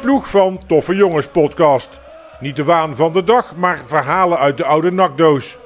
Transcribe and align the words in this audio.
ploeg 0.00 0.30
van 0.30 0.60
Toffe 0.66 0.94
Jongens 0.94 1.26
podcast. 1.26 2.00
Niet 2.40 2.56
de 2.56 2.64
waan 2.64 2.96
van 2.96 3.12
de 3.12 3.24
dag, 3.24 3.56
maar 3.56 3.80
verhalen 3.86 4.38
uit 4.38 4.56
de 4.56 4.64
oude 4.64 4.92
nakdoos. 4.92 5.58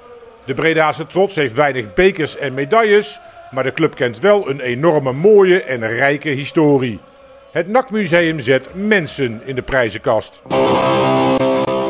De 0.45 0.55
Bredaanse 0.55 1.07
trots 1.07 1.35
heeft 1.35 1.55
weinig 1.55 1.95
bekers 1.95 2.37
en 2.37 2.55
medailles, 2.55 3.21
maar 3.51 3.65
de 3.65 3.73
club 3.73 3.95
kent 3.95 4.21
wel 4.21 4.51
een 4.51 4.61
enorme 4.61 5.13
mooie 5.13 5.63
en 5.63 5.89
rijke 5.89 6.29
historie. 6.29 7.01
Het 7.53 7.69
NAC-museum 7.69 8.41
zet 8.41 8.69
mensen 8.75 9.41
in 9.45 9.55
de 9.55 9.63
prijzenkast. 9.63 10.43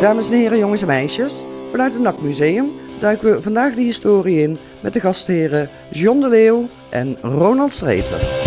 Dames 0.00 0.30
en 0.30 0.38
heren, 0.38 0.58
jongens 0.58 0.80
en 0.80 0.86
meisjes, 0.86 1.46
vanuit 1.70 1.92
het 1.92 2.02
NAC 2.02 2.20
Museum 2.20 2.70
duiken 3.00 3.30
we 3.30 3.42
vandaag 3.42 3.74
de 3.74 3.82
historie 3.82 4.42
in 4.42 4.58
met 4.82 4.92
de 4.92 5.00
gastheren 5.00 5.70
John 5.90 6.20
de 6.20 6.28
Leeuw 6.28 6.68
en 6.90 7.18
Ronald 7.22 7.72
Streeter. 7.72 8.39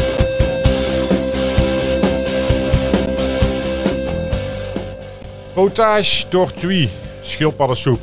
Potage 5.54 6.28
tortue, 6.28 6.90
schildpaddensoep. 7.22 8.00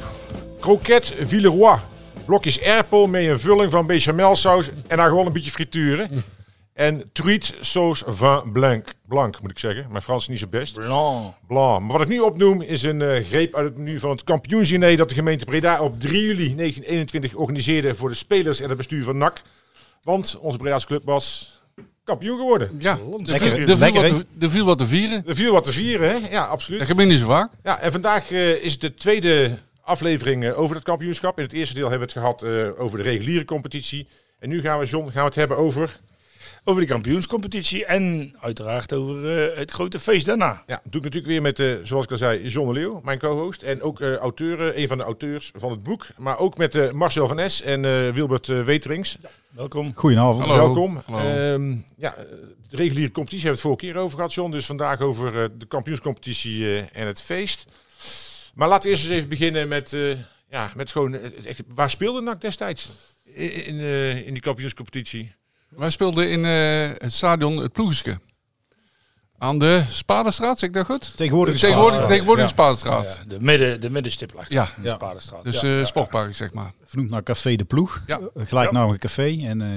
Croquette 0.60 1.26
Villeroy, 1.26 1.78
blokjes 2.24 2.58
erpel 2.60 3.06
met 3.06 3.26
een 3.26 3.38
vulling 3.38 3.70
van 3.70 3.86
bechamelsaus 3.86 4.70
en 4.86 4.96
dan 4.96 5.06
gewoon 5.06 5.26
een 5.26 5.32
beetje 5.32 5.50
frituren. 5.50 6.24
En 6.72 7.10
truite 7.12 7.52
sauce 7.60 8.04
vin 8.08 8.52
blanc. 8.52 8.94
Blanc 9.08 9.40
moet 9.40 9.50
ik 9.50 9.58
zeggen. 9.58 9.86
Mijn 9.90 10.02
Frans 10.02 10.22
is 10.22 10.28
niet 10.28 10.38
zo 10.38 10.46
best. 10.46 10.74
Blanc. 10.74 11.34
Blanc. 11.46 11.80
Maar 11.80 11.92
wat 11.92 12.00
ik 12.00 12.08
nu 12.08 12.20
opnoem 12.20 12.62
is 12.62 12.82
een 12.82 13.02
eh, 13.02 13.24
greep 13.24 13.54
uit 13.54 13.64
het 13.64 13.78
menu 13.78 13.98
van 13.98 14.10
het 14.10 14.24
kampioensdiner 14.24 14.96
dat 14.96 15.08
de 15.08 15.14
gemeente 15.14 15.44
Breda 15.44 15.80
op 15.80 16.00
3 16.00 16.22
juli 16.22 16.54
1921 16.54 17.34
organiseerde 17.34 17.94
voor 17.94 18.08
de 18.08 18.14
spelers 18.14 18.60
en 18.60 18.68
het 18.68 18.76
bestuur 18.76 19.04
van 19.04 19.18
NAC. 19.18 19.42
Want 20.02 20.38
onze 20.40 20.58
Breda's 20.58 20.86
club 20.86 21.04
was 21.04 21.59
kampioen 22.10 22.38
geworden. 22.38 22.70
Ja, 22.78 22.98
Lekker, 23.22 23.46
er 23.46 23.52
viel, 23.52 23.60
er 23.60 23.66
viel 23.66 23.76
lekker, 23.78 24.02
wat 24.02 24.10
te- 24.38 24.44
er 24.44 24.50
viel 24.50 24.64
wat 24.64 24.78
te 24.78 24.86
vieren. 24.86 25.24
Er 25.26 25.34
viel 25.36 25.52
wat 25.52 25.64
te 25.64 25.72
vieren, 25.72 26.08
hè? 26.10 26.28
Ja, 26.30 26.44
absoluut. 26.44 26.78
Dat 26.78 26.88
gebeurt 26.88 27.08
niet 27.08 27.18
zo 27.18 27.26
vaak. 27.26 27.50
Ja, 27.62 27.80
en 27.80 27.92
vandaag 27.92 28.30
eh, 28.30 28.50
is 28.64 28.72
het 28.72 28.80
de 28.80 28.94
tweede 28.94 29.50
aflevering 29.82 30.44
eh, 30.44 30.58
over 30.58 30.74
het 30.76 30.84
kampioenschap. 30.84 31.38
In 31.38 31.44
het 31.44 31.52
eerste 31.52 31.74
deel 31.74 31.90
hebben 31.90 32.08
we 32.08 32.14
het 32.14 32.22
gehad 32.24 32.42
eh, 32.42 32.80
over 32.82 32.98
de 32.98 33.04
reguliere 33.04 33.44
competitie. 33.44 34.08
En 34.38 34.48
nu 34.48 34.60
gaan 34.60 34.78
we, 34.78 34.86
John, 34.86 35.04
gaan 35.04 35.20
we 35.22 35.26
het 35.28 35.34
hebben 35.34 35.56
over... 35.56 36.00
Over 36.64 36.82
de 36.82 36.88
kampioenscompetitie 36.88 37.84
en 37.84 38.34
uiteraard 38.40 38.92
over 38.92 39.38
eh, 39.50 39.58
het 39.58 39.70
grote 39.70 39.98
feest 40.00 40.26
daarna. 40.26 40.62
Ja, 40.66 40.80
doe 40.82 41.00
ik 41.00 41.12
natuurlijk 41.12 41.26
weer 41.26 41.42
met, 41.42 41.58
eh, 41.58 41.74
zoals 41.82 42.04
ik 42.04 42.10
al 42.10 42.16
zei, 42.16 42.48
John 42.48 42.72
de 42.72 42.74
Leeuw, 42.74 43.00
mijn 43.04 43.18
co-host. 43.18 43.62
En 43.62 43.82
ook 43.82 44.00
eh 44.00 44.14
auteur, 44.16 44.68
eh, 44.68 44.82
een 44.82 44.88
van 44.88 44.98
de 44.98 45.04
auteurs 45.04 45.50
van 45.54 45.70
het 45.70 45.82
boek. 45.82 46.06
Maar 46.16 46.38
ook 46.38 46.56
met 46.56 46.74
eh, 46.74 46.90
Marcel 46.90 47.26
van 47.26 47.38
Es 47.38 47.62
en 47.62 47.84
eh, 47.84 48.10
Wilbert 48.10 48.46
Weterings. 48.46 49.18
Welkom. 49.50 49.92
Goedenavond. 49.94 50.46
Hallo. 50.46 50.64
Welkom. 50.64 51.02
Hallo. 51.06 51.18
Ehm, 51.18 51.76
ja, 51.96 52.14
de 52.68 52.76
reguliere 52.76 53.12
competitie 53.12 53.46
hebben 53.46 53.62
we 53.62 53.68
het 53.68 53.78
vorige 53.78 53.80
keer 53.86 53.96
over 53.96 54.16
gehad, 54.16 54.34
John. 54.34 54.50
Dus 54.50 54.66
vandaag 54.66 55.00
over 55.00 55.42
eh, 55.42 55.48
de 55.58 55.66
kampioenscompetitie 55.66 56.64
eh, 56.64 56.78
en 56.78 57.06
het 57.06 57.22
feest. 57.22 57.66
Maar 58.54 58.68
laten 58.68 58.82
we 58.82 58.96
eerst 58.96 59.08
eens 59.08 59.16
even 59.16 59.28
beginnen 59.28 59.68
met, 59.68 59.92
eh, 59.92 60.10
ja, 60.50 60.72
met 60.76 60.90
gewoon... 60.90 61.14
echt, 61.44 61.62
waar 61.74 61.90
speelde 61.90 62.20
NAC 62.20 62.40
destijds 62.40 62.90
in, 63.24 63.64
in, 63.64 63.78
eh, 63.78 64.26
in 64.26 64.32
die 64.32 64.42
kampioenscompetitie? 64.42 65.32
Wij 65.70 65.90
speelden 65.90 66.30
in 66.30 66.44
eh, 66.44 66.88
het 66.98 67.12
stadion 67.12 67.56
Het 67.56 67.72
Ploegeske. 67.72 68.18
Aan 69.38 69.58
de 69.58 69.84
Spadenstraat, 69.88 70.58
zeg 70.58 70.68
ik 70.68 70.74
dat 70.74 70.86
goed? 70.86 71.16
Tegenwoordig 71.16 71.58
Tegenwoordig, 71.58 72.06
tegenwoordig 72.06 72.44
Ja. 72.44 72.50
Spadenstraat. 72.50 73.04
Ja, 73.22 73.28
de, 73.28 73.40
midden, 73.40 73.80
de 73.80 73.90
middenstip 73.90 74.32
lag 74.34 74.48
Ja. 74.50 74.68
de. 74.82 74.88
Spadenstraat. 74.90 75.44
Dus 75.44 75.62
eh 75.62 75.78
ja, 75.78 75.84
sportpark, 75.84 76.34
zeg 76.34 76.52
maar. 76.52 76.72
Vernoemd 76.84 77.10
naar 77.10 77.22
Café 77.22 77.56
de 77.56 77.64
Ploeg. 77.64 78.02
Ja. 78.06 78.20
Eh, 78.34 78.46
Gelijknaamige 78.46 78.98
café. 78.98 79.38
En 79.46 79.60
eh, 79.60 79.68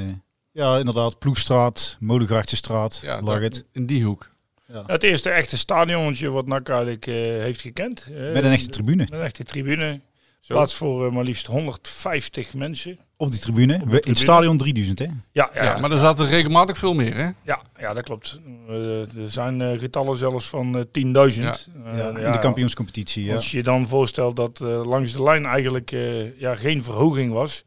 ja, 0.52 0.78
inderdaad, 0.78 1.20
Ploegstraat, 1.20 1.98
Molengrachtsestraat, 2.00 3.00
Ja, 3.04 3.22
lag 3.22 3.40
het. 3.40 3.66
In 3.72 3.86
die 3.86 4.04
hoek. 4.04 4.30
ja. 4.68 4.84
Het 4.88 5.04
eerste 5.04 5.30
echte 5.30 5.58
stadionnetje 5.58 6.30
wat 6.30 6.48
NAC 6.48 6.70
eigenlijk 6.70 7.08
eh, 7.08 7.14
heeft 7.16 7.62
gekend. 7.62 8.08
Eh, 8.14 8.34
Met 8.34 8.44
een 8.44 8.52
echte 8.52 8.70
tribune. 8.70 8.96
Met 9.04 9.12
een 9.12 9.22
echte 9.22 9.44
tribune. 9.44 10.00
Zo. 10.44 10.54
Plaats 10.54 10.76
voor 10.76 11.06
eh, 11.06 11.12
maar 11.14 11.24
liefst 11.24 11.48
150 11.48 12.54
mensen. 12.54 12.98
Op 13.18 13.32
die 13.32 13.40
tribune. 13.40 13.78
We- 13.86 14.00
In 14.00 14.10
het 14.10 14.18
stadion 14.20 14.58
3000, 14.58 15.00
hè? 15.00 15.06
Ja, 15.06 15.14
ja, 15.32 15.50
Ja, 15.54 15.64
ja, 15.64 15.78
maar 15.80 15.92
er 15.92 15.98
zaten 15.98 16.28
regelmatig 16.28 16.78
veel 16.78 16.94
meer, 16.94 17.16
hè? 17.16 17.30
ja, 17.42 17.62
ja, 17.80 17.94
dat 17.94 18.04
klopt. 18.04 18.40
Eh, 18.68 19.00
er 19.18 19.30
zijn 19.32 19.62
eh, 19.62 19.80
getallen 19.80 20.18
zelfs 20.18 20.50
van 20.50 20.78
eh 20.78 20.82
10.000. 20.92 21.70
Eh, 21.86 21.98
Ja, 21.98 22.10
in 22.10 22.20
ja, 22.20 22.32
de 22.32 22.40
kampioenscompetitie. 22.40 23.24
Ja. 23.26 23.34
Als 23.36 23.52
je 23.52 23.64
dan 23.64 23.88
voorstelt 23.88 24.36
dat 24.36 24.60
langs 24.60 25.12
de 25.14 25.24
lijn 25.24 25.46
eigenlijk 25.46 25.92
eh, 25.92 26.40
ja, 26.40 26.56
geen 26.56 26.84
verhoging 26.84 27.34
was. 27.34 27.64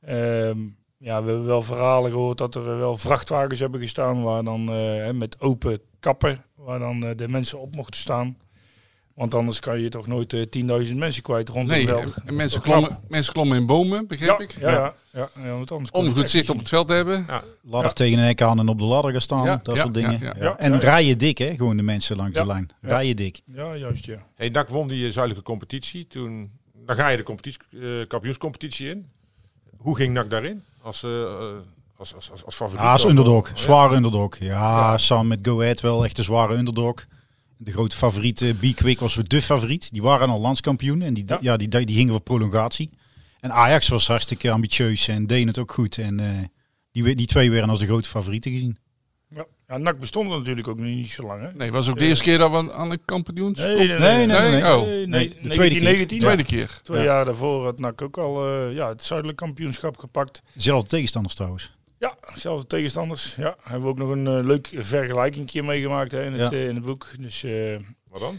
Ehm, 0.00 0.58
ja, 0.98 1.22
we 1.22 1.28
hebben 1.30 1.46
wel 1.46 1.62
verhalen 1.62 2.10
gehoord 2.10 2.38
dat 2.38 2.54
er 2.54 2.78
wel 2.78 2.96
vrachtwagens 2.96 3.60
hebben 3.60 3.80
gestaan 3.80 4.22
waar 4.22 4.44
dan 4.44 4.68
eh, 4.68 4.74
hè, 4.76 5.12
met 5.12 5.40
open 5.40 5.80
kappen, 6.00 6.44
waar 6.56 6.78
dan 6.78 7.00
de 7.16 7.28
mensen 7.28 7.60
op 7.60 7.74
mochten 7.76 8.00
staan. 8.00 8.36
Want 9.20 9.34
anders 9.34 9.60
kan 9.60 9.80
je 9.80 9.88
toch 9.88 10.06
nooit 10.06 10.32
eh, 10.32 10.40
10.000 10.86 10.94
mensen 10.94 11.22
kwijt 11.22 11.48
rond 11.48 11.68
Nee, 11.68 11.80
het 11.86 11.88
veld. 12.00 12.14
en 12.26 12.34
mensen 12.34 12.60
Dat 12.60 12.68
klopt. 12.68 12.86
klommen, 12.86 13.04
mensen 13.08 13.32
klommen 13.32 13.56
in 13.58 13.66
bomen, 13.66 14.06
begreep 14.06 14.28
Ja, 14.28 14.38
ik. 14.38 14.56
ja, 14.60 14.70
ja, 14.70 14.94
ja, 15.12 15.28
ja, 15.44 15.50
want 15.50 15.72
anders 15.72 15.90
Om 15.90 16.12
goed 16.12 16.30
zicht 16.30 16.50
op 16.50 16.58
het 16.58 16.68
veld 16.68 16.88
te 16.88 16.94
hebben. 16.94 17.26
Ladder 17.62 17.88
Ja. 17.90 17.94
tegen 17.96 18.18
een 18.18 18.24
hek 18.24 18.42
aan 18.42 18.58
en 18.58 18.68
op 18.68 18.78
de 18.78 18.84
ladder 18.84 19.10
gaan 19.10 19.20
staan. 19.20 19.44
Ja, 19.44 19.60
dat 19.62 19.76
ja, 19.76 19.82
soort 19.82 19.94
dingen. 19.94 20.12
ja, 20.12 20.18
ja. 20.26 20.32
Ja. 20.36 20.44
Ja, 20.44 20.58
En 20.58 20.72
ja. 20.72 20.78
rijden 20.78 21.18
dik, 21.18 21.38
hè? 21.38 21.54
Gewoon 21.56 21.76
de 21.76 21.82
mensen 21.82 22.16
langs 22.16 22.34
Ja. 22.36 22.40
de 22.42 22.46
lijn. 22.46 22.68
Ja. 22.82 22.88
Rijden 22.88 23.16
dik. 23.16 23.40
Ja, 23.54 23.76
juist 23.76 24.04
ja. 24.04 24.16
Hey, 24.34 24.48
NAC 24.48 24.68
won 24.68 24.88
die 24.88 25.06
eh, 25.06 25.12
zuidelijke 25.12 25.44
competitie. 25.50 26.06
Toen, 26.06 26.50
dan 26.86 26.96
ga 26.96 27.08
je 27.08 27.16
de 27.16 27.22
competitie, 27.22 27.60
eh, 27.80 28.06
kampioenscompetitie 28.08 28.88
in. 28.90 29.06
Hoe 29.78 29.96
ging 29.96 30.12
NAC 30.14 30.30
daarin? 30.30 30.62
Als, 30.82 31.02
eh, 31.02 31.22
eh, 31.22 31.28
als, 31.96 32.14
als, 32.14 32.30
als, 32.30 32.44
als 32.44 32.54
favoriet? 32.54 32.82
Ja, 32.84 32.92
als 32.92 33.04
Of- 33.04 33.10
underdog. 33.10 33.48
Ja. 33.48 33.56
Zware 33.56 33.94
underdog. 33.94 34.36
Ja, 34.38 34.98
samen 34.98 35.26
met 35.28 35.38
Go 35.42 35.60
Ahead 35.60 35.80
wel 35.80 36.04
echt 36.04 36.18
een 36.18 36.24
zware 36.24 36.54
underdog. 36.56 37.04
De 37.62 37.72
grote 37.72 37.96
favoriet, 37.96 38.42
eh 38.42 38.50
B-Quick, 38.54 39.00
was 39.00 39.14
de 39.14 39.42
favoriet. 39.42 39.92
Die 39.92 40.02
waren 40.02 40.28
al 40.28 40.40
landskampioen 40.40 41.02
en 41.02 41.14
die, 41.14 41.24
Ja. 41.26 41.38
ja. 41.40 41.56
die, 41.56 41.68
die 41.68 41.94
gingen 41.94 42.12
voor 42.12 42.20
prolongatie. 42.22 42.90
En 43.40 43.52
Ajax 43.52 43.88
was 43.88 44.06
hartstikke 44.06 44.50
ambitieus 44.50 45.08
en 45.08 45.26
deed 45.26 45.46
het 45.46 45.58
ook 45.58 45.72
goed. 45.72 45.98
En 45.98 46.20
eh, 46.20 46.26
die, 46.92 47.04
we- 47.04 47.14
die 47.14 47.26
twee 47.26 47.50
werden 47.50 47.70
als 47.70 47.78
de 47.78 47.86
grote 47.86 48.08
favorieten 48.08 48.52
gezien. 48.52 48.78
Ja, 49.34 49.44
ja 49.68 49.76
NAC 49.78 49.98
bestond 49.98 50.30
er 50.30 50.38
natuurlijk 50.38 50.68
ook 50.68 50.80
niet 50.80 51.08
zo 51.10 51.22
lang. 51.26 51.42
Hè? 51.42 51.48
Nee, 51.54 51.72
was 51.72 51.88
ook 51.88 51.98
de 51.98 52.04
eerste 52.06 52.24
keer 52.24 52.38
dat 52.38 52.50
we 52.50 52.72
aan 52.72 52.90
een 52.90 53.04
kampioens... 53.04 53.58
Nee, 53.60 53.76
nee, 53.76 53.86
Nee, 53.98 54.26
nee, 54.26 54.26
nee. 54.26 54.50
Nee? 54.50 54.62
Oh. 54.76 54.82
nee, 54.86 54.96
Nee, 54.96 55.06
nee, 55.06 55.28
de 55.42 55.48
tweede 55.48 55.74
keer. 55.74 55.82
1919. 55.84 56.18
Tweede 56.18 56.44
keer. 56.44 56.80
Twee 56.82 56.98
Ja. 56.98 57.04
jaar 57.04 57.24
daarvoor 57.24 57.64
had 57.64 57.78
NAC 57.78 58.02
ook 58.02 58.18
al 58.18 58.48
eh, 58.48 58.74
ja, 58.74 58.88
het 58.88 59.02
zuidelijk 59.04 59.38
kampioenschap 59.38 59.98
gepakt. 59.98 60.42
Zelfde 60.54 60.88
tegenstanders 60.88 61.34
trouwens. 61.34 61.72
Ja, 62.00 62.16
zelfde 62.34 62.66
tegenstanders. 62.66 63.34
Ja, 63.34 63.56
hebben 63.62 63.82
we 63.82 63.88
ook 63.88 63.98
nog 63.98 64.08
een 64.08 64.26
eh, 64.26 64.44
leuk 64.44 64.70
vergelijking 64.76 65.46
meegemaakt 65.64 66.12
hè, 66.12 66.24
in, 66.24 66.32
het, 66.32 66.50
Ja. 66.50 66.56
eh, 66.58 66.68
in 66.68 66.74
het 66.74 66.84
boek. 66.84 67.06
Dus 67.18 67.42
eh, 67.44 67.78
Wat 68.08 68.20
dan? 68.20 68.38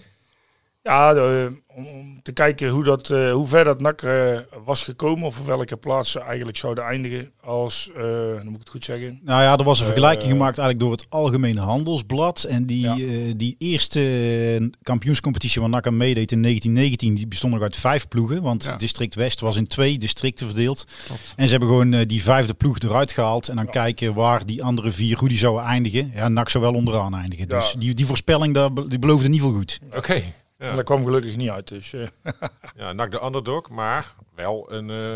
Ja, 0.84 1.14
de- 1.14 1.60
om, 1.76 1.88
om 1.88 2.22
te 2.22 2.32
kijken 2.32 2.70
hoe, 2.70 2.84
dat, 2.84 3.10
eh, 3.10 3.32
hoe 3.32 3.48
ver 3.48 3.64
dat 3.64 3.82
NAC 3.82 4.02
eh, 4.02 4.38
was 4.66 4.84
gekomen. 4.84 5.26
Of 5.28 5.40
op 5.40 5.46
welke 5.46 5.78
plaats 5.78 6.12
ze 6.12 6.20
eigenlijk 6.20 6.58
zouden 6.58 6.84
eindigen 6.84 7.32
als, 7.42 7.90
eh 7.96 8.02
dan 8.36 8.44
moet 8.46 8.54
ik 8.54 8.60
het 8.60 8.70
goed 8.70 8.84
zeggen. 8.84 9.20
Nou 9.24 9.42
ja, 9.42 9.58
er 9.58 9.64
was 9.64 9.80
een 9.80 9.86
vergelijking 9.86 10.32
gemaakt 10.32 10.58
eigenlijk 10.58 10.80
door 10.80 10.92
het 10.92 11.06
Algemene 11.10 11.60
Handelsblad. 11.62 12.44
En 12.44 12.66
die, 12.66 12.80
Ja. 12.82 12.98
eh, 12.98 13.34
die 13.38 13.56
eerste 13.58 14.72
kampioenscompetitie 14.84 15.62
waar 15.62 15.70
NAC 15.70 15.88
aan 15.88 15.98
meedeed 15.98 16.32
in 16.32 16.42
1919, 16.42 17.16
die 17.16 17.28
bestond 17.28 17.54
nog 17.54 17.62
uit 17.62 17.76
vijf 17.76 18.08
ploegen. 18.08 18.42
Want 18.42 18.64
Ja. 18.64 18.76
district 18.76 19.16
West 19.16 19.40
was 19.40 19.56
in 19.58 19.68
twee 19.68 19.98
districten 19.98 20.46
verdeeld. 20.46 20.86
Klopt. 21.06 21.34
En 21.36 21.46
ze 21.46 21.52
hebben 21.52 21.70
gewoon 21.70 22.04
die 22.08 22.24
vijfde 22.24 22.54
ploeg 22.54 22.80
eruit 22.80 23.12
gehaald. 23.12 23.48
En 23.48 23.56
dan 23.56 23.66
Ja. 23.66 23.72
kijken 23.72 24.14
waar 24.14 24.46
die 24.46 24.64
andere 24.64 24.92
vier, 24.92 25.18
hoe 25.18 25.30
die 25.30 25.38
zouden 25.38 25.64
eindigen. 25.64 26.12
Ja, 26.16 26.28
NAC 26.28 26.50
zou 26.50 26.64
wel 26.64 26.74
onderaan 26.74 27.16
eindigen. 27.16 27.46
Ja. 27.50 27.56
Dus 27.60 27.76
die, 27.80 27.94
die 27.94 28.06
voorspelling, 28.06 28.54
daar, 28.54 28.70
die 28.88 29.00
beloofde 29.00 29.30
niet 29.30 29.42
veel 29.42 29.54
goed. 29.54 29.80
Oké. 29.96 30.22
En 30.70 30.76
dat 30.76 30.86
kwam 30.86 31.04
gelukkig 31.04 31.36
niet 31.36 31.50
uit. 31.50 31.68
Dus, 31.68 31.94
eh, 31.94 32.08
Ja, 32.78 32.94
NAC 32.94 33.12
de 33.12 33.24
underdog, 33.24 33.70
maar 33.70 34.16
wel 34.36 34.72
een, 34.72 34.90
eh, 34.90 35.16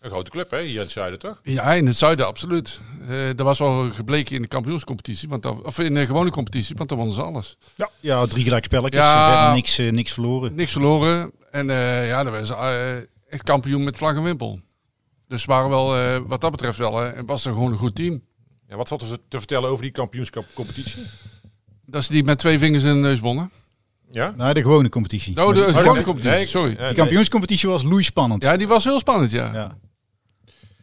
een 0.00 0.10
grote 0.10 0.30
club 0.30 0.50
hè, 0.50 0.60
hier 0.60 0.74
in 0.74 0.80
het 0.80 0.90
zuiden, 0.90 1.18
toch? 1.18 1.40
Ja, 1.42 1.72
in 1.72 1.86
het 1.86 1.96
zuiden 1.96 2.26
absoluut. 2.26 2.80
Eh 3.08 3.26
dat 3.26 3.40
was 3.46 3.58
wel 3.58 3.90
gebleken 3.90 4.36
in 4.36 4.42
de 4.42 4.48
kampioenscompetitie, 4.48 5.28
want 5.28 5.42
dat, 5.42 5.62
of 5.62 5.78
in 5.78 5.94
de 5.94 6.06
gewone 6.06 6.30
competitie, 6.30 6.76
want 6.76 6.88
dan 6.88 6.98
wonnen 6.98 7.16
ze 7.16 7.22
alles. 7.22 7.56
Ja, 8.00 8.26
drie 8.26 8.44
gelijk 8.44 8.64
spelletjes. 8.64 9.02
Ja. 9.02 9.26
en 9.26 9.32
Verder 9.36 9.54
niks, 9.54 9.78
niks 9.96 10.12
verloren. 10.12 10.54
Niks 10.54 10.72
verloren 10.72 11.32
en 11.50 11.70
eh, 11.70 12.08
ja, 12.08 12.22
dan 12.22 12.32
waren 12.32 12.46
ze 12.46 12.54
eh, 12.54 12.96
echt 13.28 13.42
kampioen 13.42 13.84
met 13.84 13.96
vlag 13.96 14.16
en 14.16 14.22
wimpel. 14.22 14.60
Dus 15.28 15.42
ze 15.42 15.48
waren 15.48 15.70
wel, 15.70 15.96
eh, 15.96 16.20
wat 16.26 16.40
dat 16.40 16.50
betreft 16.50 16.78
wel, 16.78 17.02
eh, 17.02 17.20
was 17.26 17.44
er 17.46 17.52
gewoon 17.52 17.72
een 17.72 17.78
goed 17.78 17.94
team. 17.94 18.22
Ja, 18.68 18.76
wat 18.76 18.88
valt 18.88 19.02
er 19.02 19.18
te 19.28 19.38
vertellen 19.38 19.70
over 19.70 19.82
die 19.82 19.92
kampioenschapcompetitie? 19.92 21.02
Dat 21.86 22.04
ze 22.04 22.12
die 22.12 22.24
met 22.24 22.38
twee 22.38 22.58
vingers 22.58 22.84
in 22.84 22.94
de 22.94 23.00
neus 23.00 23.20
wonnen. 23.20 23.50
Ja? 24.14 24.34
Nou, 24.36 24.54
de 24.54 24.60
gewone 24.62 24.88
competitie. 24.88 25.42
Oh, 25.44 25.54
de 25.54 25.60
gewone 25.64 25.92
nee, 25.92 26.02
competitie, 26.02 26.36
nee, 26.36 26.46
sorry. 26.46 26.70
ja, 26.70 26.76
de 26.76 26.82
nee. 26.82 26.94
kampioenscompetitie 26.94 27.68
was 27.68 27.82
loeispannend. 27.82 28.42
Ja, 28.42 28.56
die 28.56 28.68
was 28.68 28.84
heel 28.84 28.98
spannend, 28.98 29.30
ja. 29.30 29.50
Ja. 29.52 29.76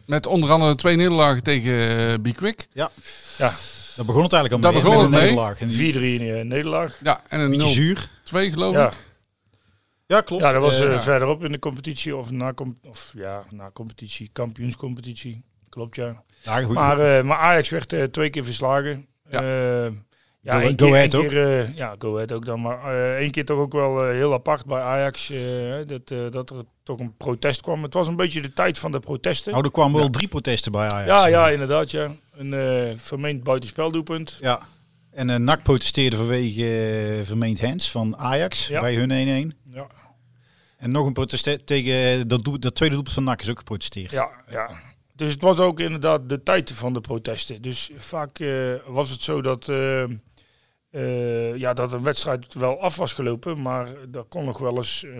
Met 0.05 0.27
onder 0.27 0.49
andere 0.51 0.75
twee 0.75 0.95
nederlagen 0.95 1.43
tegen 1.43 1.71
uh, 1.71 2.31
B-Quick. 2.31 2.67
ja, 2.73 2.91
Daar 3.37 4.05
begon 4.05 4.23
het 4.23 4.33
eigenlijk 4.33 4.65
al 4.65 4.71
mee. 4.71 4.81
begon 4.81 4.95
met 4.95 5.03
het 5.03 5.05
een 5.05 5.19
mee. 5.19 5.21
nederlaag. 5.21 5.59
En 5.59 5.67
die- 5.67 5.93
4-3 5.93 5.97
in 6.21 6.35
eh, 6.37 6.43
nederlaag. 6.45 6.99
Ja, 7.03 7.21
en 7.27 7.39
een 7.39 7.59
0-2 7.61 7.63
zuur. 7.67 8.09
geloof 8.23 8.73
Ja. 8.75 8.87
ik. 8.87 8.93
Ja, 10.07 10.21
klopt. 10.21 10.43
Ja, 10.43 10.51
dat 10.51 10.61
was 10.61 10.79
Eh, 10.79 10.91
ja. 10.91 11.01
verderop 11.01 11.43
in 11.43 11.51
de 11.51 11.59
competitie 11.59 12.15
of 12.15 12.31
na, 12.31 12.53
com- 12.53 12.79
of, 12.87 13.13
ja, 13.17 13.43
na 13.49 13.69
competitie, 13.73 14.29
kampioenscompetitie. 14.31 15.43
Klopt 15.69 15.95
ja. 15.95 16.23
ja, 16.41 16.61
goed. 16.61 16.73
Maar, 16.73 16.99
eh, 17.17 17.23
maar 17.23 17.37
Ajax 17.37 17.69
werd 17.69 18.13
twee 18.13 18.29
keer 18.29 18.43
verslagen. 18.43 19.05
Ja. 19.29 19.41
Ja. 20.43 20.59
Go- 20.61 20.75
keer, 20.75 20.93
Ahead 20.93 21.09
keer, 21.17 21.59
eh, 21.59 21.75
ja, 21.75 21.95
Go 21.99 22.13
Ahead 22.15 22.31
ook 22.31 22.45
dan. 22.45 22.61
Maar 22.61 22.83
eh, 22.83 23.15
één 23.15 23.31
keer 23.31 23.45
toch 23.45 23.59
ook 23.59 23.73
wel 23.73 24.03
eh, 24.05 24.11
heel 24.11 24.33
apart 24.33 24.65
bij 24.65 24.81
Ajax. 24.81 25.31
dat, 25.85 26.07
dat 26.33 26.49
er 26.49 26.63
toch 26.83 26.99
een 26.99 27.17
protest 27.17 27.61
kwam. 27.61 27.83
Het 27.83 27.93
was 27.93 28.07
een 28.07 28.15
beetje 28.15 28.41
de 28.41 28.53
tijd 28.53 28.79
van 28.79 28.91
de 28.91 28.99
protesten. 28.99 29.51
Nou, 29.51 29.63
er 29.65 29.71
kwamen 29.71 29.99
wel 29.99 30.09
drie 30.09 30.27
protesten 30.27 30.71
bij 30.71 30.89
Ajax. 30.89 31.07
ja, 31.23 31.27
ja, 31.27 31.49
inderdaad. 31.49 31.91
Ja. 31.91 32.11
Een 32.35 32.99
vermeend 32.99 33.43
buitenspeldoelpunt. 33.43 34.37
Ja. 34.41 34.61
En 35.11 35.29
uh, 35.29 35.35
NAC 35.35 35.63
protesteerde 35.63 36.15
vanwege 36.15 37.21
vermeend 37.23 37.61
hands 37.61 37.91
van 37.91 38.17
Ajax 38.17 38.67
Ja. 38.67 38.81
bij 38.81 38.95
hun 38.95 39.53
1-1. 39.53 39.57
Ja, 39.73 39.87
En 40.77 40.91
nog 40.91 41.05
een 41.05 41.13
protest 41.13 41.65
tegen 41.67 42.27
dat, 42.27 42.43
doel, 42.43 42.59
dat 42.59 42.75
tweede 42.75 42.95
doelpunt 42.95 43.15
van 43.15 43.23
NAC 43.23 43.41
is 43.41 43.49
ook 43.49 43.57
geprotesteerd. 43.57 44.11
ja, 44.11 44.29
ja. 44.49 44.71
Dus 45.15 45.31
het 45.31 45.41
was 45.41 45.57
ook 45.59 45.79
inderdaad 45.79 46.29
de 46.29 46.43
tijd 46.43 46.71
van 46.71 46.93
de 46.93 47.01
protesten. 47.01 47.61
Dus 47.61 47.91
vaak 47.97 48.39
was 48.87 49.09
het 49.09 49.21
zo 49.21 49.41
dat, 49.41 49.65
eh, 50.91 51.55
ja, 51.55 51.73
dat 51.73 51.93
een 51.93 52.03
wedstrijd 52.03 52.53
wel 52.53 52.81
af 52.81 52.95
was 52.95 53.13
gelopen. 53.13 53.61
Maar 53.61 53.87
er 54.11 54.23
kon 54.23 54.45
nog 54.45 54.57
wel 54.57 54.77
eens 54.77 55.03
eh, 55.03 55.19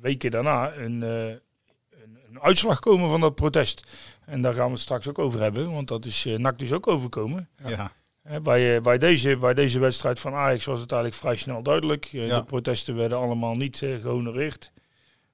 weken 0.00 0.30
daarna 0.30 0.76
een, 0.76 1.02
eh, 1.02 1.26
een, 1.28 2.18
een 2.28 2.40
uitslag 2.40 2.78
komen 2.78 3.08
van 3.10 3.20
dat 3.20 3.34
protest. 3.34 3.86
En 4.26 4.40
daar 4.42 4.54
gaan 4.54 4.66
we 4.66 4.72
het 4.72 4.80
straks 4.80 5.08
ook 5.08 5.18
over 5.18 5.40
hebben. 5.40 5.72
Want 5.72 5.88
dat 5.88 6.04
is 6.04 6.26
NAC 6.36 6.58
dus 6.58 6.72
ook 6.72 6.86
overkomen. 6.86 7.48
Ja. 7.66 7.92
Bij, 8.42 8.80
bij, 8.80 8.98
deze, 8.98 9.36
bij 9.36 9.54
deze 9.54 9.78
wedstrijd 9.78 10.20
van 10.20 10.34
Ajax 10.34 10.64
was 10.64 10.80
het 10.80 10.92
eigenlijk 10.92 11.22
vrij 11.22 11.36
snel 11.36 11.62
duidelijk. 11.62 12.04
Ja. 12.04 12.38
De 12.38 12.44
protesten 12.44 12.96
werden 12.96 13.18
allemaal 13.18 13.54
niet 13.54 13.82
eh, 13.82 14.00
gehonoreerd. 14.00 14.72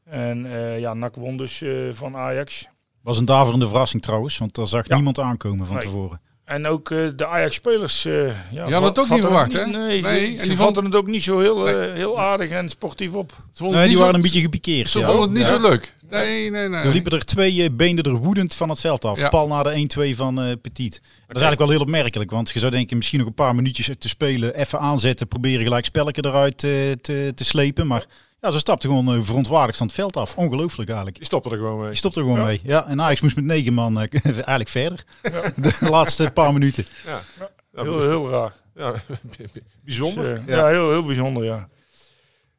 En 0.05 0.45
ja, 0.81 0.95
NAC 0.95 1.15
won 1.15 1.37
dus 1.37 1.65
van 1.93 2.17
Ajax. 2.17 2.69
Was 3.03 3.19
een 3.19 3.25
daverende 3.25 3.69
verrassing 3.69 4.03
trouwens, 4.03 4.39
want 4.39 4.55
daar 4.55 4.67
zag 4.67 4.89
Ja. 4.89 4.95
niemand 4.95 5.19
aankomen 5.19 5.67
van 5.67 5.77
Nee. 5.77 5.85
tevoren. 5.85 6.21
En 6.47 6.67
ook 6.67 6.91
eh, 6.91 6.99
de 7.17 7.27
Ajax-spelers. 7.27 8.05
eh 8.05 8.27
ja, 8.53 8.61
hadden 8.63 8.83
het 8.83 8.99
ook 8.99 9.09
niet 9.09 9.21
verwacht, 9.21 9.53
hè? 9.53 9.67
Nee, 9.67 10.01
ze, 10.01 10.09
Nee, 10.09 10.35
ze 10.35 10.43
en 10.43 10.49
die 10.49 10.57
vatten 10.57 10.75
vond- 10.83 10.87
het 10.87 10.95
ook 10.95 11.07
niet 11.07 11.23
zo 11.23 11.39
heel, 11.41 11.69
eh, 11.69 11.93
heel 11.95 12.21
aardig 12.21 12.51
en 12.51 12.69
sportief 12.69 13.13
op. 13.13 13.31
Ze 13.31 13.37
vonden 13.57 13.75
Nee, 13.77 13.81
het 13.83 13.91
die 13.91 13.99
waren 13.99 14.15
een 14.15 14.23
beetje 14.23 14.41
gepikeerd. 14.41 14.91
Ze 14.91 14.99
ja. 14.99 15.05
vonden 15.05 15.23
het 15.23 15.33
niet 15.33 15.41
Ja. 15.49 15.55
zo 15.55 15.61
leuk. 15.61 15.95
Nee, 16.11 16.51
nee, 16.51 16.69
nee. 16.69 16.81
Er 16.83 16.93
liepen 16.93 17.13
er 17.13 17.25
twee 17.25 17.71
benen 17.71 18.05
er 18.05 18.15
woedend 18.17 18.55
van 18.55 18.69
het 18.69 18.81
veld 18.81 19.05
af. 19.05 19.19
Ja. 19.19 19.29
Pal 19.29 19.49
na 19.49 19.63
de 19.63 19.71
1-2 19.75 20.17
van 20.17 20.41
eh 20.41 20.53
Petit. 20.63 20.93
Dat 20.93 21.37
is 21.37 21.43
eigenlijk 21.43 21.59
wel 21.59 21.71
heel 21.71 21.81
opmerkelijk. 21.81 22.31
Want 22.31 22.51
je 22.51 22.59
zou 22.59 22.73
denken, 22.73 22.97
misschien 22.97 23.19
nog 23.19 23.29
een 23.29 23.35
paar 23.35 23.55
minuutjes 23.55 23.91
te 23.99 24.09
spelen. 24.09 24.55
Even 24.55 24.79
aanzetten, 24.79 25.29
proberen 25.29 25.63
gelijk 25.63 25.85
spelletje 25.85 26.25
eruit 26.27 26.59
te, 26.59 26.99
te 27.35 27.45
slepen. 27.45 27.87
Maar 27.87 28.05
ja, 28.41 28.51
ze 28.51 28.59
stapten 28.59 28.89
gewoon 28.91 29.15
eh, 29.17 29.23
verontwaardigd 29.23 29.79
van 29.79 29.87
het 29.87 29.97
veld 29.97 30.17
af. 30.17 30.37
Ongelooflijk 30.37 30.89
eigenlijk. 30.89 31.17
Die 31.19 31.27
stopte 31.27 31.51
er 31.51 31.57
gewoon 31.57 31.79
mee. 31.79 31.89
Die 31.89 31.97
stopte 31.97 32.21
er 32.21 32.27
gewoon 32.27 32.45
mee. 32.45 32.61
Ja, 32.65 32.87
en 32.87 33.01
Ajax 33.03 33.21
moest 33.21 33.37
met 33.37 33.45
negen 33.45 33.73
man 33.73 34.01
eh, 34.01 34.09
eigenlijk 34.35 34.69
verder. 34.69 35.05
De 35.57 35.77
laatste 35.91 36.31
paar 36.31 36.53
minuten. 36.53 36.85
Ja. 37.05 37.21
Heel, 37.83 38.01
heel 38.01 38.31
raar. 38.31 38.53
Ja, 38.75 38.95
bijzonder. 39.85 40.35
Dus, 40.35 40.41
eh, 40.41 40.47
Ja. 40.47 40.57
ja. 40.57 40.67
heel, 40.69 40.91
heel 40.91 41.05
bijzonder, 41.05 41.45
ja. 41.45 41.69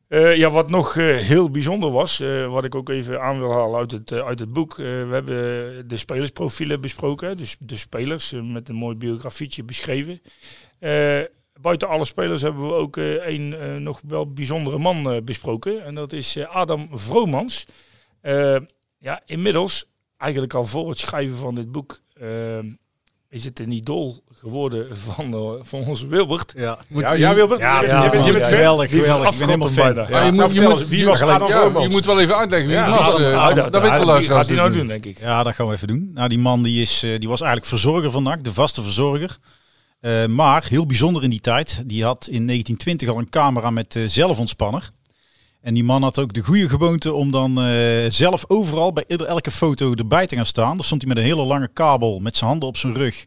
Eh, 0.07 0.35
ja, 0.35 0.49
wat 0.49 0.69
nog 0.69 0.93
heel 0.93 1.49
bijzonder 1.49 1.91
was, 1.91 2.19
eh, 2.19 2.47
wat 2.51 2.63
ik 2.63 2.75
ook 2.75 2.89
even 2.89 3.21
aan 3.21 3.39
wil 3.39 3.51
halen 3.51 3.79
uit 3.79 3.91
het, 3.91 4.11
uit 4.11 4.39
het 4.39 4.53
boek. 4.53 4.71
eh, 4.71 4.85
we 4.85 5.09
hebben 5.11 5.87
de 5.87 5.97
spelersprofielen 5.97 6.81
besproken, 6.81 7.37
dus 7.37 7.55
de 7.59 7.77
spelers 7.77 8.33
met 8.43 8.69
een 8.69 8.75
mooi 8.75 8.95
biografietje 8.95 9.63
beschreven. 9.63 10.21
Buiten 11.61 11.87
alle 11.87 12.05
spelers 12.05 12.41
hebben 12.41 12.67
we 12.67 12.73
ook 12.73 12.97
eh, 12.97 13.27
een 13.27 13.53
eh, 13.59 13.75
nog 13.75 14.01
wel 14.07 14.31
bijzondere 14.33 14.77
man 14.77 15.11
eh, 15.11 15.21
besproken. 15.23 15.85
En 15.85 15.95
dat 15.95 16.13
is 16.13 16.35
eh, 16.35 16.55
Adam 16.55 16.89
Vromans. 16.93 17.65
Ja, 18.99 19.21
inmiddels, 19.25 19.85
eigenlijk 20.17 20.53
al 20.53 20.65
voor 20.65 20.89
het 20.89 20.97
schrijven 20.97 21.35
van 21.37 21.55
dit 21.55 21.71
boek, 21.71 21.99
is 23.29 23.43
het 23.45 23.59
een 23.59 23.71
idool 23.71 24.23
geworden 24.33 24.97
van, 24.97 25.59
van 25.61 25.83
onze 25.85 26.07
Wilbert. 26.07 26.53
Ja, 26.57 26.77
Ja, 26.87 27.11
ja, 27.13 27.35
Wilbert, 27.35 27.59
Ja, 27.59 27.81
ja, 27.83 28.03
je 28.03 28.09
bent, 28.09 28.25
je 28.25 28.31
bent 28.31 28.43
ja, 28.43 28.49
geweldig, 28.49 28.89
geweldig. 28.89 29.31
Ik 29.31 29.37
ben 29.37 29.45
helemaal 29.47 29.67
fan. 29.67 29.93
bijna. 29.93 30.09
Maar 30.09 30.19
je 30.19 30.25
Ja, 30.25 30.31
moet, 30.31 30.39
nou, 30.39 30.53
je 30.53 30.61
moet, 30.61 30.79
eens, 30.79 30.87
wie 30.89 30.99
je- 30.99 31.05
was 31.05 31.21
Adam 31.21 31.47
ja, 31.47 31.59
Vromans? 31.59 31.85
Je 31.85 31.91
moet 31.91 32.05
wel 32.05 32.19
even 32.19 32.35
uitleggen 32.37 32.67
wie 32.69 32.77
Ja, 32.77 32.89
was. 32.89 33.13
Adam- 33.13 33.33
Ah, 33.33 33.55
dat, 33.55 33.81
weet 33.81 34.21
de 34.21 34.33
gaat 34.33 34.47
hij 34.47 34.55
nou 34.55 34.73
doen, 34.73 34.87
denk 34.87 35.05
ik. 35.05 35.19
Ja, 35.19 35.43
dat 35.43 35.55
gaan 35.55 35.67
we 35.67 35.73
even 35.73 35.87
doen. 35.87 36.11
Nou, 36.13 36.29
die 36.29 36.39
man 36.39 36.63
die 36.63 36.81
is, 36.81 37.03
eh, 37.03 37.19
die 37.19 37.27
was 37.29 37.41
eigenlijk 37.41 37.69
verzorger 37.71 38.11
van 38.11 38.23
NAC, 38.23 38.43
de 38.43 38.53
vaste 38.53 38.81
verzorger. 38.83 39.37
Eh, 39.99 40.25
maar 40.25 40.65
heel 40.69 40.85
bijzonder 40.85 41.23
in 41.23 41.29
die 41.29 41.39
tijd. 41.39 41.83
Die 41.85 42.03
had 42.03 42.27
in 42.27 42.45
1920 42.45 43.09
al 43.09 43.17
een 43.17 43.29
camera 43.29 43.69
met 43.69 43.95
eh, 43.95 44.03
zelfontspanner. 44.05 44.89
En 45.61 45.73
die 45.73 45.83
man 45.83 46.03
had 46.03 46.19
ook 46.19 46.33
de 46.33 46.43
goede 46.43 46.69
gewoonte 46.69 47.13
om 47.13 47.31
dan 47.31 47.61
eh, 47.61 48.09
zelf 48.09 48.45
overal 48.47 48.93
bij 48.93 49.05
elke 49.05 49.51
foto 49.51 49.93
erbij 49.93 50.27
te 50.27 50.35
gaan 50.35 50.45
staan. 50.45 50.75
Dan 50.75 50.85
stond 50.85 51.01
hij 51.01 51.13
met 51.13 51.23
een 51.23 51.29
hele 51.29 51.43
lange 51.43 51.69
kabel 51.73 52.19
met 52.19 52.37
zijn 52.37 52.49
handen 52.49 52.67
op 52.67 52.77
zijn 52.77 52.93
rug. 52.93 53.25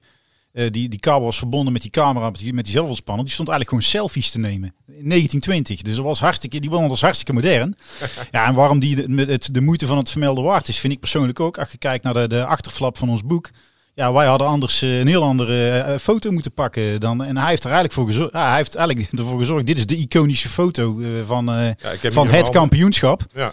Die, 0.52 0.88
die 0.88 1.00
kabel 1.00 1.24
was 1.24 1.38
verbonden 1.38 1.72
met 1.72 1.82
die 1.82 1.90
camera, 1.90 2.30
met 2.30 2.38
die, 2.38 2.52
met 2.52 2.64
die 2.64 2.72
zelfontspanner. 2.72 3.24
Die 3.24 3.34
stond 3.34 3.48
eigenlijk 3.48 3.82
gewoon 3.82 4.02
selfies 4.02 4.30
te 4.30 4.38
nemen. 4.38 4.74
In 4.86 5.08
1920. 5.08 5.82
Dus 5.82 5.94
dat 5.96 6.04
was 6.04 6.20
hartstikke, 6.20 6.60
die 6.60 6.70
man 6.70 6.88
was 6.88 7.00
hartstikke 7.00 7.32
modern. 7.32 7.76
ja, 8.30 8.46
en 8.46 8.54
waarom 8.54 8.78
die 8.78 9.06
de, 9.06 9.24
het, 9.32 9.48
de 9.52 9.60
moeite 9.60 9.86
van 9.86 9.96
het 9.96 10.10
vermelden 10.10 10.44
waard 10.44 10.68
is, 10.68 10.78
vind 10.78 10.92
ik 10.92 11.00
persoonlijk 11.00 11.40
ook. 11.40 11.58
Als 11.58 11.70
je 11.70 11.78
kijkt 11.78 12.04
naar 12.04 12.14
de, 12.14 12.28
de 12.28 12.46
achterflap 12.46 12.98
van 12.98 13.08
ons 13.08 13.24
boek. 13.24 13.50
Ja, 14.00 14.12
wij 14.12 14.26
hadden 14.26 14.46
anders 14.46 14.82
eh, 14.82 14.98
een 14.98 15.06
heel 15.06 15.22
andere 15.22 15.78
eh, 15.78 15.98
foto 15.98 16.30
moeten 16.30 16.52
pakken 16.52 17.00
dan. 17.00 17.24
En 17.24 17.36
hij 17.36 17.48
heeft 17.48 17.64
er 17.64 17.70
eigenlijk 17.70 17.94
voor 17.94 18.06
gezorgd. 18.06 18.32
Ja, 18.32 18.48
hij 18.48 18.56
heeft 18.56 18.74
eigenlijk 18.74 19.12
ervoor 19.18 19.38
gezorgd. 19.38 19.66
Dit 19.66 19.78
is 19.78 19.86
de 19.86 19.96
iconische 19.96 20.48
foto 20.48 21.00
eh, 21.00 21.08
van, 21.24 21.48
eh, 21.48 21.66
Ja, 21.78 21.90
ik 21.90 22.02
heb 22.02 22.12
van 22.12 22.28
het 22.28 22.50
kampioenschap. 22.50 23.24
Ja. 23.32 23.52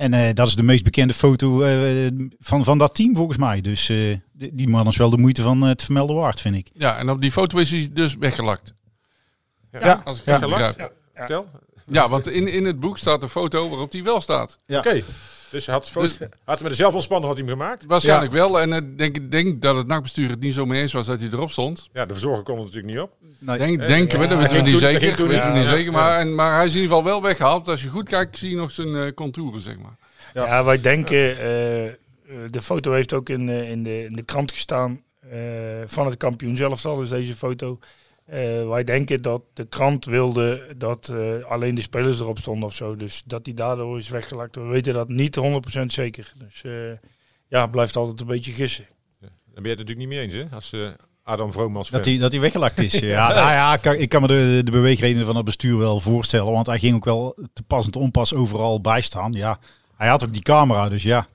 En 0.00 0.14
eh, 0.14 0.34
dat 0.34 0.46
is 0.46 0.54
de 0.54 0.62
meest 0.62 0.84
bekende 0.84 1.14
foto 1.14 1.62
eh, 1.62 2.06
van, 2.38 2.64
van 2.64 2.78
dat 2.78 2.94
team 2.94 3.16
volgens 3.16 3.38
mij. 3.38 3.60
Dus 3.60 3.88
eh, 3.88 3.96
die, 4.32 4.68
man 4.68 4.86
is 4.86 4.96
wel 4.96 5.10
de 5.10 5.16
moeite 5.16 5.42
van 5.42 5.62
eh, 5.62 5.68
het 5.68 5.82
vermelden 5.82 6.16
waard, 6.16 6.40
vind 6.40 6.54
ik. 6.54 6.70
Ja, 6.72 6.96
en 6.96 7.10
op 7.10 7.20
die 7.20 7.32
foto 7.32 7.58
is 7.58 7.70
hij 7.70 7.88
dus 7.92 8.14
weggelakt. 8.14 8.74
Ja, 9.72 10.00
Als 10.04 10.18
ik 10.18 10.24
ja. 10.24 10.32
het 10.32 10.42
goed 10.42 10.50
begrijp. 10.52 10.78
Ja. 10.78 10.90
Vertel. 11.14 11.46
Ja, 11.86 12.08
want 12.08 12.28
in, 12.28 12.48
in 12.52 12.64
het 12.64 12.80
boek 12.80 12.98
staat 12.98 13.22
een 13.22 13.28
foto 13.28 13.68
waarop 13.68 13.92
hij 13.92 14.02
wel 14.02 14.20
staat. 14.20 14.58
Ja. 14.66 14.78
Oké. 14.78 15.02
Dus 15.50 15.66
hij 15.66 15.74
had, 15.74 15.90
Dus- 15.94 16.18
had 16.44 16.60
met 16.60 16.70
de 16.70 16.76
zelfontspanner 16.76 17.28
had 17.28 17.36
hij 17.38 17.46
hem 17.46 17.56
gemaakt. 17.58 17.84
Waarschijnlijk 17.86 18.32
wel. 18.32 18.60
En 18.60 18.72
ik 18.72 18.98
denk, 18.98 19.30
denk 19.30 19.62
dat 19.62 19.76
het 19.76 19.86
nachtbestuur 19.86 20.30
het 20.30 20.40
niet 20.40 20.54
zo 20.54 20.66
mee 20.66 20.80
eens 20.82 20.92
was 20.92 21.06
dat 21.06 21.20
hij 21.20 21.28
erop 21.32 21.50
stond. 21.50 21.88
Ja, 21.92 22.06
de 22.06 22.12
verzorger 22.12 22.42
kon 22.44 22.54
er 22.56 22.60
natuurlijk 22.64 22.86
niet 22.92 22.98
op. 23.02 23.12
Nee. 23.38 23.58
Denk, 23.58 23.80
Eh, 23.80 23.86
denken 23.88 24.18
we, 24.18 24.24
ja, 24.24 24.30
dat 24.30 24.38
weten 24.38 24.64
we 24.64 24.70
niet 24.70 24.78
zeker. 24.78 25.16
toen 25.16 25.28
weten 25.28 25.52
we 25.52 25.58
niet. 25.58 25.66
zeker. 25.66 25.84
ja. 25.84 25.90
Maar, 25.90 26.18
en, 26.18 26.34
maar 26.34 26.54
hij 26.56 26.64
is 26.64 26.74
in 26.74 26.80
ieder 26.80 26.96
geval 26.96 27.10
wel 27.12 27.22
weggehaald. 27.22 27.68
Als 27.68 27.82
je 27.82 27.88
goed 27.88 28.08
kijkt, 28.08 28.38
zie 28.38 28.50
je 28.50 28.56
nog 28.56 28.70
zijn 28.70 28.94
eh, 28.94 29.12
contouren, 29.14 29.60
zeg 29.60 29.78
maar. 29.78 29.96
Ja. 30.34 30.46
Ja, 30.46 30.64
wij 30.64 30.80
denken, 30.80 31.38
eh, 31.38 31.86
eh, 31.86 31.92
de 32.50 32.62
foto 32.62 32.92
heeft 32.92 33.12
ook 33.12 33.28
in, 33.28 33.48
eh, 33.48 33.70
in, 33.70 33.82
de, 33.82 34.04
in 34.04 34.12
de 34.16 34.22
krant 34.22 34.52
gestaan 34.52 35.02
eh, 35.30 35.38
van 35.86 36.06
het 36.06 36.16
kampioen 36.16 36.56
zelf 36.56 36.86
al, 36.86 36.96
dus 36.96 37.08
deze 37.08 37.34
foto. 37.34 37.78
Eh, 38.30 38.68
wij 38.68 38.84
denken 38.84 39.22
dat 39.22 39.42
de 39.54 39.64
krant 39.64 40.04
wilde 40.04 40.74
dat 40.76 41.08
eh, 41.08 41.44
alleen 41.44 41.74
de 41.74 41.80
spelers 41.80 42.20
erop 42.20 42.38
stonden 42.38 42.64
of 42.64 42.74
zo. 42.74 42.96
Dus 42.96 43.22
dat 43.26 43.44
die 43.44 43.54
daardoor 43.54 43.98
is 43.98 44.08
weggelakt. 44.08 44.56
We 44.56 44.62
weten 44.62 44.92
dat 44.92 45.08
niet 45.08 45.36
100% 45.36 45.86
zeker. 45.86 46.32
Dus 46.36 46.62
eh, 46.62 46.72
ja, 47.48 47.66
blijft 47.66 47.96
altijd 47.96 48.20
een 48.20 48.26
beetje 48.26 48.52
gissen. 48.52 48.86
Dan 49.20 49.28
ben 49.54 49.62
je 49.62 49.68
het 49.68 49.78
natuurlijk 49.78 49.98
niet 49.98 50.08
mee 50.08 50.20
eens, 50.20 50.34
hè? 50.34 50.56
Als 50.56 50.72
eh, 50.72 50.88
Adam 51.22 51.52
Vromans. 51.52 51.90
Dat 51.90 52.04
hij, 52.04 52.18
dat 52.18 52.32
hij 52.32 52.40
weggelakt 52.40 52.78
is. 52.78 52.98
Ja, 53.16 53.28
nou 53.28 53.50
ja, 53.50 53.74
ik 53.74 53.80
kan, 53.80 53.94
ik 53.94 54.08
kan 54.08 54.20
me 54.20 54.26
de, 54.26 54.60
de 54.64 54.70
beweegredenen 54.70 55.26
van 55.26 55.36
het 55.36 55.44
bestuur 55.44 55.78
wel 55.78 56.00
voorstellen. 56.00 56.52
Want 56.52 56.66
hij 56.66 56.78
ging 56.78 56.94
ook 56.94 57.04
wel 57.04 57.36
te 57.52 57.62
pas 57.62 57.84
en 57.84 57.92
te 57.92 57.98
onpas 57.98 58.34
overal 58.34 58.80
bijstaan. 58.80 59.32
Ja, 59.32 59.58
hij 59.96 60.08
had 60.08 60.24
ook 60.24 60.32
die 60.32 60.42
camera, 60.42 60.88
dus 60.88 61.02
ja. 61.02 61.28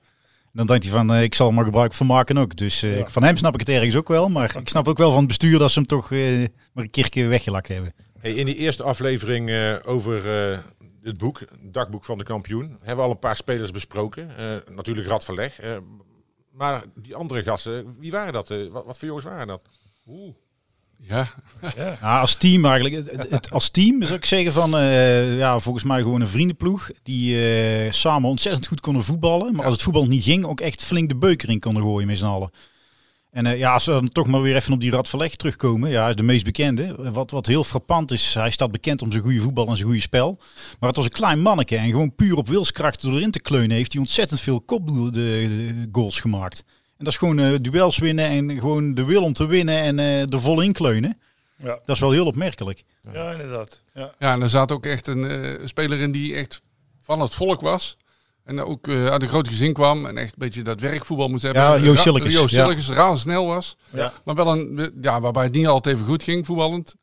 Dan 0.56 0.66
denkt 0.66 0.84
hij 0.84 0.92
van, 0.92 1.12
eh, 1.14 1.22
ik 1.22 1.34
zal 1.34 1.48
er 1.48 1.54
maar 1.54 1.64
gebruik 1.64 1.94
van 1.94 2.06
maken 2.06 2.38
ook. 2.38 2.56
Dus 2.56 2.82
eh, 2.82 2.98
Ja. 2.98 3.08
van 3.08 3.22
hem 3.22 3.36
snap 3.36 3.54
ik 3.54 3.60
het 3.60 3.68
ergens 3.68 3.96
ook 3.96 4.08
wel. 4.08 4.28
Maar 4.28 4.56
ik 4.60 4.68
snap 4.68 4.88
ook 4.88 4.98
wel 4.98 5.08
van 5.10 5.18
het 5.18 5.26
bestuur 5.28 5.58
dat 5.58 5.70
ze 5.70 5.78
hem 5.78 5.88
toch 5.88 6.12
eh, 6.12 6.44
maar 6.72 6.84
een 6.84 6.90
keer 7.08 7.28
weggelakt 7.28 7.68
hebben. 7.68 7.94
Hey, 8.18 8.32
in 8.32 8.46
die 8.46 8.56
eerste 8.56 8.82
aflevering 8.82 9.50
eh, 9.50 9.76
over 9.84 10.50
eh, 10.50 10.58
het 11.02 11.18
boek, 11.18 11.38
het 11.40 11.48
dagboek 11.62 12.04
van 12.04 12.18
de 12.18 12.24
kampioen, 12.24 12.68
hebben 12.78 12.96
we 12.96 13.02
al 13.02 13.10
een 13.10 13.18
paar 13.18 13.36
spelers 13.36 13.70
besproken. 13.70 14.36
Eh, 14.36 14.74
natuurlijk 14.74 15.08
Rad 15.08 15.24
Verleg. 15.24 15.58
eh, 15.60 15.76
maar 16.52 16.84
die 16.94 17.14
andere 17.14 17.42
gasten, 17.42 17.96
wie 17.98 18.10
waren 18.10 18.32
dat? 18.32 18.48
Wat, 18.48 18.84
wat 18.84 18.98
voor 18.98 19.08
jongens 19.08 19.26
waren 19.26 19.46
dat? 19.46 19.60
Ja, 20.98 21.28
Ja. 21.76 21.98
Nou, 22.00 22.20
als 22.20 22.34
team 22.34 22.64
eigenlijk. 22.64 23.10
Het, 23.10 23.30
het- 23.30 23.50
als 23.50 23.68
team 23.70 24.02
zou 24.02 24.14
ik 24.18 24.24
zeggen 24.24 24.52
van, 24.52 24.76
eh, 24.76 25.38
ja, 25.38 25.58
volgens 25.58 25.84
mij 25.84 26.00
gewoon 26.00 26.20
een 26.20 26.28
vriendenploeg. 26.28 26.90
Die 27.02 27.50
eh, 27.50 27.92
samen 27.92 28.28
ontzettend 28.30 28.66
goed 28.66 28.80
konden 28.80 29.04
voetballen. 29.04 29.54
Maar 29.54 29.64
als 29.64 29.74
het 29.74 29.82
voetbal 29.82 30.06
niet 30.06 30.24
ging, 30.24 30.44
ook 30.44 30.60
echt 30.60 30.84
flink 30.84 31.08
de 31.08 31.16
beuker 31.16 31.50
in 31.50 31.60
konden 31.60 31.82
gooien 31.82 32.06
met 32.06 32.18
z'n 32.18 32.24
allen. 32.24 32.50
En 33.30 33.46
eh, 33.46 33.58
ja, 33.58 33.72
als 33.72 33.84
we 33.84 33.92
dan 33.92 34.08
toch 34.12 34.26
maar 34.26 34.42
weer 34.42 34.56
even 34.56 34.72
op 34.72 34.80
die 34.80 34.90
Rad 34.90 35.08
Verleg 35.08 35.34
terugkomen. 35.36 35.90
Ja, 35.90 36.00
hij 36.00 36.10
is 36.10 36.16
de 36.16 36.22
meest 36.22 36.44
bekende. 36.44 37.10
Wat, 37.12 37.30
wat 37.30 37.46
heel 37.46 37.64
frappant 37.64 38.10
is, 38.10 38.34
hij 38.34 38.50
staat 38.50 38.70
bekend 38.72 39.02
om 39.02 39.10
zijn 39.10 39.22
goede 39.22 39.40
voetbal 39.40 39.66
en 39.68 39.74
zijn 39.76 39.86
goede 39.86 40.00
spel. 40.02 40.38
Maar 40.80 40.88
het 40.88 40.96
was 40.96 41.04
een 41.04 41.10
klein 41.10 41.40
manneke. 41.40 41.76
En 41.76 41.90
gewoon 41.90 42.14
puur 42.14 42.36
op 42.36 42.48
wilskracht 42.48 43.04
erin 43.04 43.30
te 43.30 43.40
kleunen 43.40 43.76
heeft 43.76 43.92
hij 43.92 44.00
ontzettend 44.02 44.40
veel 44.40 44.60
kopdoel 44.60 45.04
de, 45.10 45.10
de 45.12 45.88
goals 45.92 46.20
gemaakt. 46.20 46.64
En 46.98 47.04
dat 47.04 47.12
is 47.12 47.18
gewoon 47.18 47.38
eh, 47.38 47.54
duels 47.60 47.98
winnen 47.98 48.28
en 48.28 48.58
gewoon 48.58 48.94
de 48.94 49.04
wil 49.04 49.22
om 49.22 49.32
te 49.32 49.46
winnen 49.46 49.78
en 49.78 49.98
eh 49.98 50.32
er 50.32 50.40
vol 50.40 50.60
in 50.60 50.72
kleunen. 50.72 51.18
Ja. 51.56 51.78
Dat 51.84 51.94
is 51.94 52.00
wel 52.00 52.10
heel 52.10 52.26
opmerkelijk. 52.26 52.84
ja, 53.12 53.30
inderdaad. 53.30 53.82
Ja. 53.94 54.14
ja 54.18 54.32
en 54.32 54.42
er 54.42 54.48
zat 54.48 54.72
ook 54.72 54.86
echt 54.86 55.06
een 55.06 55.24
eh, 55.24 55.66
speler 55.66 55.98
in 55.98 56.12
die 56.12 56.34
echt 56.34 56.62
van 57.00 57.20
het 57.20 57.34
volk 57.34 57.60
was. 57.60 57.96
En 58.44 58.60
ook 58.60 58.88
eh, 58.88 59.06
uit 59.06 59.22
een 59.22 59.28
groot 59.28 59.48
gezin 59.48 59.72
kwam 59.72 60.06
en 60.06 60.16
echt 60.16 60.32
een 60.32 60.38
beetje 60.38 60.62
dat 60.62 60.80
werkvoetbal 60.80 61.28
moest 61.28 61.42
hebben. 61.42 61.62
Ja, 61.62 61.78
Joost 61.78 62.02
Sillikes, 62.02 62.34
Joost 62.34 62.54
ja. 62.54 62.62
Sillikes, 62.62 62.88
razend 62.88 63.20
snel 63.20 63.46
was. 63.46 63.76
Ja. 63.90 64.12
Maar 64.24 64.34
wel 64.34 64.58
een, 64.58 64.92
ja, 65.00 65.20
waarbij 65.20 65.44
het 65.44 65.52
niet 65.52 65.66
altijd 65.66 65.94
even 65.94 66.06
goed 66.06 66.22
ging 66.22 66.46
voetballend. 66.46 66.94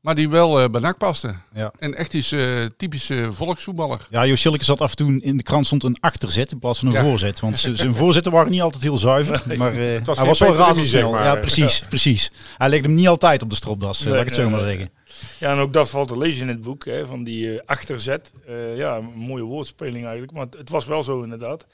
Maar 0.00 0.14
die 0.14 0.28
wel 0.28 0.62
uh, 0.62 0.68
bij 0.70 0.80
NAC 0.80 0.98
paste. 0.98 1.34
Ja. 1.54 1.72
En 1.78 1.94
echt 1.94 2.14
is 2.14 2.32
uh, 2.32 2.64
typische 2.76 3.32
volksvoetballer. 3.32 4.06
Ja, 4.10 4.26
Joost 4.26 4.40
Schilke 4.40 4.64
zat 4.64 4.80
af 4.80 4.90
en 4.90 4.96
toe 4.96 5.20
in 5.20 5.36
de 5.36 5.42
krant 5.42 5.66
stond 5.66 5.84
een 5.84 5.96
achterzet 6.00 6.52
in 6.52 6.58
plaats 6.58 6.78
van 6.78 6.88
een 6.88 7.02
voorzet. 7.02 7.40
Want 7.40 7.58
zijn 7.72 7.94
voorzetten 7.94 8.32
waren 8.32 8.50
niet 8.50 8.60
altijd 8.60 8.82
heel 8.82 8.96
zuiver. 8.96 9.42
Maar 9.56 9.74
uh, 9.74 10.04
was 10.04 10.18
hij 10.18 10.26
was 10.26 10.38
wel 10.38 10.54
razendsnel. 10.54 11.00
Zeg 11.00 11.10
maar. 11.10 11.24
Ja, 11.24 11.36
precies, 11.36 11.78
ja. 11.78 11.86
precies. 11.88 12.32
Hij 12.56 12.68
legde 12.68 12.86
hem 12.86 12.96
niet 12.96 13.08
altijd 13.08 13.42
op 13.42 13.50
de 13.50 13.56
stropdas, 13.56 14.04
nee, 14.04 14.12
laat 14.12 14.22
ik 14.22 14.28
het 14.28 14.36
zo 14.36 14.50
maar 14.50 14.60
zeggen. 14.60 14.90
Ja, 15.38 15.52
en 15.52 15.58
ook 15.58 15.72
dat 15.72 15.90
valt 15.90 16.08
te 16.08 16.18
lezen 16.18 16.42
in 16.42 16.48
het 16.48 16.60
boek, 16.60 16.84
hè, 16.84 17.06
van 17.06 17.24
die 17.24 17.62
achterzet. 17.62 18.32
ja, 18.76 18.96
een 18.96 19.04
mooie 19.04 19.42
woordspeling 19.42 20.04
eigenlijk. 20.04 20.32
Maar 20.32 20.46
het 20.58 20.70
was 20.70 20.86
wel 20.86 21.02
zo 21.02 21.22
inderdaad. 21.22 21.66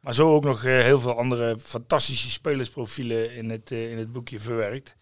maar 0.00 0.14
zo 0.14 0.34
ook 0.34 0.44
nog 0.44 0.62
heel 0.62 1.00
veel 1.00 1.18
andere 1.18 1.56
fantastische 1.62 2.30
spelersprofielen 2.30 3.34
in 3.34 3.50
het, 3.50 3.70
in 3.70 3.98
het 3.98 4.12
boekje 4.12 4.40
verwerkt. 4.40 4.96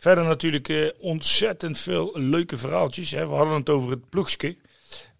Verder 0.00 0.24
natuurlijk 0.24 0.68
uh, 0.68 0.88
ontzettend 0.98 1.78
veel 1.78 2.10
leuke 2.14 2.58
verhaaltjes. 2.58 3.10
Hè. 3.10 3.28
We 3.28 3.34
hadden 3.34 3.54
het 3.54 3.68
over 3.68 3.90
het 3.90 4.08
ploegske. 4.08 4.56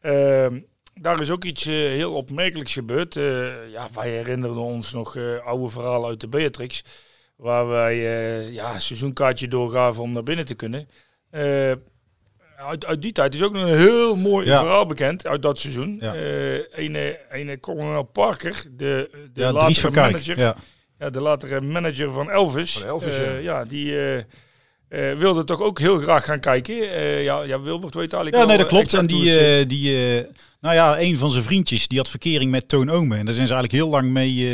Uh, 0.02 0.46
daar 0.94 1.20
is 1.20 1.30
ook 1.30 1.44
iets 1.44 1.66
uh, 1.66 1.74
heel 1.74 2.12
opmerkelijks 2.12 2.72
gebeurd. 2.72 3.16
Uh, 3.16 3.70
ja, 3.70 3.88
wij 3.94 4.10
herinnerden 4.10 4.62
ons 4.62 4.92
nog 4.92 5.16
oude 5.44 5.68
verhalen 5.68 6.08
uit 6.08 6.20
de 6.20 6.28
Beatrix. 6.28 6.84
Waar 7.36 7.68
wij 7.68 7.96
ja, 8.52 8.74
een 8.74 8.80
seizoenkaartje 8.80 9.48
doorgaven 9.48 10.02
om 10.02 10.12
naar 10.12 10.22
binnen 10.22 10.46
te 10.46 10.54
kunnen. 10.54 10.88
Uit, 12.56 12.86
uit, 12.86 13.02
die 13.02 13.12
tijd 13.12 13.34
is 13.34 13.42
ook 13.42 13.52
nog 13.52 13.62
een 13.62 13.78
heel 13.78 14.16
mooi 14.16 14.46
ja. 14.46 14.58
verhaal 14.58 14.86
bekend 14.86 15.26
uit 15.26 15.42
dat 15.42 15.58
seizoen. 15.58 15.98
Ja. 16.00 16.14
een, 16.70 17.16
een 17.30 17.60
kolonel 17.60 18.02
Parker, 18.02 18.64
de, 18.70 19.10
de 19.32 19.40
ja, 19.40 19.52
latere 19.52 19.90
manager. 19.90 20.38
Ja. 20.38 20.56
ja. 20.98 21.10
de 21.10 21.20
latere 21.20 21.60
manager 21.60 22.10
van 22.10 22.30
Elvis. 22.30 22.78
Van 22.78 22.88
Elvis 22.88 23.16
ja. 23.16 23.36
ja. 23.36 23.64
die 23.64 24.24
uh, 24.90 25.12
wilde 25.18 25.44
toch 25.44 25.60
ook 25.60 25.78
heel 25.78 25.98
graag 25.98 26.24
gaan 26.24 26.40
kijken. 26.40 26.74
Uh, 26.74 27.24
ja, 27.24 27.42
ja, 27.42 27.60
Wilbert 27.60 27.94
weet 27.94 28.12
eigenlijk 28.12 28.42
Ja, 28.42 28.48
nee, 28.48 28.58
dat 28.58 28.66
klopt. 28.66 28.94
En 28.94 29.06
die, 29.06 29.58
uh, 29.60 29.68
die 29.68 30.26
nou 30.60 30.74
ja, 30.74 31.00
een 31.00 31.18
van 31.18 31.30
zijn 31.30 31.44
vriendjes, 31.44 31.88
die 31.88 31.98
had 31.98 32.08
verkering 32.08 32.50
met 32.50 32.68
Toon 32.68 32.90
Ome. 32.90 33.16
En 33.16 33.24
daar 33.24 33.34
zijn 33.34 33.46
ze 33.46 33.52
eigenlijk 33.54 33.82
heel 33.82 33.88
lang 33.88 34.10
mee 34.10 34.48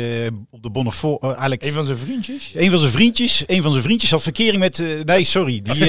op 0.49 0.63
de 0.63 0.69
Bonnefoy. 0.69 1.17
eigenlijk... 1.21 1.63
Een 1.63 1.73
van 1.73 1.85
zijn 1.85 1.97
vriendjes? 1.97 2.51
Een 2.55 2.69
van 2.69 2.79
zijn 2.79 2.91
vriendjes. 2.91 3.43
Een 3.47 3.61
van 3.61 3.71
zijn 3.71 3.83
vriendjes 3.83 4.11
had 4.11 4.23
verkering 4.23 4.59
met... 4.59 4.83
nee, 5.05 5.23
sorry. 5.23 5.61
Die, 5.61 5.85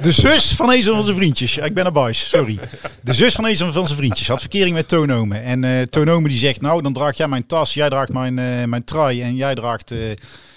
de 0.00 0.12
zus 0.12 0.52
van 0.52 0.70
een 0.70 0.82
van 0.82 1.02
zijn 1.02 1.16
vriendjes. 1.16 1.58
ik 1.58 1.74
ben 1.74 1.86
een 1.86 1.92
buis, 1.92 2.28
sorry. 2.28 2.58
De 3.02 3.14
zus 3.14 3.34
van 3.34 3.44
een 3.46 3.56
van 3.56 3.72
zijn 3.72 3.98
vriendjes 3.98 4.28
had 4.28 4.40
verkering 4.40 4.74
met 4.74 4.88
Toon 4.88 5.12
Ome. 5.12 5.38
En 5.38 5.90
Toon 5.90 6.08
Ome 6.08 6.28
die 6.28 6.38
zegt, 6.38 6.60
nou, 6.60 6.82
dan 6.82 6.92
draag 6.92 7.16
jij 7.16 7.28
mijn 7.28 7.46
tas, 7.46 7.74
jij 7.74 7.88
draagt 7.88 8.12
mijn, 8.12 8.34
mijn 8.68 8.84
trui 8.84 9.22
en 9.22 9.34
jij 9.34 9.54
draagt... 9.54 9.92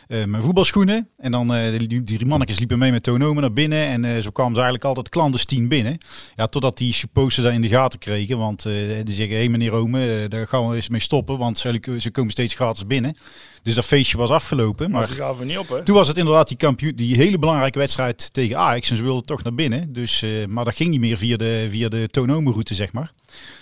Uh, 0.07 0.23
mijn 0.23 0.43
voetbalschoenen. 0.43 1.09
En 1.17 1.31
dan 1.31 1.55
uh, 1.55 1.79
die, 1.79 2.03
die 2.03 2.25
mannetjes 2.25 2.59
liepen 2.59 2.79
mee 2.79 2.91
met 2.91 3.03
Tonomen 3.03 3.41
naar 3.41 3.53
binnen. 3.53 3.87
En 3.87 4.03
uh, 4.03 4.17
zo 4.17 4.29
kwamen 4.29 4.53
ze 4.53 4.61
eigenlijk 4.61 4.83
altijd 4.83 5.09
clandestien 5.09 5.67
binnen. 5.67 5.97
Ja, 6.35 6.47
totdat 6.47 6.77
die 6.77 6.93
supposten 6.93 7.43
daar 7.43 7.53
in 7.53 7.61
de 7.61 7.67
gaten 7.67 7.99
kregen. 7.99 8.37
Want 8.37 8.63
die 8.63 9.03
zeggen, 9.05 9.29
hé 9.29 9.35
hey, 9.35 9.49
meneer 9.49 9.71
Ome, 9.71 10.25
daar 10.27 10.47
gaan 10.47 10.69
we 10.69 10.75
eens 10.75 10.89
mee 10.89 10.99
stoppen. 10.99 11.37
Want 11.37 11.57
ze, 11.57 11.97
ze 11.99 12.11
komen 12.11 12.31
steeds 12.31 12.53
gratis 12.53 12.87
binnen. 12.87 13.17
Dus 13.63 13.75
dat 13.75 13.85
feestje 13.85 14.17
was 14.17 14.29
afgelopen. 14.29 14.91
Maar, 14.91 15.09
maar 15.17 15.45
niet 15.45 15.57
op, 15.57 15.69
hè? 15.69 15.83
toen 15.83 15.95
was 15.95 16.07
het 16.07 16.17
inderdaad 16.17 16.47
die, 16.47 16.57
kampioen, 16.57 16.95
die 16.95 17.15
hele 17.15 17.39
belangrijke 17.39 17.79
wedstrijd 17.79 18.33
tegen 18.33 18.57
Ajax. 18.57 18.89
En 18.89 18.97
ze 18.97 19.03
wilden 19.03 19.25
toch 19.25 19.43
naar 19.43 19.53
binnen. 19.53 19.93
Dus, 19.93 20.25
maar 20.47 20.65
dat 20.65 20.75
ging 20.75 20.89
niet 20.89 20.99
meer 20.99 21.17
via 21.17 21.37
de, 21.37 21.67
via 21.69 21.89
de 21.89 22.07
route 22.11 22.73
zeg 22.73 22.91
maar. 22.91 23.11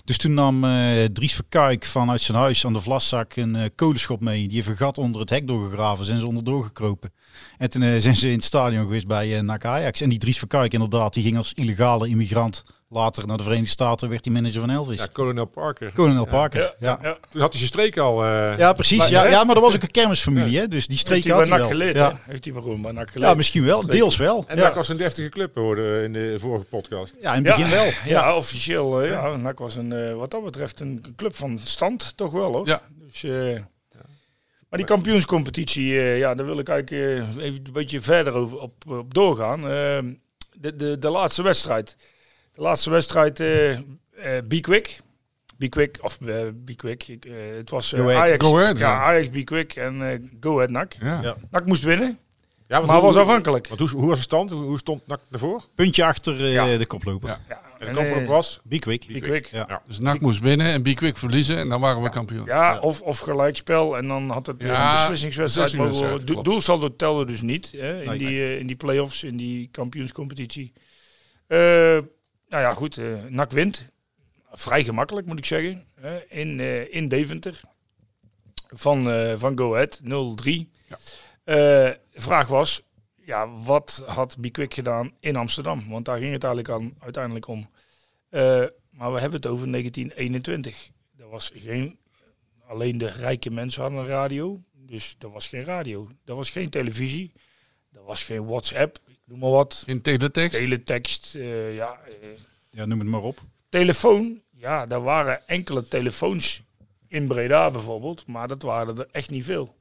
Dus 0.04 0.18
toen 0.18 0.34
nam 0.34 0.64
uh, 0.64 1.04
Dries 1.04 1.34
Verkuik 1.34 1.86
vanuit 1.86 2.22
zijn 2.22 2.38
huis 2.38 2.66
aan 2.66 2.74
de 2.74 2.82
Vlaszak 2.82 3.36
een 3.36 3.56
uh, 3.56 3.64
kolenschop 3.76 4.22
mee. 4.22 4.48
Die 4.48 4.56
heeft 4.56 4.68
een 4.68 4.78
gat 4.78 4.98
onder 4.98 5.22
het 5.22 5.30
hek 5.30 5.48
doorgegraven. 5.48 6.06
Zijn 6.06 6.20
ze 6.20 6.28
onderdoor 6.28 6.64
gekropen. 6.64 7.14
En 7.58 7.70
toen 7.70 7.82
uh, 7.82 8.00
zijn 8.00 8.18
ze 8.18 8.28
in 8.28 8.34
het 8.36 8.44
stadion 8.44 8.84
geweest 8.84 9.08
bij 9.08 9.42
uh, 9.42 9.54
Ajax. 9.60 10.02
En 10.02 10.10
die 10.10 10.20
Dries 10.20 10.38
Verkuik 10.38 10.74
inderdaad, 10.74 11.14
die 11.14 11.24
ging 11.24 11.38
als 11.38 11.54
illegale 11.54 12.08
immigrant 12.08 12.64
Later 12.90 13.28
naar 13.28 13.38
de 13.38 13.44
Verenigde 13.44 13.72
Staten 13.72 14.10
werd 14.10 14.26
hij 14.26 14.34
manager 14.34 14.60
van 14.60 14.70
Elvis. 14.70 15.00
Ja, 15.00 15.08
Colonel 15.14 15.46
Parker. 15.46 15.94
Colonel 15.94 16.26
Parker, 16.26 16.62
ja. 16.62 16.74
ja. 16.80 17.00
ja. 17.02 17.18
Toen 17.32 17.42
had 17.42 17.50
hij 17.50 17.58
zijn 17.58 17.68
streek 17.68 17.98
al. 17.98 18.26
Uh... 18.26 18.58
Ja, 18.58 18.74
precies. 18.74 18.98
Maar, 18.98 19.12
ja, 19.12 19.28
ja, 19.28 19.44
maar 19.44 19.56
dat 19.56 19.64
was 19.64 19.76
ook 19.76 19.82
een 19.82 19.92
kermisfamilie, 19.92 20.60
hè? 20.60 20.68
Dus 20.68 20.88
die 20.88 20.98
streek 20.98 21.28
had 21.28 21.48
hij 21.48 21.58
wel. 21.58 21.68
Geleerd, 21.68 21.96
ja. 21.96 22.20
Heeft 22.26 22.46
hij 22.46 22.54
maar 22.54 22.64
gewoon 22.64 22.82
NAC 22.82 23.12
geleerd. 23.12 23.30
Ja, 23.30 23.34
misschien 23.36 23.66
wel. 23.66 23.86
Deels 23.86 24.18
wel. 24.18 24.44
En 24.48 24.58
NAC 24.58 24.76
was 24.76 24.90
een 24.90 24.98
deftige 24.98 25.30
club, 25.30 25.56
hoorde 25.56 26.02
in 26.04 26.14
de 26.14 26.36
vorige 26.40 26.66
podcast. 26.66 27.16
Ja, 27.22 27.34
in 27.34 27.46
het 27.46 27.56
begin 27.56 27.72
wel. 27.72 27.92
Ja, 28.06 28.36
officieel. 28.36 29.04
Uh, 29.04 29.10
ja, 29.10 29.36
NAC 29.36 29.60
was 29.60 29.76
een, 29.76 29.92
uh, 29.92 30.14
wat 30.14 30.32
dat 30.32 30.44
betreft 30.44 30.80
een 30.80 31.14
club 31.16 31.36
van 31.36 31.60
stand, 31.60 32.18
toch 32.18 32.32
wel, 32.32 32.54
hoor. 32.54 32.68
Ja. 32.68 32.82
Dus... 33.10 33.24
Maar 34.70 34.80
die 34.80 34.86
kampioenscompetitie, 34.86 35.94
ja, 35.94 36.36
daar 36.36 36.46
wil 36.46 36.60
ik 36.60 36.70
eigenlijk 36.70 37.22
even 37.38 37.66
een 37.66 37.74
beetje 37.74 38.02
verder 38.02 38.34
over 38.34 38.60
op, 38.60 38.74
op 38.88 39.14
doorgaan. 39.14 39.62
de, 39.62 40.76
de, 40.76 41.00
de 41.00 41.10
laatste 41.10 41.44
wedstrijd. 41.44 41.96
De 42.56 42.62
laatste 42.62 42.90
wedstrijd, 42.90 43.40
uh, 43.40 43.72
uh, 43.72 43.80
Be 44.48 44.60
Quick. 44.60 45.00
Be 45.58 45.70
Quick, 45.70 45.98
of 46.02 46.18
uh, 46.22 46.36
Be 46.54 46.76
Quick. 46.76 47.18
Het 47.58 47.70
was 47.70 47.96
Ajax, 47.96 48.46
go 48.48 48.60
ahead, 48.60 48.78
ja, 48.78 49.00
Ajax, 49.00 49.30
Be 49.30 49.44
Quick 49.44 49.76
en 49.76 50.30
Go 50.40 50.56
Ahead 50.56 50.70
NAC. 50.70 50.96
Ja. 51.02 51.22
Ja. 51.22 51.36
NAC 51.52 51.66
moest 51.66 51.84
winnen. 51.84 52.20
Ja, 52.68 52.80
maar 52.80 53.02
was 53.02 53.16
afhankelijk. 53.16 53.68
hoe, 53.68 53.90
hoe, 53.90 54.08
was 54.08 54.18
de 54.18 54.24
stand? 54.24 54.50
Hoe, 54.50 54.64
hoe 54.64 54.78
stond 54.78 55.08
NAC 55.08 55.20
ervoor? 55.32 55.64
Puntje 55.76 56.06
achter 56.06 56.46
ja. 56.46 56.78
de 56.78 56.86
koploper. 56.86 57.30
Ja. 57.30 57.40
Ja. 57.48 57.62
En 57.80 57.94
de 57.94 58.00
koploper 58.02 58.26
was? 58.26 58.60
Be 58.64 58.80
Quick. 58.80 59.08
Be 59.08 59.20
Quick. 59.20 59.46
Ja. 59.46 59.82
Dus 59.88 60.00
NAC 60.00 60.22
moest 60.22 60.40
winnen 60.40 60.68
en 60.68 60.84
Be 60.84 60.94
Quick 60.94 61.18
verliezen 61.18 61.58
en 61.58 61.70
dan 61.70 61.82
waren 61.82 62.04
we 62.04 62.10
kampioen. 62.10 62.46
Ja, 62.46 62.80
Of, 62.80 63.02
of 63.02 63.20
gelijkspel 63.20 63.98
en 63.98 64.08
dan 64.08 64.30
had 64.30 64.48
het 64.48 64.64
een 64.64 64.94
beslissingswedstrijd. 64.94 65.78
Beslissing 65.78 66.42
doelsaldo 66.42 66.96
telde 66.96 67.26
dus 67.26 67.42
niet 67.42 67.72
hè, 67.72 68.02
in, 68.02 68.08
nee, 68.08 68.18
die, 68.18 68.28
nee. 68.28 68.60
in 68.60 68.68
die 68.68 68.76
play-offs, 68.76 69.24
in 69.24 69.38
die 69.38 69.70
kampioenscompetitie. 69.72 70.74
Uh, 71.48 71.98
nou 72.56 72.68
ja, 72.68 72.74
goed. 72.74 72.98
Uh, 72.98 73.24
NAC 73.24 73.52
wint. 73.52 73.90
Vrij 74.52 74.84
gemakkelijk, 74.84 75.28
moet 75.28 75.38
ik 75.38 75.46
zeggen. 75.46 75.88
In, 76.28 76.60
uh, 76.60 76.94
in 76.94 77.08
Deventer. 77.08 77.62
Van, 78.68 79.04
van 79.40 79.58
Go 79.58 79.74
Ahead, 79.74 80.02
0-3. 80.04 80.06
Ja. 80.06 80.98
de 81.44 82.00
vraag 82.14 82.48
was, 82.48 82.82
ja, 83.16 83.50
wat 83.50 84.04
had 84.06 84.38
Bikwik 84.38 84.74
gedaan 84.74 85.12
in 85.20 85.36
Amsterdam? 85.36 85.90
Want 85.90 86.06
daar 86.06 86.18
ging 86.18 86.32
het 86.32 86.44
eigenlijk 86.44 86.74
aan, 86.74 86.96
uiteindelijk 87.00 87.48
om. 87.48 87.70
maar 88.90 89.14
we 89.14 89.20
hebben 89.20 89.32
het 89.32 89.48
over 89.48 89.72
1921. 89.72 90.90
Er 91.18 91.30
was 91.30 91.52
geen... 91.56 92.00
Alleen 92.68 92.98
de 92.98 93.08
rijke 93.08 93.50
mensen 93.50 93.82
hadden 93.82 94.00
een 94.00 94.08
radio. 94.08 94.62
Dus 94.74 95.16
er 95.20 95.32
was 95.32 95.48
geen 95.48 95.66
radio. 95.66 96.10
Er 96.26 96.36
was 96.36 96.50
geen 96.50 96.70
televisie. 96.70 97.32
Er 97.92 98.04
was 98.04 98.24
geen 98.24 98.46
WhatsApp 98.46 99.00
noem 99.26 99.40
maar 99.40 99.50
wat. 99.50 99.84
In 99.86 100.02
teletext? 100.02 100.60
Teletext, 100.60 101.36
uh, 101.36 101.76
ja. 101.76 102.00
Uh, 102.08 102.28
ja, 102.72 102.86
noem 102.86 103.00
het 103.00 103.08
maar 103.08 103.22
op. 103.22 103.42
Telefoon, 103.70 104.42
ja, 104.52 104.86
daar 104.86 105.02
waren 105.02 105.48
enkele 105.48 105.88
telefoons 105.88 106.64
in 107.08 107.28
Breda 107.28 107.72
bijvoorbeeld, 107.72 108.28
maar 108.28 108.48
dat 108.48 108.62
waren 108.62 108.98
er 108.98 109.08
echt 109.12 109.30
niet 109.30 109.46
veel. 109.46 109.76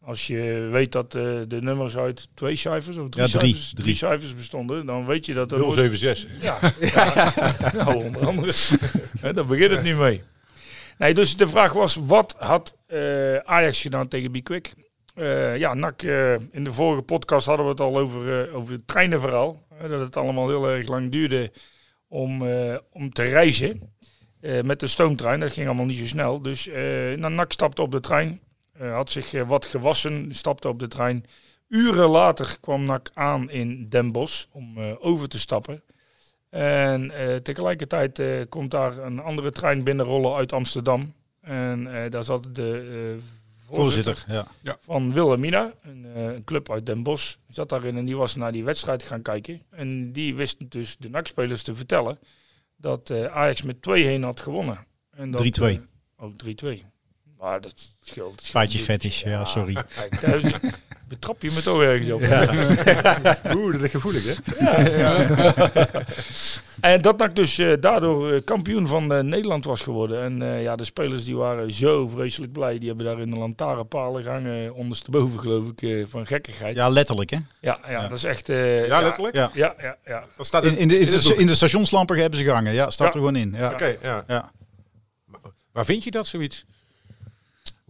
Als 0.00 0.26
je 0.26 0.68
weet 0.72 0.92
dat 0.92 1.14
uh, 1.14 1.22
de 1.48 1.62
nummers 1.62 1.96
uit 1.96 2.28
twee 2.34 2.56
cijfers 2.56 2.96
of 2.96 3.08
drie, 3.08 3.26
ja, 3.26 3.38
drie, 3.38 3.54
cijfers, 3.54 3.72
drie. 3.74 3.94
cijfers 3.94 4.34
bestonden, 4.34 4.86
dan 4.86 5.06
weet 5.06 5.26
je 5.26 5.34
dat 5.34 5.52
er... 5.52 5.72
076. 5.72 6.30
Ja, 6.40 6.58
ja, 6.80 7.32
nou, 7.84 8.04
onder 8.04 8.26
andere. 8.26 8.52
Daar 9.32 9.46
begint 9.46 9.70
het 9.70 9.82
nu 9.82 9.94
mee. 9.94 10.22
Nee, 10.98 11.14
dus 11.14 11.36
de 11.36 11.48
vraag 11.48 11.72
was, 11.72 11.94
wat 11.94 12.36
had 12.38 12.78
Ajax 13.44 13.80
gedaan 13.80 14.08
tegen 14.08 14.32
Bikwik? 14.32 14.74
Uh, 15.14 15.56
ja, 15.56 15.74
NAC, 15.74 16.02
uh, 16.02 16.32
in 16.32 16.64
de 16.64 16.72
vorige 16.72 17.02
podcast 17.02 17.46
hadden 17.46 17.64
we 17.64 17.70
het 17.70 17.80
al 17.80 17.98
over, 17.98 18.48
uh, 18.48 18.56
over 18.56 18.72
het 18.72 18.86
treinenverhaal. 18.86 19.62
dat 19.88 20.00
het 20.00 20.16
allemaal 20.16 20.48
heel 20.48 20.68
erg 20.68 20.88
lang 20.88 21.10
duurde 21.10 21.52
om, 22.08 22.42
om 22.92 23.12
te 23.12 23.22
reizen 23.22 23.92
met 24.40 24.80
de 24.80 24.86
stoomtrein. 24.86 25.40
Dat 25.40 25.52
ging 25.52 25.66
allemaal 25.66 25.86
niet 25.86 25.98
zo 25.98 26.06
snel. 26.06 26.42
Dus 26.42 26.66
nou, 27.16 27.28
NAC 27.28 27.52
stapte 27.52 27.82
op 27.82 27.90
de 27.90 28.00
trein, 28.00 28.40
had 28.78 29.10
zich 29.10 29.44
wat 29.44 29.66
gewassen, 29.66 30.34
stapte 30.34 30.68
op 30.68 30.78
de 30.78 30.88
trein. 30.88 31.24
Uren 31.68 32.08
later 32.08 32.56
kwam 32.60 32.84
NAC 32.84 33.10
aan 33.14 33.50
in 33.50 33.88
Den 33.88 34.12
Bosch 34.12 34.46
om 34.52 34.78
over 35.00 35.28
te 35.28 35.38
stappen. 35.38 35.82
En 36.50 37.12
tegelijkertijd 37.42 38.22
komt 38.48 38.70
daar 38.70 38.98
een 38.98 39.20
andere 39.20 39.50
trein 39.50 39.84
binnenrollen 39.84 40.34
uit 40.34 40.52
Amsterdam. 40.52 41.14
En 41.40 42.10
daar 42.10 42.24
zat 42.24 42.48
de 42.52 43.18
voorzitter, 43.74 44.24
ja. 44.62 44.76
van 44.80 45.12
Wilhelmina, 45.12 45.72
een, 45.82 46.04
uh, 46.04 46.24
een, 46.24 46.44
club 46.44 46.70
uit 46.70 46.86
Den 46.86 47.02
Bosch, 47.02 47.36
zat 47.48 47.68
daarin 47.68 47.96
en 47.96 48.04
die 48.04 48.16
was 48.16 48.34
naar 48.34 48.52
die 48.52 48.64
wedstrijd 48.64 49.02
gaan 49.02 49.22
kijken. 49.22 49.62
En 49.70 50.12
die 50.12 50.34
wist 50.34 50.70
dus 50.70 50.96
de 50.96 51.10
NAC-spelers 51.10 51.62
te 51.62 51.74
vertellen 51.74 52.18
dat 52.76 53.10
uh, 53.10 53.24
Ajax 53.24 53.62
met 53.62 53.82
2 53.82 54.04
heen 54.04 54.22
had 54.22 54.40
gewonnen. 54.40 54.86
3-2. 55.16 55.18
Uh, 55.18 55.78
oh, 56.16 56.32
3-2. 56.64 56.91
Maar 57.42 57.60
dat 57.60 57.74
scheelt. 58.04 58.50
een 58.54 58.68
fetish, 58.68 59.22
ja, 59.22 59.44
sorry. 59.44 59.74
Kijk, 60.20 60.60
betrap 61.08 61.42
je 61.42 61.50
me 61.54 61.62
toch 61.62 61.82
ergens 61.82 62.10
op. 62.10 62.20
Oeh, 63.56 63.72
dat 63.72 63.80
ligt 63.80 63.90
gevoelig, 63.94 64.24
hè? 64.24 64.34
En 66.92 67.02
dat 67.02 67.18
NAC 67.18 67.34
dus 67.36 67.58
eh, 67.58 67.72
daardoor 67.80 68.32
eh, 68.32 68.40
kampioen 68.44 68.86
van 68.88 69.12
eh, 69.12 69.20
Nederland 69.22 69.64
was 69.64 69.80
geworden. 69.80 70.22
En 70.22 70.42
eh, 70.42 70.62
ja, 70.62 70.76
de 70.76 70.84
spelers 70.84 71.24
die 71.24 71.36
waren 71.36 71.72
zo 71.72 72.06
vreselijk 72.08 72.52
blij. 72.52 72.78
Die 72.78 72.88
hebben 72.88 73.06
daar 73.06 73.20
in 73.20 73.30
de 73.30 73.36
lantaarnpalen 73.36 74.22
gehangen, 74.22 74.74
ondersteboven 74.74 75.40
geloof 75.40 75.66
ik, 75.68 75.82
eh, 75.82 76.04
van 76.08 76.26
gekkigheid. 76.26 76.76
Ja, 76.76 76.82
Ja, 76.84 76.88
letterlijk 76.90 77.30
hè. 77.30 77.38
ja, 77.60 77.78
dat 78.08 78.18
is 78.18 78.24
echt... 78.24 78.48
eh, 78.48 78.86
Ja, 78.86 79.00
letterlijk? 79.02 79.34
Ja. 79.36 79.50
Ja, 79.54 79.74
ja, 79.80 79.96
ja. 80.06 80.24
Dat 80.36 80.46
staat 80.46 80.64
In, 80.64 80.76
in, 80.76 80.88
de, 80.88 80.98
in, 80.98 81.06
de, 81.06 81.34
in 81.36 81.46
de 81.46 81.54
stationslampen 81.54 82.16
hebben 82.18 82.38
ze 82.38 82.44
gehangen. 82.44 82.72
Ja, 82.74 82.90
staat 82.90 83.06
Ja. 83.06 83.12
er 83.12 83.18
gewoon 83.18 83.36
in. 83.36 83.54
Ja. 83.58 83.70
Oké, 83.70 83.96
ja. 84.02 84.24
Ja. 84.26 84.50
Waar 85.72 85.84
vind 85.84 86.04
je 86.04 86.10
dat, 86.10 86.26
zoiets? 86.26 86.64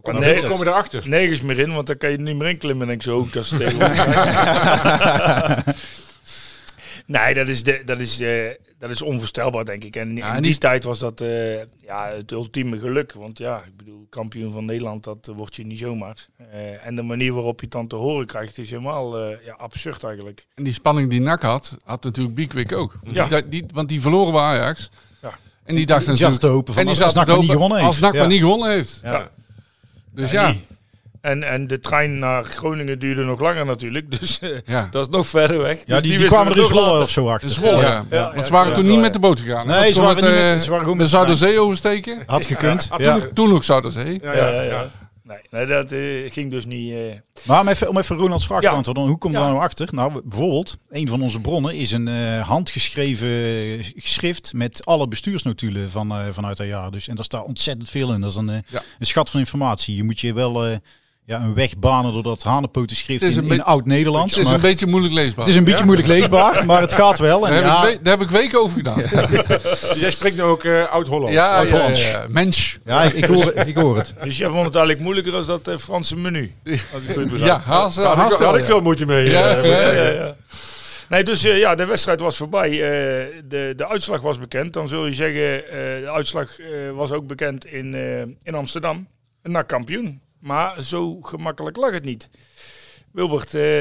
Maar 0.03 0.19
nee, 0.19 0.43
kom 0.43 0.57
je 0.59 0.65
erachter? 0.67 1.07
Nergens 1.09 1.41
meer 1.41 1.59
in, 1.59 1.73
want 1.73 1.87
dan 1.87 1.97
kan 1.97 2.11
je 2.11 2.17
niet 2.17 2.35
meer 2.35 2.47
in 2.49 2.57
klimmen. 2.57 2.87
Denk 2.87 2.99
ik 2.99 3.05
zo 3.05 3.27
als 3.37 3.47
ze 3.47 3.57
tegenwoordig 3.63 3.95
zijn. 4.13 5.75
Nee, 7.05 7.33
dat 7.33 7.47
is, 7.47 7.63
de, 7.63 7.81
dat, 7.85 7.99
is, 7.99 8.19
eh, 8.19 8.49
dat 8.79 8.89
is 8.89 9.01
onvoorstelbaar, 9.01 9.65
denk 9.65 9.83
ik. 9.83 9.95
En 9.95 10.09
in, 10.09 10.15
Ja, 10.15 10.35
en 10.35 10.41
die 10.41 10.51
die- 10.51 10.59
tijd 10.59 10.83
was 10.83 10.99
dat 10.99 11.21
eh, 11.21 11.55
ja, 11.59 12.11
het 12.15 12.31
ultieme 12.31 12.79
geluk. 12.79 13.13
Want 13.13 13.37
ja, 13.37 13.57
ik 13.65 13.77
bedoel, 13.77 14.05
kampioen 14.09 14.51
van 14.51 14.65
Nederland, 14.65 15.03
dat 15.03 15.27
eh, 15.29 15.35
word 15.35 15.55
je 15.55 15.65
niet 15.65 15.79
zomaar. 15.79 16.27
Eh, 16.51 16.85
en 16.85 16.95
de 16.95 17.01
manier 17.01 17.33
waarop 17.33 17.59
je 17.59 17.65
het 17.65 17.73
dan 17.75 17.87
te 17.87 17.95
horen 17.95 18.25
krijgt, 18.25 18.57
is 18.57 18.69
helemaal 18.69 19.17
eh, 19.19 19.45
ja, 19.45 19.53
absurd 19.53 20.03
eigenlijk. 20.03 20.45
En 20.55 20.63
die 20.63 20.73
spanning 20.73 21.09
die 21.09 21.21
NAC 21.21 21.41
had, 21.41 21.77
had 21.83 22.03
natuurlijk 22.03 22.35
Biekwik 22.35 22.71
ook. 22.71 22.95
Ja. 23.03 23.27
Die, 23.27 23.49
die, 23.49 23.65
want 23.73 23.89
die 23.89 24.01
verloren 24.01 24.33
bij 24.33 24.41
Ajax. 24.41 24.89
Ja. 25.21 25.33
En 25.63 25.75
die 25.75 25.85
dacht 25.85 26.05
Die 26.05 26.15
zat 26.15 26.29
natuurlijk... 26.29 26.41
te 26.41 26.47
hopen 26.47 26.73
van 26.73 26.83
en 26.87 26.93
die 26.93 27.03
als 27.03 27.13
NAC 27.13 27.27
maar 27.27 27.37
niet 27.39 27.51
gewonnen 27.51 27.77
heeft. 27.77 27.89
Als 27.89 27.99
NAC 27.99 28.13
Ja. 28.13 28.19
maar 28.19 28.27
niet 28.29 28.41
gewonnen 28.41 28.69
heeft. 28.71 28.99
Ja. 29.03 29.31
Dus 30.15 30.31
Ja, 30.31 30.55
En, 31.21 31.43
en 31.43 31.67
de 31.67 31.79
trein 31.79 32.19
naar 32.19 32.43
Groningen 32.43 32.99
duurde 32.99 33.23
nog 33.23 33.39
langer 33.39 33.65
natuurlijk. 33.65 34.11
Dus 34.19 34.39
eh, 34.39 34.49
ja. 34.65 34.87
dat 34.91 35.07
is 35.07 35.15
nog 35.15 35.27
verder 35.27 35.57
weg. 35.61 35.77
Ja, 35.85 35.99
Dus 35.99 36.09
die, 36.09 36.17
die, 36.17 36.27
kwamen 36.27 36.51
er 36.53 36.59
in 36.59 36.65
Zwolle 36.65 37.01
of 37.01 37.09
zo 37.09 37.27
achter. 37.29 37.47
In 37.47 37.53
Zwolle, 37.53 37.81
ja. 37.81 38.05
ja, 38.09 38.23
Want 38.23 38.35
ja, 38.35 38.43
ze 38.43 38.51
waren 38.51 38.69
ja, 38.69 38.75
toen 38.75 38.83
ja, 38.85 38.89
niet 38.91 38.99
met 38.99 39.13
de 39.13 39.19
boot 39.19 39.39
gegaan. 39.39 39.67
Nee, 39.67 39.93
ze 39.93 40.01
waren 40.01 40.15
met, 40.15 40.23
niet 40.23 40.33
eh, 40.33 40.51
met- 40.51 40.63
ze 40.63 40.69
waren 40.69 40.83
gewoon 40.85 40.97
de 40.97 41.03
met 41.03 41.11
de 41.11 41.17
Zuiderzee 41.17 41.59
oversteken. 41.59 42.23
Had 42.25 42.45
gekund. 42.45 42.89
Ja. 42.97 43.17
Toen, 43.19 43.33
toen 43.33 43.49
nog 43.49 43.63
Zuiderzee. 43.63 44.19
Ja, 44.23 44.33
ja. 44.33 44.61
ja. 44.61 44.89
Nee, 45.23 45.37
nee, 45.51 45.65
dat 45.65 45.91
eh, 45.91 46.31
ging 46.31 46.51
dus 46.51 46.65
niet. 46.65 46.93
eh, 46.93 47.45
Maar 47.45 47.61
om 47.61 47.67
even, 47.67 47.89
om 47.89 47.97
even 47.97 48.15
Ronald's 48.15 48.45
vraag 48.45 48.59
te 48.61 48.65
Ja. 48.93 49.05
hoe 49.05 49.17
kom 49.17 49.31
je 49.31 49.37
Ja. 49.37 49.43
daar 49.43 49.53
nou 49.53 49.63
achter? 49.63 49.87
Nou, 49.91 50.21
bijvoorbeeld, 50.23 50.77
een 50.89 51.07
van 51.07 51.21
onze 51.21 51.39
bronnen 51.39 51.75
is 51.75 51.91
een 51.91 52.07
eh, 52.07 52.47
handgeschreven 52.47 53.83
schrift 53.95 54.53
met 54.53 54.85
alle 54.85 55.07
bestuursnotulen 55.07 55.91
van, 55.91 56.33
vanuit 56.33 56.57
dat 56.57 56.67
jaar. 56.67 56.91
Dus, 56.91 57.07
en 57.07 57.15
daar 57.15 57.23
staat 57.25 57.45
ontzettend 57.45 57.89
veel 57.89 58.13
in. 58.13 58.21
Dat 58.21 58.29
is 58.29 58.35
een, 58.35 58.47
Ja. 58.47 58.81
een 58.99 59.05
schat 59.05 59.29
van 59.29 59.39
informatie. 59.39 59.95
Je 59.95 60.03
moet 60.03 60.19
je 60.19 60.33
wel 60.33 60.79
ja, 61.25 61.41
een 61.41 61.53
weg 61.53 61.77
banen 61.77 62.13
door 62.13 62.23
dat 62.23 62.43
hanenpotenschrift 62.43 63.21
Het 63.21 63.29
is 63.29 63.37
in, 63.37 63.51
in 63.51 63.63
oud-Nederlands. 63.63 64.31
Het 64.31 64.39
is 64.39 64.45
maar 64.45 64.55
een 64.55 64.61
beetje 64.61 64.85
moeilijk 64.85 65.13
leesbaar. 65.13 65.39
het 65.45 65.53
is 65.53 65.55
een 65.59 65.63
beetje 65.63 65.85
moeilijk 65.85 66.07
leesbaar, 66.07 66.65
maar 66.65 66.81
het 66.81 66.93
gaat 66.93 67.19
wel. 67.19 67.47
En 67.47 67.53
daar, 67.53 67.63
heb 67.63 67.65
ja, 67.83 67.87
ik, 67.87 67.97
we- 67.97 68.03
daar 68.03 68.17
heb 68.17 68.21
ik 68.27 68.29
weken 68.33 68.59
over 68.61 68.77
gedaan. 68.77 68.99
Ja, 69.11 69.59
Jij 69.95 70.11
spreekt 70.11 70.35
nu 70.35 70.41
ook 70.41 70.63
eh, 70.63 70.91
Oud-Holland. 70.91 71.33
ja, 71.33 71.45
ja, 71.45 71.57
Oud-Hollands. 71.57 72.11
ja. 72.11 72.25
Mens. 72.29 72.79
ja, 72.85 73.01
ik, 73.03 73.25
hoor, 73.25 73.53
ik 73.65 73.75
hoor 73.75 73.97
het. 73.97 74.13
Dus 74.23 74.37
jij 74.37 74.47
vond 74.49 74.65
het 74.65 74.75
eigenlijk 74.75 75.03
moeilijker 75.03 75.35
als 75.35 75.45
dat 75.45 75.67
eh, 75.67 75.77
Franse 75.77 76.17
menu. 76.17 76.53
Als 76.93 77.03
ik 77.07 77.13
goed. 77.15 77.39
Ja, 77.39 77.59
haast, 77.59 77.95
Daar 77.95 78.05
had, 78.05 78.15
haast 78.15 78.39
ik, 78.39 78.45
had 78.45 78.57
ik 78.57 78.63
veel 78.63 78.81
moeite 78.81 79.05
mee. 79.05 79.29
Ja, 79.29 79.49
eh, 79.49 79.55
moet 79.55 79.65
ik 79.65 79.71
ja, 79.71 79.79
zeggen. 79.79 80.03
ja, 80.15 80.25
ja. 80.25 80.35
Nee, 81.09 81.23
dus 81.23 81.41
ja, 81.41 81.75
de 81.75 81.85
wedstrijd 81.85 82.19
was 82.19 82.37
voorbij. 82.37 82.69
Eh, 82.71 82.79
de, 83.47 83.73
de 83.75 83.87
uitslag 83.87 84.21
was 84.21 84.39
bekend. 84.39 84.73
Dan 84.73 84.87
zul 84.87 85.05
je 85.05 85.13
zeggen, 85.13 85.65
eh, 85.69 85.71
de 86.01 86.11
uitslag 86.13 86.59
eh, 86.59 86.65
was 86.93 87.11
ook 87.11 87.27
bekend 87.27 87.65
in, 87.65 87.93
eh, 87.95 88.19
in 88.43 88.55
Amsterdam. 88.55 89.07
Een 89.41 89.51
NAC 89.51 89.67
kampioen. 89.67 90.21
Maar 90.43 90.83
zo 90.83 91.21
gemakkelijk 91.21 91.77
lag 91.77 91.91
het 91.91 92.03
niet. 92.03 92.29
Wilbert, 93.11 93.53
eh, 93.53 93.79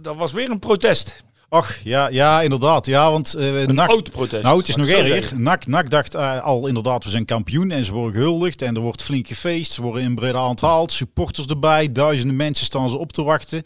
dat 0.00 0.16
was 0.16 0.32
weer 0.32 0.50
een 0.50 0.58
protest. 0.58 1.24
Ach, 1.48 1.78
ja, 1.84 2.08
ja 2.08 2.42
inderdaad. 2.42 2.86
Ja, 2.86 3.10
want 3.10 3.34
eh 3.34 3.62
Een 3.62 3.74
NAC, 3.74 3.90
oud 3.90 4.10
protest. 4.10 4.42
Nou, 4.42 4.58
het 4.58 4.68
is 4.68 4.76
nog 4.76 4.88
erger. 4.88 5.40
NAC 5.66 5.90
dacht 5.90 6.14
eh, 6.14 6.40
al 6.42 6.66
inderdaad, 6.66 7.04
we 7.04 7.10
zijn 7.10 7.24
kampioen 7.24 7.70
en 7.70 7.84
ze 7.84 7.92
worden 7.92 8.12
gehuldigd 8.12 8.62
en 8.62 8.74
er 8.74 8.80
wordt 8.80 9.02
flink 9.02 9.26
gefeest. 9.26 9.72
Ze 9.72 9.82
worden 9.82 10.02
in 10.02 10.14
Breda 10.14 10.48
onthaald, 10.48 10.92
supporters 10.92 11.46
erbij, 11.46 11.92
duizenden 11.92 12.36
mensen 12.36 12.66
staan 12.66 12.90
ze 12.90 12.96
op 12.96 13.12
te 13.12 13.22
wachten. 13.22 13.62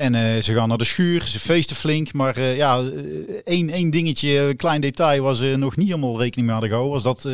En 0.00 0.14
eh, 0.14 0.42
ze 0.42 0.54
gaan 0.54 0.68
naar 0.68 0.78
de 0.78 0.84
schuur, 0.84 1.26
ze 1.26 1.38
feesten 1.38 1.76
flink. 1.76 2.12
Maar 2.12 2.36
eh, 2.36 2.56
ja, 2.56 2.78
eh, 2.78 2.84
één, 3.44 3.70
één 3.70 3.90
dingetje, 3.90 4.38
een 4.38 4.56
klein 4.56 4.80
detail 4.80 5.22
waar 5.22 5.36
ze 5.36 5.54
nog 5.58 5.76
niet 5.76 5.88
helemaal 5.88 6.18
rekening 6.18 6.48
mee 6.48 6.58
hadden 6.58 6.68
gehouden, 6.70 7.02
was 7.02 7.22
dat 7.22 7.32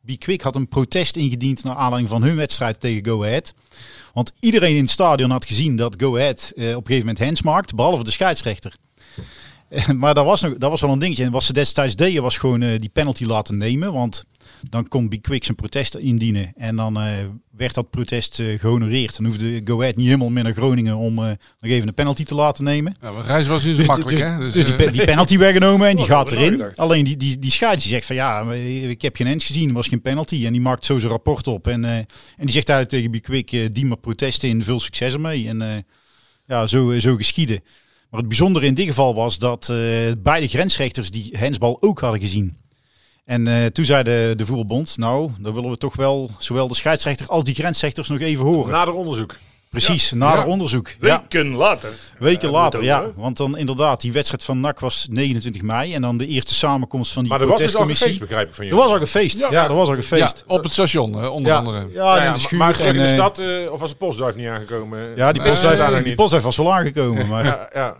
Be 0.00 0.16
Quick 0.18 0.40
had 0.40 0.56
een 0.56 0.68
protest 0.68 1.16
ingediend 1.16 1.64
naar 1.64 1.74
aanleiding 1.74 2.08
van 2.08 2.22
hun 2.22 2.36
wedstrijd 2.36 2.80
tegen 2.80 3.04
Go 3.04 3.24
Ahead. 3.24 3.54
Want 4.12 4.32
iedereen 4.40 4.76
in 4.76 4.82
het 4.82 4.90
stadion 4.90 5.30
had 5.30 5.46
gezien 5.46 5.76
dat 5.76 5.94
Go 5.98 6.16
Ahead 6.16 6.52
op 6.54 6.60
een 6.60 6.66
gegeven 6.66 6.98
moment 6.98 7.18
hands 7.18 7.42
maakt, 7.42 7.74
behalve 7.74 8.04
de 8.04 8.10
scheidsrechter. 8.10 8.74
Maar 9.96 10.14
dat 10.14 10.24
was, 10.24 10.40
nog, 10.42 10.56
dat 10.58 10.70
was 10.70 10.80
wel 10.80 10.92
een 10.92 10.98
dingetje. 10.98 11.24
En 11.24 11.30
wat 11.32 11.42
ze 11.44 11.52
destijds 11.52 11.96
deden 11.96 12.22
was 12.22 12.38
gewoon 12.38 12.62
eh, 12.62 12.80
die 12.80 12.88
penalty 12.88 13.24
laten 13.24 13.56
nemen. 13.56 13.92
Want 13.92 14.24
dan 14.70 14.88
kon 14.88 15.08
Be 15.08 15.18
Quick 15.18 15.44
zijn 15.44 15.56
protest 15.56 15.94
indienen. 15.94 16.52
En 16.56 16.76
dan 16.76 17.00
eh, 17.00 17.10
werd 17.50 17.74
dat 17.74 17.90
protest 17.90 18.40
eh, 18.40 18.58
gehonoreerd. 18.58 19.16
Dan 19.16 19.26
hoefde 19.26 19.60
Go 19.64 19.80
Ahead 19.80 19.96
niet 19.96 20.06
helemaal 20.06 20.28
meer 20.30 20.42
naar 20.42 20.52
Groningen 20.52 20.96
om 20.96 21.18
eh, 21.18 21.24
nog 21.60 21.70
even 21.70 21.88
een 21.88 21.94
penalty 21.94 22.24
te 22.24 22.34
laten 22.34 22.64
nemen. 22.64 22.96
Ja, 23.02 23.10
maar 23.10 23.24
reis 23.26 23.46
was 23.46 23.62
niet 23.62 23.72
zo 23.72 23.78
Dus, 23.78 23.86
makkelijk, 23.86 24.18
dus- 24.18 24.26
hè? 24.28 24.38
Dus, 24.38 24.52
dus 24.52 24.64
die, 24.64 24.74
pe- 24.76 24.90
die 24.90 25.04
penalty 25.04 25.38
werd 25.38 25.52
genomen 25.52 25.88
en 25.88 25.96
die 25.96 26.04
Oh, 26.08 26.10
gaat 26.10 26.30
erin. 26.32 26.62
Alleen 26.76 27.04
die, 27.04 27.16
die, 27.16 27.38
die 27.38 27.50
scheids 27.50 27.86
zegt 27.88 28.06
van 28.06 28.16
ja, 28.16 28.52
ik 28.52 29.02
heb 29.02 29.16
geen 29.16 29.26
hands 29.26 29.44
gezien, 29.44 29.72
was 29.72 29.88
geen 29.88 30.00
penalty. 30.02 30.46
En 30.46 30.52
die 30.52 30.60
maakt 30.60 30.84
zo 30.84 30.98
zijn 30.98 31.12
rapport 31.12 31.46
op. 31.46 31.66
En, 31.66 31.84
eh, 31.84 31.96
en 31.96 32.06
die 32.36 32.50
zegt 32.50 32.68
eigenlijk 32.68 32.88
tegen 32.88 33.10
Be 33.10 33.20
Quick, 33.20 33.52
eh, 33.52 33.68
die 33.72 33.86
maar 33.86 33.98
protest 33.98 34.42
in, 34.42 34.62
veel 34.64 34.80
succes 34.80 35.12
ermee. 35.12 35.48
En 35.48 35.62
eh, 35.62 35.68
ja, 36.46 36.66
zo, 36.66 36.98
zo 36.98 37.16
geschieden. 37.16 37.60
Maar 38.10 38.20
het 38.20 38.28
bijzondere 38.28 38.66
in 38.66 38.74
dit 38.74 38.86
geval 38.86 39.14
was 39.14 39.38
dat 39.38 39.68
eh, 39.68 39.76
beide 40.18 40.48
grensrechters 40.48 41.10
die 41.10 41.36
hensbal 41.36 41.82
ook 41.82 42.00
hadden 42.00 42.20
gezien. 42.20 42.56
En 43.24 43.46
eh, 43.46 43.66
toen 43.66 43.84
zei 43.84 44.02
de, 44.02 44.32
de 44.36 44.46
voetbalbond, 44.46 44.96
nou, 44.96 45.30
dan 45.40 45.54
willen 45.54 45.70
we 45.70 45.76
toch 45.76 45.96
wel 45.96 46.30
zowel 46.38 46.68
de 46.68 46.74
scheidsrechter 46.74 47.26
als 47.28 47.44
die 47.44 47.54
grensrechters 47.54 48.08
nog 48.08 48.20
even 48.20 48.44
horen. 48.44 48.72
Nader 48.72 48.94
onderzoek. 48.94 49.36
Precies, 49.70 50.12
na 50.12 50.36
de 50.42 50.46
onderzoek. 50.50 50.88
Ja. 51.00 51.20
Weken 51.20 51.54
later. 51.54 51.90
Weken 52.18 52.50
later, 52.50 52.82
ja. 52.82 53.00
ook? 53.00 53.12
Want 53.16 53.36
dan 53.36 53.56
inderdaad, 53.56 54.00
die 54.00 54.12
wedstrijd 54.12 54.44
van 54.44 54.60
NAC 54.60 54.80
was 54.80 55.06
29 55.10 55.62
mei. 55.62 55.94
En 55.94 56.02
dan 56.02 56.16
de 56.16 56.26
eerste 56.26 56.54
samenkomst 56.54 57.12
van 57.12 57.22
die 57.22 57.30
Maar 57.32 57.40
er 57.40 57.46
was 57.46 57.60
dus 57.60 57.76
al 57.76 57.88
een 57.88 57.96
feest, 57.96 58.18
begrijp 58.20 58.48
ik 58.48 58.54
van 58.54 58.64
Er 58.64 58.70
jullie. 58.70 58.84
was 58.84 58.94
ook 58.94 59.00
een 59.00 59.06
feest. 59.06 59.38
Ja, 59.38 59.50
Ja. 59.50 59.64
er 59.64 59.74
was 59.74 59.88
ook 59.88 59.94
een 59.96 60.16
ja, 60.18 60.26
feest. 60.26 60.44
op 60.46 60.62
het 60.62 60.72
station, 60.72 61.12
hè, 61.14 61.26
onder 61.26 61.52
ja, 61.52 61.58
andere. 61.58 61.78
ja, 61.78 61.84
Ja, 61.92 62.16
in 62.16 62.16
ja, 62.16 62.24
de 62.24 62.28
maar- 62.30 62.40
schuur. 62.40 62.58
maar 62.58 62.72
terug 62.72 62.86
in 62.94 62.98
de 63.00 63.06
eh, 63.06 63.12
stad, 63.14 63.38
eh, 63.38 63.72
of 63.72 63.80
was 63.80 63.90
de 63.90 63.96
postduif 63.96 64.34
niet 64.34 64.46
aangekomen? 64.46 65.16
Ja, 65.16 65.32
die 65.32 65.42
postduif, 65.42 65.78
daar 65.78 65.90
nog 65.90 66.02
die 66.02 66.14
postduif 66.14 66.42
was 66.44 66.56
wel 66.56 66.74
aangekomen. 66.74 67.26
Maar, 67.26 67.44
ja. 67.44 67.68
Ja, 67.72 67.80
ja. 67.80 67.96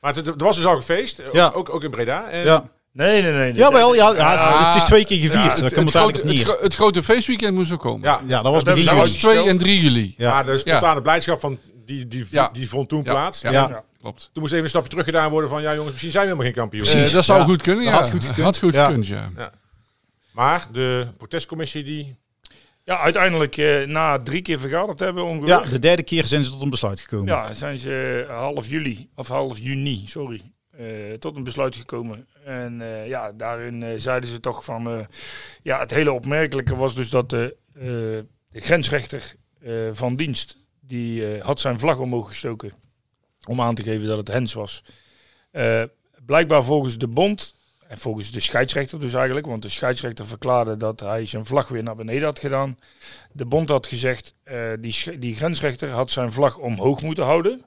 Maar 0.00 0.14
het, 0.14 0.26
er 0.26 0.34
was 0.36 0.56
dus 0.56 0.64
al 0.64 0.76
een 0.76 0.82
feest, 0.82 1.18
eh, 1.18 1.32
Ja. 1.32 1.52
ook, 1.54 1.74
ook 1.74 1.84
in 1.84 1.90
Breda. 1.90 2.28
En 2.28 2.44
Ja. 2.44 2.64
Nee, 2.92 3.22
nee, 3.22 3.32
nee. 3.32 3.40
nee. 3.52 3.52
Jawel, 3.52 3.94
ja, 3.94 4.14
ja, 4.14 4.56
het, 4.56 4.66
het 4.66 4.74
is 4.76 4.82
twee 4.84 5.04
keer 5.04 5.16
gevierd. 5.20 5.58
Ja, 5.58 5.64
het, 5.64 5.74
komt 5.74 5.74
het, 5.74 5.76
het 5.84 5.90
grote, 6.02 6.20
het, 6.20 6.24
neer. 6.28 6.44
gro- 6.44 6.56
het 6.60 6.74
grote 6.74 7.02
feestweekend 7.02 7.54
moest 7.54 7.70
er 7.70 7.76
komen. 7.76 8.02
ja, 8.08 8.20
Ja, 8.26 8.42
dat 8.42 8.52
was 8.52 8.64
Dat 8.64 8.74
begin 8.74 8.88
hebben 8.88 9.04
Dat 9.06 9.14
ze 9.14 9.20
juli. 9.26 9.34
was 9.34 9.42
2 9.44 9.52
en 9.52 9.58
3 9.58 9.80
juli. 9.82 10.14
Ja. 10.16 10.32
maar 10.32 10.46
de 10.46 10.58
spontane 10.58 11.02
blijdschap 11.02 11.40
van 11.40 11.58
die, 11.86 12.08
die, 12.08 12.26
Ja. 12.30 12.50
die 12.52 12.68
vond 12.68 12.88
toen 12.88 13.02
Ja, 13.04 13.10
plaats. 13.10 13.40
ja, 13.40 13.50
Ja. 13.50 13.68
Ja. 13.68 13.84
klopt. 14.00 14.30
Toen 14.32 14.42
moest 14.42 14.52
even 14.52 14.64
een 14.64 14.70
stapje 14.70 14.88
terug 14.88 15.04
gedaan 15.04 15.30
worden 15.30 15.50
van, 15.50 15.62
ja 15.62 15.70
jongens, 15.74 15.90
misschien 15.90 16.10
zijn 16.12 16.22
we 16.26 16.30
helemaal 16.32 16.52
geen 16.52 16.62
kampioen. 16.62 17.04
Eh, 17.06 17.12
dat 17.12 17.24
zou 17.24 17.38
Ja. 17.38 17.44
goed 17.44 17.62
kunnen, 17.62 17.84
Dat 17.84 17.92
ja. 17.92 17.98
had 18.00 18.10
goed 18.10 18.24
gekund. 18.24 18.44
Had 18.46 18.58
goed 18.58 18.74
Ja. 18.74 18.86
gekund, 18.86 19.06
ja. 19.06 19.30
Maar 20.32 20.66
de 20.72 21.06
protestcommissie 21.16 21.84
die... 21.84 22.14
Ja, 22.84 22.98
uiteindelijk 22.98 23.56
eh, 23.56 23.86
na 23.86 24.18
drie 24.22 24.42
keer 24.42 24.58
vergaderd 24.58 24.98
hebben 25.00 25.24
ongeveer. 25.24 25.48
Ja, 25.48 25.60
de 25.60 25.78
derde 25.78 26.02
keer 26.02 26.24
zijn 26.24 26.44
ze 26.44 26.50
tot 26.50 26.62
een 26.62 26.70
besluit 26.70 27.00
gekomen. 27.00 27.26
Ja, 27.26 27.54
zijn 27.54 27.78
ze 27.78 28.24
half 28.28 28.66
juli, 28.68 29.08
of 29.14 29.28
half 29.28 29.58
juni, 29.58 30.02
sorry, 30.06 30.40
eh, 30.82 31.18
tot 31.18 31.36
een 31.36 31.44
besluit 31.44 31.76
gekomen. 31.76 32.26
En 32.44 32.80
eh, 32.80 33.08
ja, 33.08 33.32
daarin 33.32 33.82
eh, 33.82 33.90
zeiden 33.96 34.28
ze 34.30 34.40
toch 34.40 34.64
van, 34.64 35.06
ja, 35.62 35.78
het 35.78 35.90
hele 35.90 36.12
opmerkelijke 36.12 36.76
was 36.76 36.94
dus 36.94 37.10
dat 37.10 37.30
de, 37.30 37.56
de 38.50 38.60
grensrechter 38.60 39.34
van 39.92 40.16
dienst, 40.16 40.56
die 40.80 41.40
had 41.40 41.60
zijn 41.60 41.78
vlag 41.78 41.98
omhoog 41.98 42.28
gestoken 42.28 42.72
om 43.48 43.60
aan 43.60 43.74
te 43.74 43.82
geven 43.82 44.06
dat 44.06 44.16
het 44.16 44.28
hens 44.28 44.52
was. 44.52 44.84
Blijkbaar 46.26 46.64
volgens 46.64 46.98
de 46.98 47.08
bond, 47.08 47.54
en 47.88 47.98
volgens 47.98 48.30
de 48.30 48.40
scheidsrechter 48.40 49.00
dus 49.00 49.14
eigenlijk, 49.14 49.46
want 49.46 49.62
de 49.62 49.68
scheidsrechter 49.68 50.26
verklaarde 50.26 50.76
dat 50.76 51.00
hij 51.00 51.26
zijn 51.26 51.46
vlag 51.46 51.68
weer 51.68 51.82
naar 51.82 51.96
beneden 51.96 52.24
had 52.24 52.38
gedaan. 52.38 52.76
De 53.32 53.46
bond 53.46 53.68
had 53.68 53.86
gezegd, 53.86 54.34
die, 54.80 55.18
die 55.18 55.34
grensrechter 55.34 55.88
had 55.88 56.10
zijn 56.10 56.32
vlag 56.32 56.58
omhoog 56.58 57.02
moeten 57.02 57.24
houden. 57.24 57.64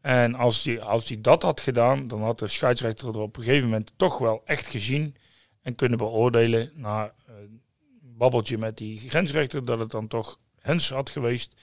En 0.00 0.34
als 0.34 0.64
hij 0.64 0.80
als 0.80 1.06
die 1.06 1.20
dat 1.20 1.42
had 1.42 1.60
gedaan, 1.60 2.08
dan 2.08 2.22
had 2.22 2.38
de 2.38 2.48
scheidsrechter 2.48 3.08
er 3.08 3.20
op 3.20 3.36
een 3.36 3.42
gegeven 3.42 3.68
moment 3.68 3.92
toch 3.96 4.18
wel 4.18 4.42
echt 4.44 4.66
gezien 4.66 5.16
en 5.62 5.74
kunnen 5.74 5.98
beoordelen 5.98 6.70
na 6.74 7.14
een 7.26 7.62
babbeltje 8.00 8.58
met 8.58 8.76
die 8.76 8.98
grensrechter 8.98 9.64
dat 9.64 9.78
het 9.78 9.90
dan 9.90 10.06
toch 10.06 10.38
hens 10.58 10.90
had 10.90 11.10
geweest. 11.10 11.54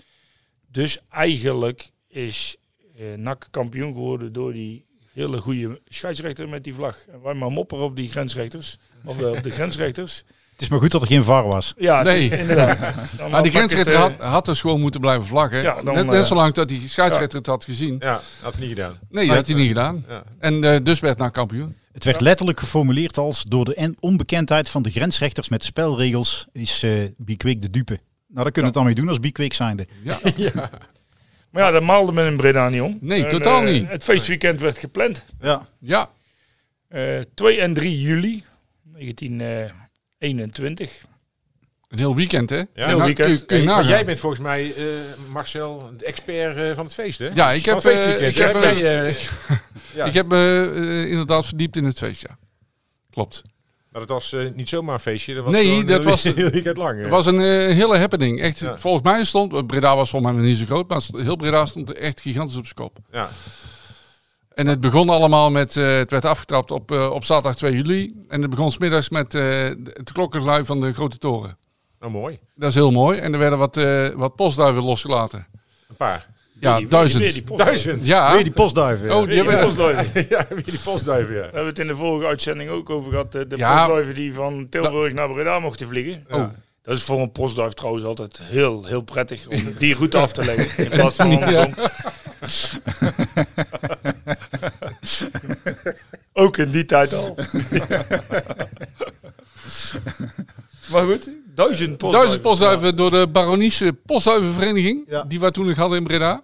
Dus 0.68 1.00
eigenlijk 1.10 1.92
is 2.08 2.58
eh 2.96 3.18
NAC 3.18 3.48
kampioen 3.52 3.94
geworden 3.94 4.34
door 4.34 4.54
die 4.54 4.86
hele 5.14 5.42
goede 5.42 5.82
scheidsrechter 5.86 6.50
met 6.50 6.64
die 6.64 6.74
vlag. 6.74 7.08
En 7.08 7.22
wij 7.22 7.34
maar 7.34 7.52
mopperen 7.52 7.84
op 7.84 7.96
die 7.96 8.10
grensrechters, 8.10 8.78
of 9.06 9.22
eh, 9.22 9.32
op 9.32 9.44
de 9.44 9.50
grensrechters. 9.58 10.24
Het 10.58 10.66
is 10.66 10.72
maar 10.72 10.80
goed 10.82 10.92
dat 10.92 11.02
er 11.02 11.08
geen 11.08 11.24
VAR 11.24 11.44
was. 11.44 11.74
Ja, 11.78 12.02
Nee. 12.04 12.38
inderdaad. 12.38 12.78
Dan 13.32 13.44
die 13.44 13.52
grensrechter 13.52 13.96
had, 13.96 14.12
had 14.20 14.46
dus 14.46 14.62
gewoon 14.62 14.80
moeten 14.82 15.02
blijven 15.02 15.26
vlaggen. 15.26 15.62
Ja, 15.62 15.74
dan, 15.82 15.94
net, 15.96 16.04
eh, 16.06 16.10
net 16.10 16.26
zolang 16.26 16.54
dat 16.54 16.68
die 16.68 16.88
scheidsrechter 16.90 17.38
het 17.38 17.48
had 17.48 17.64
gezien. 17.64 17.96
Ja, 18.00 18.22
had 18.42 18.54
hij 18.54 18.62
niet 18.62 18.70
gedaan. 18.76 19.00
Nee, 19.10 19.28
dat 19.28 19.36
had 19.36 19.48
hij 19.48 19.56
niet 19.56 19.68
gedaan. 19.68 20.06
Ja. 20.08 20.24
En 20.40 20.64
eh, 20.64 20.80
dus 20.84 21.00
werd 21.00 21.18
nou 21.18 21.32
kampioen. 21.32 21.76
Het 21.94 22.04
werd 22.04 22.20
letterlijk 22.22 22.60
geformuleerd 22.60 23.18
als 23.18 23.44
door 23.44 23.66
de 23.66 23.76
en- 23.76 23.96
onbekendheid 24.00 24.70
van 24.70 24.82
de 24.82 24.90
grensrechters 24.92 25.50
met 25.50 25.60
de 25.60 25.66
spelregels 25.66 26.48
is 26.52 26.84
eh 26.84 26.92
Bikwik 27.18 27.62
de 27.62 27.70
dupe. 27.70 28.00
Nou, 28.28 28.44
daar 28.44 28.52
kunnen 28.52 28.54
we 28.54 28.62
het 28.66 28.74
dan 28.74 28.86
mee 28.86 28.96
doen 28.96 29.08
als 29.08 29.20
Bikwik 29.20 29.54
zijnde. 29.54 29.88
Ja. 30.36 30.70
Maar 31.50 31.64
ja, 31.64 31.72
daar 31.72 31.84
maalde 31.84 32.12
men 32.12 32.26
in 32.28 32.38
Breda 32.38 32.70
niet 32.70 32.82
om. 32.82 32.98
Nee, 33.02 33.24
En, 33.24 33.30
totaal 33.30 33.62
niet. 33.62 33.88
Het 33.90 34.04
feestweekend 34.04 34.60
werd 34.60 34.78
gepland. 34.78 35.24
Ja. 35.42 35.68
ja. 35.80 36.10
Eh 36.88 37.02
2 37.34 37.62
en 37.62 37.74
3 37.74 38.02
juli 38.02 38.44
1921. 40.18 41.06
Een 41.88 41.98
heel 41.98 42.16
weekend, 42.16 42.50
hè? 42.50 42.56
Ja, 42.58 42.66
Nou, 42.74 42.88
heel 42.90 43.00
weekend. 43.02 43.28
Kun, 43.28 43.38
je- 43.38 43.46
kun 43.46 43.58
je 43.58 43.64
Hey, 43.64 43.72
maar 43.74 43.76
nagaan. 43.84 43.96
jij 43.98 44.06
bent 44.06 44.20
volgens 44.20 44.42
mij, 44.42 44.74
eh, 44.76 44.84
Marcel, 45.30 45.90
de 45.98 46.06
expert 46.06 46.58
eh, 46.58 46.76
van 46.76 46.84
het 46.84 46.94
feest, 46.94 47.20
hè? 47.20 47.28
Ja, 47.34 47.52
ik 47.52 47.64
Van 47.64 47.74
heb, 47.74 47.84
het 47.84 47.94
feestweekend, 47.94 48.30
ik 48.30 48.36
heb, 48.36 49.18
ja. 49.96 50.06
Ik 50.06 50.14
heb 50.14 50.28
me 50.28 51.06
inderdaad 51.10 51.46
verdiept 51.46 51.76
in 51.76 51.84
het 51.86 51.98
feest, 51.98 52.22
ja. 52.22 52.38
Klopt. 53.12 53.42
Maar 53.92 54.02
dat 54.02 54.10
was 54.10 54.34
eh, 54.34 54.50
niet 54.54 54.70
zomaar 54.70 54.94
een 54.94 55.00
feestje. 55.00 55.34
Dat 55.36 55.44
was 55.44 55.54
Nee, 55.54 55.84
dat 55.86 56.00
een 56.00 56.10
was- 56.10 56.24
heel 56.34 56.50
weekend 56.50 56.78
lang. 56.78 57.00
Het 57.02 57.10
was 57.10 57.26
een 57.26 57.40
hele 57.74 57.98
happening. 57.98 58.42
Echt, 58.42 58.60
Ja. 58.60 58.78
volgens 58.78 59.04
mij 59.04 59.26
stond... 59.26 59.68
Breda 59.68 59.96
was 59.96 60.10
volgens 60.10 60.32
mij 60.34 60.42
niet 60.44 60.58
zo 60.58 60.66
groot, 60.66 60.88
maar 60.90 61.02
heel 61.24 61.36
Breda 61.36 61.66
stond 61.66 61.90
er 61.90 61.96
echt 61.96 62.22
gigantisch 62.22 62.56
op 62.58 62.64
zijn 62.64 62.76
kop. 62.76 62.98
Ja. 63.12 63.30
En 64.58 64.68
het 64.68 64.80
begon 64.80 65.10
allemaal 65.10 65.52
met... 65.52 65.78
eh, 65.78 65.98
het 65.98 66.12
werd 66.12 66.26
afgetrapt 66.26 66.72
op, 66.72 66.92
eh, 66.92 67.10
op 67.12 67.24
zaterdag 67.24 67.56
2 67.56 67.74
juli. 67.74 68.14
En 68.28 68.42
het 68.42 68.50
begon 68.50 68.72
smiddags 68.72 69.10
met 69.10 69.36
eh, 69.36 69.44
het 69.94 70.12
van 70.66 70.82
de 70.82 70.94
Grote 70.94 71.18
Toren. 71.18 71.58
Nou, 72.00 72.12
mooi. 72.12 72.40
Dat 72.56 72.70
is 72.70 72.76
heel 72.76 72.92
mooi. 72.92 73.20
En 73.20 73.34
er 73.34 73.40
werden 73.40 73.60
wat, 73.60 73.78
eh, 73.78 74.08
wat 74.16 74.36
postduiven 74.36 74.84
losgelaten. 74.84 75.48
Een 75.90 75.96
paar. 75.96 76.28
Ja, 76.60 76.78
Weer- 76.78 76.90
duizend. 76.90 77.24
weer 77.24 77.34
die 77.34 77.56
Duizend. 77.58 78.06
Ja. 78.06 78.34
Weer 78.34 78.44
die 78.44 78.52
postduiven. 78.54 79.08
ja. 79.08 79.14
Oh, 79.14 79.20
die 79.20 79.28
weer 79.28 79.44
die 79.44 79.52
hebben... 79.52 79.76
postduiven. 79.76 80.26
ja, 80.38 80.46
weer 80.50 80.64
die 80.64 80.80
postduiven, 80.84 81.34
ja. 81.36 81.40
We 81.40 81.46
hebben 81.46 81.66
het 81.66 81.80
in 81.80 81.88
de 81.88 81.96
vorige 81.96 82.28
uitzending 82.28 82.70
ook 82.70 82.90
over 82.90 83.12
gehad. 83.12 83.36
eh, 83.36 83.42
De 83.48 83.58
Ja. 83.58 83.78
postduiven 83.78 84.16
die 84.16 84.34
van 84.34 84.68
Tilburg 84.70 85.14
naar 85.14 85.30
Breda 85.30 85.60
mochten 85.60 85.88
vliegen. 85.88 86.26
Oh. 86.30 86.44
Dat 86.82 86.96
is 86.98 87.04
voor 87.04 87.20
een 87.20 87.32
postduif 87.32 87.74
trouwens 87.74 88.04
altijd 88.06 88.40
heel, 88.44 88.86
heel 88.86 89.02
prettig 89.02 89.48
om 89.48 89.64
die 89.78 89.94
route 89.96 90.18
af 90.18 90.32
te 90.32 90.46
leggen. 90.46 90.84
In 90.84 90.90
plaats 90.90 91.16
van 91.16 91.32
andersom. 91.38 91.74
ook 96.34 96.58
in 96.58 96.72
die 96.72 96.86
tijd 96.86 97.14
al. 97.14 97.36
maar 100.92 101.04
goed, 101.04 101.30
duizend 101.56 101.98
postduiven. 101.98 102.12
Duizend 102.12 102.42
postduiven 102.42 102.96
door 102.96 103.12
de 103.12 103.28
Baroniese 103.28 103.94
Postduivenvereniging. 104.06 105.04
Ja. 105.08 105.24
Die 105.24 105.40
we 105.40 105.52
toen 105.52 105.68
nog 105.68 105.78
hadden 105.78 105.98
in 105.98 106.04
Breda. 106.04 106.42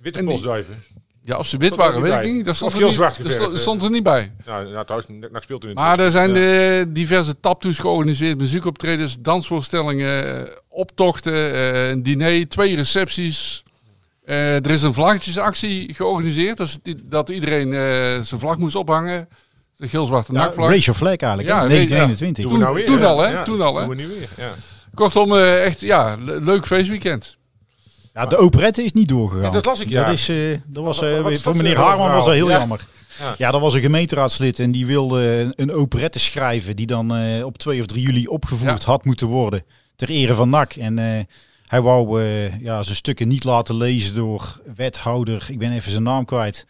Witte 0.00 0.18
En 0.18 0.24
postduiven. 0.24 0.82
Ja, 1.26 1.38
of 1.38 1.46
ze 1.46 1.56
wit 1.56 1.76
waren, 1.76 2.02
niet 2.02 2.12
weet 2.12 2.24
ik 2.24 2.32
niet. 2.32 2.44
Dat 2.44 2.56
stond, 2.56 2.70
Of 2.70 2.76
er 2.76 2.82
heel 2.82 2.88
niet, 2.88 2.96
zwart 2.96 3.40
dat 3.40 3.60
stond, 3.60 3.82
er 3.82 3.90
niet 3.90 4.02
bij. 4.02 4.32
Nou, 4.44 4.70
nou 4.70 4.84
trouwens, 4.84 5.30
NAC 5.32 5.42
speelt 5.42 5.62
in 5.62 5.68
het 5.68 5.78
Maar 5.78 6.00
er 6.00 6.10
zijn 6.10 6.34
Ja. 6.34 6.80
eh, 6.80 6.86
diverse 6.88 7.40
taptoes 7.40 7.78
georganiseerd, 7.78 8.38
muziekoptredens, 8.38 9.16
dansvoorstellingen, 9.20 10.46
eh, 10.46 10.52
optochten, 10.68 11.32
eh, 11.32 11.88
een 11.88 12.02
diner, 12.02 12.48
twee 12.48 12.76
recepties. 12.76 13.62
Eh, 14.26 14.54
er 14.54 14.70
is 14.70 14.82
een 14.82 14.94
vlaggetjesactie 14.94 15.94
georganiseerd, 15.94 16.56
dat, 16.56 16.66
is 16.66 16.78
die- 16.82 16.96
dat 17.04 17.28
iedereen 17.28 17.72
eh, 17.72 17.78
zijn 18.22 18.40
vlag 18.40 18.56
moest 18.58 18.76
ophangen. 18.76 19.28
De 19.76 19.88
geel-zwarte 19.88 20.32
Ja, 20.32 20.38
nakvlag. 20.38 20.68
race 20.70 20.80
your 20.84 20.98
flag 20.98 21.16
eigenlijk, 21.16 21.48
Ja, 21.48 21.54
hè? 21.54 21.60
race- 21.60 21.68
1921. 21.94 22.44
Doen 22.44 22.52
we 22.52 22.58
nou 22.58 22.74
weer, 22.74 22.86
toen 22.86 22.98
hè? 22.98 23.06
al, 23.06 23.18
hè? 23.20 23.30
Ja, 23.32 23.42
Toen 23.42 23.60
al, 23.60 23.76
hè? 23.76 23.88
We 23.88 23.94
nu 23.94 24.06
weer, 24.06 24.28
ja. 24.36 24.50
Kortom, 24.94 25.32
eh, 25.36 25.64
echt 25.64 25.80
ja, 25.80 26.16
le- 26.20 26.40
leuk 26.40 26.66
feestweekend. 26.66 27.36
Ja, 28.14 28.26
de 28.26 28.36
operette 28.36 28.84
is 28.84 28.92
niet 28.92 29.08
doorgegaan. 29.08 29.44
Ja, 29.44 29.50
dat 29.50 29.64
las 29.64 29.80
ik, 29.80 29.88
ja. 29.88 30.04
Dat, 30.04 30.12
is, 30.12 30.28
eh, 30.28 30.36
dat 30.66 30.84
was, 30.84 31.00
Wat- 31.00 31.10
eh, 31.10 31.20
wat 31.20 31.32
is 31.32 31.42
voor 31.42 31.56
meneer 31.56 31.76
Harman 31.76 32.10
was 32.10 32.24
dat 32.24 32.34
heel 32.34 32.50
jammer. 32.50 32.80
Ja. 33.18 33.34
Ja. 33.38 33.50
dat 33.50 33.60
was 33.60 33.74
een 33.74 33.80
gemeenteraadslid 33.80 34.58
en 34.58 34.70
die 34.70 34.86
wilde 34.86 35.52
een 35.56 35.72
operette 35.72 36.18
schrijven 36.18 36.76
die 36.76 36.86
dan 36.86 37.14
eh, 37.16 37.44
op 37.44 37.58
2 37.58 37.80
of 37.80 37.86
3 37.86 38.02
juli 38.02 38.26
opgevoerd 38.26 38.84
had 38.84 39.04
moeten 39.04 39.26
worden. 39.26 39.64
Ter 39.96 40.08
ere 40.08 40.34
van 40.34 40.48
NAC. 40.48 40.72
En 40.74 40.98
eh, 40.98 41.24
hij 41.66 41.80
wou 41.80 42.22
eh, 42.22 42.60
ja, 42.60 42.82
zijn 42.82 42.96
stukken 42.96 43.28
niet 43.28 43.44
laten 43.44 43.76
lezen 43.76 44.14
door 44.14 44.60
wethouder, 44.76 45.46
ik 45.50 45.58
ben 45.58 45.72
even 45.72 45.90
zijn 45.90 46.02
naam 46.02 46.24
kwijt. 46.24 46.66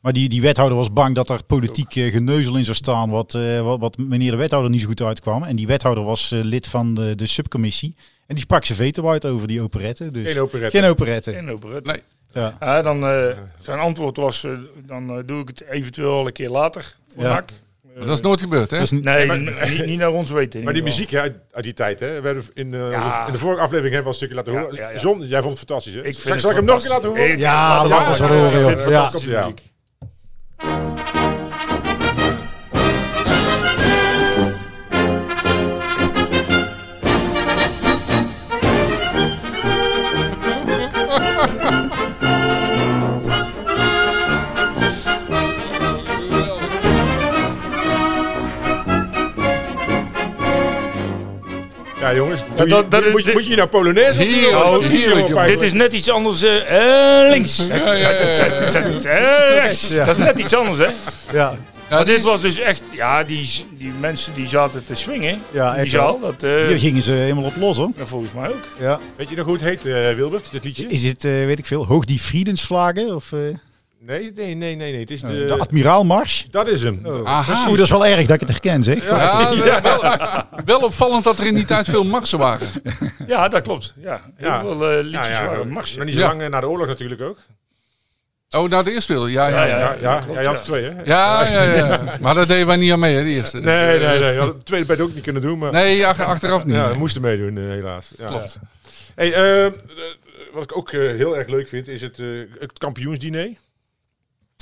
Maar 0.00 0.12
die, 0.14 0.28
die 0.28 0.40
wethouder 0.40 0.76
was 0.76 0.92
bang 0.92 1.14
dat 1.14 1.30
er 1.30 1.44
politiek 1.44 1.96
eh, 1.96 2.12
geneuzel 2.12 2.56
in 2.56 2.64
zou 2.64 2.76
staan, 2.76 3.10
wat, 3.10 3.34
eh, 3.34 3.60
wat, 3.60 3.80
wat 3.80 3.98
meneer 3.98 4.30
de 4.30 4.36
wethouder 4.36 4.70
niet 4.70 4.80
zo 4.80 4.86
goed 4.86 5.02
uitkwam. 5.02 5.42
En 5.42 5.56
die 5.56 5.66
wethouder 5.66 6.04
was 6.04 6.32
eh, 6.32 6.40
lid 6.42 6.66
van 6.66 6.94
de, 6.94 7.14
de 7.14 7.26
subcommissie. 7.26 7.94
En 8.26 8.34
die 8.34 8.44
sprak 8.44 8.64
zijn 8.64 8.78
veto 8.78 9.08
uit 9.10 9.24
over 9.26 9.48
die 9.48 9.62
operette. 9.62 10.10
Dus 10.10 10.32
Geen 10.32 10.40
operette. 10.42 10.78
Geen 10.78 10.88
operette. 10.90 11.32
En 11.32 11.50
operette. 11.50 11.90
Nee. 11.90 12.00
Ja. 12.32 12.56
Ja, 12.60 12.82
dan, 12.82 13.06
eh, 13.06 13.36
zijn 13.60 13.78
antwoord 13.78 14.16
was, 14.16 14.46
dan 14.86 15.22
doe 15.26 15.40
ik 15.40 15.48
het 15.48 15.64
eventueel 15.68 16.26
een 16.26 16.32
keer 16.32 16.50
later 16.50 16.96
voor 17.08 17.22
Ja. 17.22 17.28
NAC. 17.32 17.52
Dat 17.98 18.08
is 18.08 18.20
nooit 18.20 18.40
gebeurd, 18.40 18.70
hè? 18.70 18.76
Dat 18.76 18.84
is 18.86 18.90
niet- 18.92 19.04
Nee, 19.04 19.26
maar- 19.26 19.38
niet, 19.68 19.86
niet 19.86 19.98
naar 19.98 20.10
ons 20.12 20.30
weten. 20.30 20.62
Maar 20.64 20.72
die 20.72 20.82
muziek 20.82 21.10
hè, 21.10 21.20
uit, 21.20 21.36
uit 21.52 21.64
die 21.64 21.72
tijd, 21.72 22.00
hè? 22.00 22.20
We 22.20 22.26
hebben 22.26 22.44
in, 22.54 22.74
eh, 22.74 22.90
Ja. 22.90 23.26
in 23.26 23.32
de 23.32 23.38
vorige 23.38 23.60
aflevering 23.62 23.94
hebben 23.94 23.98
we 23.98 24.02
al 24.02 24.08
een 24.08 24.14
stukje 24.14 24.34
laten 24.34 24.52
horen. 24.52 24.74
ja, 24.74 24.90
ja. 24.90 25.00
John, 25.00 25.22
jij 25.22 25.40
vond 25.42 25.58
het 25.58 25.66
fantastisch, 25.68 25.92
hè? 25.92 25.98
Ik 25.98 26.04
vind 26.04 26.16
Straks 26.16 26.40
zal 26.40 26.50
ik 26.50 26.56
hem 26.56 26.64
nog 26.64 26.74
een 26.74 26.80
keer 26.82 26.90
laten 26.90 27.08
horen. 27.08 27.30
Ik- 27.30 27.38
Ja, 27.38 27.76
laat 27.76 27.88
laat 27.88 28.06
het 28.06 28.18
horen, 28.18 28.46
Ik 28.46 28.52
joh. 28.52 28.64
vind 28.66 28.84
het 28.84 29.22
Ja. 29.22 29.52
Ja. 52.56 52.64
Ja. 52.64 52.64
Ja, 52.64 52.82
dat- 52.82 52.90
dat 52.90 53.10
moet, 53.10 53.24
je, 53.24 53.32
moet 53.32 53.40
je 53.42 53.46
hier 53.48 53.56
nou 53.56 53.68
Polonaise 53.68 54.20
op 54.20 54.26
doen? 54.82 54.98
Jongen. 54.98 55.46
Dit 55.46 55.62
is 55.62 55.72
net 55.72 55.92
iets 55.92 56.10
anders. 56.10 56.40
links. 57.30 57.66
Ja, 57.66 57.74
ja, 57.76 57.92
ja, 57.92 58.10
ja. 59.88 60.04
Dat 60.04 60.16
is 60.18 60.24
net 60.24 60.38
iets 60.38 60.54
anders, 60.54 60.78
hè? 60.78 60.84
Ja, 61.32 61.56
Ja, 61.90 61.96
Maar 61.96 62.04
dit 62.04 62.22
was 62.22 62.40
dus 62.40 62.58
echt... 62.58 62.82
Ja, 62.92 63.24
die, 63.24 63.50
die 63.78 63.92
mensen 64.00 64.34
die 64.34 64.48
zaten 64.48 64.84
te 64.84 64.94
swingen. 64.94 65.40
Ja, 65.50 65.72
die 65.72 65.80
echt 65.80 65.90
zaal. 65.90 66.20
Dat, 66.20 66.42
eh, 66.42 66.66
hier 66.66 66.78
gingen 66.78 67.02
ze 67.02 67.12
helemaal 67.12 67.44
op 67.44 67.56
los 67.56 67.76
hoor. 67.76 67.90
nou, 67.96 68.08
volgens 68.08 68.32
mij 68.32 68.48
ook. 68.48 68.64
Ja. 68.80 69.00
Weet 69.16 69.28
je 69.28 69.36
nog 69.36 69.44
hoe 69.46 69.54
het 69.54 69.62
heet, 69.64 69.86
eh, 69.86 70.14
Wilbert, 70.14 70.48
dit 70.50 70.64
liedje? 70.64 70.86
Is 70.86 71.04
het, 71.04 71.24
eh, 71.24 71.32
weet 71.32 71.58
ik 71.58 71.66
veel, 71.66 71.86
Hoog 71.86 72.04
die 72.04 72.18
Friedensvlagen? 72.18 73.14
Of 73.14 73.32
eh, 73.32 73.38
Nee, 74.06 74.32
nee, 74.34 74.54
nee, 74.54 74.74
nee. 74.76 74.92
nee. 74.92 75.00
Het 75.00 75.10
is 75.10 75.20
de, 75.20 75.26
de, 75.26 75.44
de 75.44 75.58
Admiraalmars? 75.58 76.46
dat 76.50 76.68
is 76.68 76.82
hem. 76.82 77.06
Aha. 77.24 77.68
Oeh, 77.68 77.76
dat 77.76 77.84
is 77.84 77.90
wel 77.90 78.06
erg 78.06 78.26
dat 78.26 78.34
ik 78.34 78.40
het 78.40 78.48
herken 78.48 78.82
zeg. 78.82 79.04
Ja, 79.08 79.80
wel, 79.82 80.00
wel 80.64 80.80
opvallend 80.80 81.24
dat 81.24 81.38
er 81.38 81.46
in 81.46 81.54
die 81.54 81.64
tijd 81.64 81.88
veel 81.88 82.04
marsen 82.04 82.38
waren. 82.38 82.68
Ja, 83.26 83.48
dat 83.48 83.62
klopt. 83.62 83.94
Ja, 84.02 84.20
heel 84.36 84.48
Ja. 84.48 84.60
veel 84.60 84.90
eh, 84.90 85.02
liedjes 85.04 85.26
Ja, 85.28 85.42
ja, 85.42 85.48
waren 85.48 85.68
marsen. 85.68 85.96
Maar 85.96 86.06
niet 86.06 86.14
zo 86.14 86.20
lang 86.20 86.42
eh, 86.42 86.48
na 86.48 86.60
de 86.60 86.68
oorlog 86.68 86.86
natuurlijk 86.86 87.20
ook. 87.20 87.38
Oh, 88.50 88.68
na 88.70 88.82
de 88.82 88.90
eerste 88.92 89.12
wereld. 89.12 89.30
Ja, 89.32 89.48
ja, 89.48 89.64
Ja, 89.64 89.66
ja. 89.66 89.78
Ja, 89.78 89.96
ja, 90.00 90.18
klopt, 90.20 90.34
ja, 90.34 90.40
je 90.40 90.46
had 90.46 90.54
ja. 90.56 90.60
er 90.60 90.66
twee, 90.66 90.82
hè? 90.84 90.90
Ja, 91.04 91.46
ja, 91.46 91.62
ja. 91.62 92.16
Maar 92.20 92.34
daar 92.34 92.46
deden 92.46 92.66
wij 92.66 92.76
niet 92.76 92.92
aan 92.92 92.98
mee, 92.98 93.14
hè, 93.14 93.22
de 93.22 93.28
eerste. 93.28 93.60
Nee, 93.60 93.98
nee, 93.98 94.18
nee. 94.18 94.32
Je 94.32 94.38
had 94.38 94.56
de 94.56 94.62
tweede 94.62 94.86
bij 94.86 95.00
ook 95.00 95.14
niet 95.14 95.22
kunnen 95.22 95.42
doen, 95.42 95.58
maar 95.58 95.72
Nee, 95.72 96.06
ach- 96.06 96.20
achteraf 96.20 96.64
niet. 96.64 96.74
ja, 96.74 96.88
we 96.90 96.98
moesten 96.98 97.22
meedoen, 97.22 97.56
eh, 97.58 97.64
helaas. 97.64 98.10
Ja. 98.18 98.28
Klopt. 98.28 98.58
Hey, 99.14 99.32
eh, 99.34 99.66
eh, 99.66 99.72
wat 100.52 100.62
ik 100.62 100.76
ook 100.76 100.90
eh, 100.92 101.00
heel 101.00 101.36
erg 101.36 101.48
leuk 101.48 101.68
vind, 101.68 101.88
is 101.88 102.00
het, 102.02 102.18
eh, 102.18 102.26
het 102.58 102.78
kampioensdiner. 102.78 103.48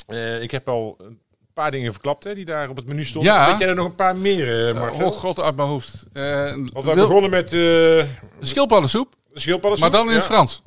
Eh, 0.06 0.42
ik 0.42 0.50
heb 0.50 0.68
al 0.68 0.96
een 0.98 1.18
paar 1.54 1.70
dingen 1.70 1.92
verklapt 1.92 2.24
hè, 2.24 2.34
die 2.34 2.44
daar 2.44 2.68
op 2.68 2.76
het 2.76 2.86
menu 2.86 3.04
stonden. 3.04 3.32
Ja. 3.32 3.46
Weet 3.50 3.58
jij 3.58 3.68
er 3.68 3.74
nog 3.74 3.86
een 3.86 3.94
paar 3.94 4.16
meer, 4.16 4.68
eh 4.68 4.74
Marcel? 4.74 5.06
oh 5.06 5.12
god, 5.12 5.40
uit 5.40 5.56
mijn 5.56 5.68
hoofd. 5.68 6.06
Eh 6.12 6.22
Want 6.52 6.84
we 6.84 6.94
wil- 6.94 7.06
begonnen 7.06 7.30
met 7.30 7.52
eh 7.52 8.04
Schildpaddensoep, 8.40 9.14
schildpaddensoep. 9.34 9.90
maar 9.90 10.00
dan 10.00 10.08
in 10.10 10.14
het 10.16 10.24
ja. 10.26 10.30
Frans. 10.34 10.62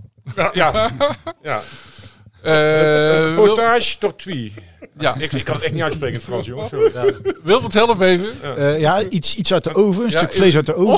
Ja, 0.54 0.90
ja. 1.42 1.62
Eh, 2.42 2.54
Wil- 3.36 3.46
Potage 3.46 3.98
tortue. 3.98 4.54
Ja. 5.00 5.16
Ik, 5.20 5.34
ik 5.34 5.44
kan 5.44 5.56
het 5.56 5.64
echt 5.64 5.74
niet 5.74 5.82
uitspreken 5.82 6.14
in 6.14 6.20
het 6.20 6.30
Frans, 6.30 6.46
jongens. 6.46 6.70
Sorry. 6.70 7.16
Wilbert, 7.44 7.74
help 7.74 8.02
even. 8.02 8.58
Eh, 8.58 8.80
ja, 8.80 9.04
iets, 9.04 9.36
iets 9.36 9.54
uit 9.54 9.64
de 9.64 9.76
oven, 9.76 10.04
een 10.06 10.10
Ja, 10.12 10.18
stuk 10.18 10.34
vlees 10.34 10.56
uit 10.56 10.66
de 10.66 10.76
oven. 10.76 10.94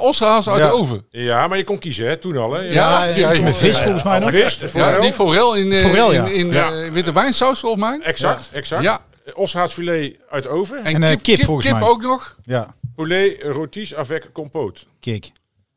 of 0.00 0.14
zo. 0.16 0.28
Uit 0.32 0.44
Ja. 0.44 0.56
de 0.56 0.72
oven. 0.72 1.04
Ja, 1.10 1.46
maar 1.46 1.58
je 1.58 1.64
kon 1.64 1.78
kiezen, 1.78 2.06
hè, 2.08 2.16
toen 2.16 2.36
al. 2.36 2.52
Hè. 2.52 2.60
Ja, 2.60 2.72
Ja, 2.72 3.04
ja, 3.04 3.28
iets 3.28 3.38
ja, 3.38 3.44
met 3.44 3.56
vis 3.56 3.76
ja, 3.76 3.82
volgens 3.82 4.02
mij 4.04 4.18
nog. 4.18 4.30
Vis, 4.30 4.58
Ja, 4.72 5.00
die 5.00 5.12
forel 5.12 5.54
in, 5.56 5.72
eh, 5.72 5.80
Forel, 5.84 6.12
ja. 6.12 6.24
in, 6.26 6.32
in 6.34 6.50
Ja. 6.52 6.72
eh, 6.72 6.90
witte 6.92 7.12
wijnsaus, 7.12 7.60
volgens 7.60 7.82
mij. 7.82 8.00
Exact, 8.02 8.48
exact. 8.52 8.82
Ja. 8.82 9.00
Oshaasfilet 9.34 10.16
uit 10.30 10.46
oven. 10.46 10.84
En, 10.84 11.02
eh, 11.02 11.16
kip, 11.22 11.44
volgens 11.44 11.66
kip 11.66 11.78
mij. 11.78 11.88
ook 11.88 12.02
nog. 12.02 12.36
Ja, 12.44 12.74
Poulet 12.96 13.42
rôtis 13.42 13.94
avec 13.96 14.28
compote. 14.32 14.80
kijk. 15.00 15.30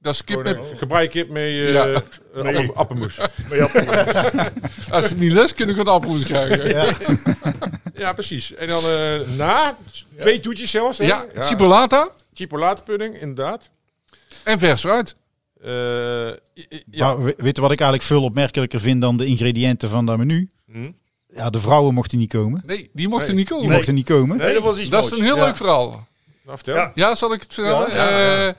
Dat 0.04 0.14
is 0.14 0.24
kip 0.24 0.44
met... 0.44 0.58
kip 1.10 1.30
met 1.30 1.38
eh 1.42 1.72
Ja. 1.74 1.86
eh, 1.88 1.98
Nee. 2.44 2.56
appel- 2.58 2.76
appelmoes. 2.76 3.18
Als 4.92 5.08
ze 5.08 5.16
niet 5.18 5.32
les 5.32 5.54
kunnen, 5.54 5.76
kunnen 5.76 5.94
appelmoes 5.94 6.24
krijgen. 6.24 6.68
Ja, 6.70 6.84
Ja. 6.84 6.94
Ja, 8.04 8.14
precies. 8.14 8.54
En 8.54 8.68
dan 8.68 8.84
eh, 8.84 9.20
na, 9.38 9.78
twee 10.20 10.40
toetjes 10.40 10.72
zelfs. 10.72 10.98
Hè? 10.98 11.06
ja, 11.06 11.26
chipolata. 11.36 12.10
chipolatepudding, 12.34 13.20
inderdaad. 13.22 13.70
En 14.44 14.60
vers 14.60 14.82
fruit. 14.82 15.16
Eh, 15.62 15.70
ja. 15.72 16.34
Maar 17.16 17.24
we- 17.24 17.34
weet 17.38 17.56
je 17.56 17.62
wat 17.62 17.72
ik 17.72 17.80
eigenlijk 17.80 18.04
veel 18.10 18.24
opmerkelijker 18.24 18.80
vind 18.80 19.02
dan 19.02 19.18
de 19.18 19.26
ingrediënten 19.26 19.90
van 19.90 20.06
dat 20.06 20.18
menu? 20.18 20.50
Hm? 20.72 20.92
Ja, 21.36 21.50
de 21.50 21.60
vrouwen 21.60 21.94
mochten 21.94 22.18
niet 22.18 22.30
komen. 22.30 22.62
Nee, 22.66 22.90
die 22.94 23.08
mochten 23.08 23.28
Nee. 23.28 23.38
niet 23.38 23.48
Die 23.48 23.58
komen. 23.58 23.72
mochten 23.76 23.94
niet 23.94 24.06
komen. 24.06 24.38
Nee? 24.38 24.54
Dat 24.54 24.64
was 24.64 24.78
iets 24.78 24.90
Dat 24.90 25.06
is 25.06 25.12
een 25.12 25.24
heel 25.24 25.36
Ja. 25.38 25.46
leuk 25.46 25.58
verhaal. 25.58 25.90
Nou, 26.44 26.58
vertel. 26.58 26.76
Ja. 26.76 26.92
Ja, 26.96 27.16
zal 27.16 27.34
ik 27.34 27.42
het 27.42 27.54
vertellen? 27.54 27.94
Ja, 27.96 28.10
ja, 28.10 28.20
ja. 28.20 28.48
Eh, 28.48 28.54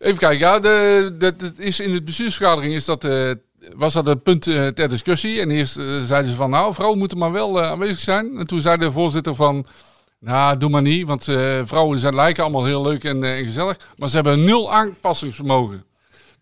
even 0.00 0.18
kijken. 0.18 0.38
Ja, 0.38 0.58
de, 0.58 1.34
het 1.38 1.58
is 1.58 1.80
in 1.80 1.92
de 1.92 2.02
bestuursvergadering 2.02 2.74
is 2.74 2.84
dat, 2.84 3.04
eh, 3.04 3.30
was 3.76 3.92
dat 3.92 4.06
een 4.06 4.22
punt 4.22 4.46
eh, 4.46 4.66
ter 4.66 4.88
discussie. 4.88 5.40
En 5.40 5.50
eerst 5.50 5.78
eh, 5.78 5.84
zeiden 6.02 6.30
ze 6.30 6.36
van, 6.36 6.50
nou, 6.50 6.74
vrouwen 6.74 6.98
moeten 6.98 7.18
maar 7.18 7.32
wel 7.32 7.62
aanwezig 7.62 7.98
zijn. 7.98 8.38
En 8.38 8.46
toen 8.46 8.60
zei 8.60 8.76
de 8.76 8.92
voorzitter 8.92 9.34
van, 9.34 9.66
nou, 10.18 10.58
doe 10.58 10.70
maar 10.70 10.82
niet. 10.82 11.06
Want 11.06 11.24
vrouwen 11.64 11.98
zijn, 11.98 12.14
lijken 12.14 12.42
allemaal 12.42 12.64
heel 12.64 12.82
leuk 12.82 13.04
en, 13.04 13.24
en 13.24 13.44
gezellig. 13.44 13.76
Maar 13.96 14.08
ze 14.08 14.14
hebben 14.14 14.44
nul 14.44 14.72
aanpassingsvermogen. 14.72 15.84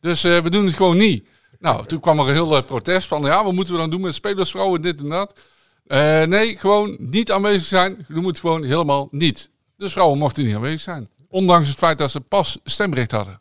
Dus 0.01 0.23
we 0.23 0.51
doen 0.51 0.66
het 0.66 0.75
gewoon 0.75 0.97
niet. 0.97 1.27
Nou, 1.59 1.87
toen 1.87 2.01
kwam 2.01 2.18
er 2.18 2.29
een 2.29 2.33
heel 2.33 2.62
protest 2.62 3.09
van, 3.09 3.23
ja, 3.23 3.44
wat 3.44 3.53
moeten 3.53 3.75
we 3.75 3.81
dan 3.81 3.90
doen 3.90 4.01
met 4.01 4.14
spelersvrouwen, 4.14 4.83
dit 4.83 5.01
en 5.01 5.09
dat. 5.09 5.40
Nee, 6.29 6.57
gewoon 6.59 6.97
niet 6.99 7.33
aanwezig 7.33 7.66
zijn. 7.66 8.07
Je 8.09 8.21
moet 8.21 8.40
gewoon 8.40 8.64
helemaal 8.64 9.09
niet. 9.11 9.51
Dus 9.77 9.92
vrouwen 9.92 10.18
mochten 10.18 10.44
niet 10.44 10.55
aanwezig 10.55 10.81
zijn. 10.81 11.09
Ondanks 11.29 11.68
het 11.68 11.79
feit 11.79 11.99
dat 11.99 12.11
ze 12.11 12.21
pas 12.21 12.59
stemrecht 12.64 13.11
hadden. 13.11 13.40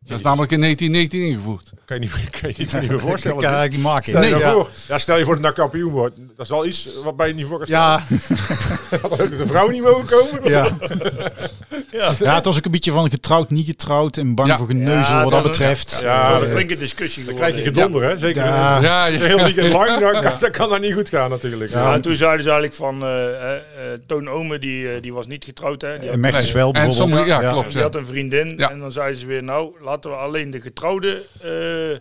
Dat 0.00 0.16
is 0.18 0.24
namelijk 0.24 0.52
in 0.52 0.60
1919 0.60 1.20
ingevoerd. 1.20 1.70
Kan 1.84 1.96
je 2.00 2.02
niet, 2.02 2.30
kan 2.40 2.50
je 2.50 2.54
niet, 2.58 2.80
niet 2.80 2.90
meer 2.90 3.00
voorstellen. 3.08 3.38
kan 3.38 3.62
ik 3.62 3.70
niet 3.70 3.80
maken. 3.82 4.04
Stel 4.04 4.22
je 4.22 4.30
Nee, 4.30 4.40
ja. 4.40 4.52
voor. 4.52 4.68
Ja, 4.88 4.98
stel 4.98 5.18
je 5.18 5.24
voor 5.24 5.34
dat 5.34 5.42
nou 5.42 5.54
kampioen 5.54 5.92
wordt. 5.92 6.16
Dat 6.36 6.44
is 6.44 6.50
wel 6.50 6.66
iets 6.66 6.88
waarbij 7.04 7.28
je 7.28 7.34
niet 7.34 7.46
voor 7.46 7.58
kan 7.58 7.66
Ja. 7.68 8.02
Had 9.02 9.10
ook 9.22 9.38
de 9.38 9.46
vrouw 9.46 9.68
niet 9.68 9.82
mogen 9.82 10.04
komen? 10.06 10.50
ja. 10.50 10.68
ja, 12.18 12.34
het 12.34 12.44
was 12.44 12.56
ook 12.56 12.64
een 12.64 12.70
beetje 12.70 12.90
van 12.92 13.10
getrouwd, 13.10 13.50
niet 13.50 13.66
getrouwd 13.66 14.16
en 14.16 14.34
bang 14.34 14.48
Ja. 14.48 14.56
voor 14.56 14.66
geneuzel 14.66 15.14
Ja, 15.14 15.22
wat 15.22 15.30
dat 15.30 15.42
betreft. 15.42 15.98
Ja, 16.02 16.22
dat 16.30 16.40
was 16.40 16.48
een 16.48 16.54
flinke 16.54 16.76
discussie 16.76 17.24
Dan 17.24 17.32
geworden. 17.34 17.54
krijg 17.54 17.68
je 17.74 17.74
gedonder, 17.74 18.02
hè? 18.10 18.18
Zeker 18.18 18.44
Ja. 18.44 18.80
Ja, 18.80 19.06
een 19.06 19.12
ja. 19.12 19.24
heel 19.24 19.42
weekend 19.44 19.72
lang. 19.72 20.00
Dan, 20.00 20.32
dan 20.40 20.50
kan 20.50 20.68
dat 20.68 20.80
niet 20.80 20.94
goed 20.94 21.08
gaan 21.08 21.30
natuurlijk. 21.30 21.70
Ja, 21.70 21.80
Ja. 21.82 21.94
en 21.94 22.00
toen 22.00 22.16
zeiden 22.16 22.42
ze 22.42 22.50
eigenlijk 22.50 22.78
van, 22.78 23.02
eh 23.02 23.24
eh, 23.26 23.52
eh, 23.54 23.60
Toon 24.06 24.28
Ome, 24.30 24.58
die, 24.58 25.00
die 25.00 25.12
was 25.12 25.26
niet 25.26 25.44
getrouwd. 25.44 25.82
Hè? 25.82 25.98
Die, 25.98 26.08
En 26.10 26.24
had, 26.24 26.42
Nee. 26.42 26.52
wel 26.52 26.66
En 26.66 26.72
bijvoorbeeld. 26.72 26.94
sommige- 26.94 27.26
ja, 27.42 27.50
klopt. 27.50 27.72
die 27.72 27.82
had 27.82 27.94
een 27.94 28.06
vriendin. 28.06 28.58
En 28.58 28.78
dan 28.78 28.92
zeiden 28.92 29.20
ze 29.20 29.26
weer, 29.26 29.42
nou, 29.42 29.70
laten 29.86 30.10
we 30.10 30.16
alleen 30.16 30.50
de 30.50 30.60
getrouwde 30.60 31.22
eh, 31.34 31.40
de- 31.42 32.00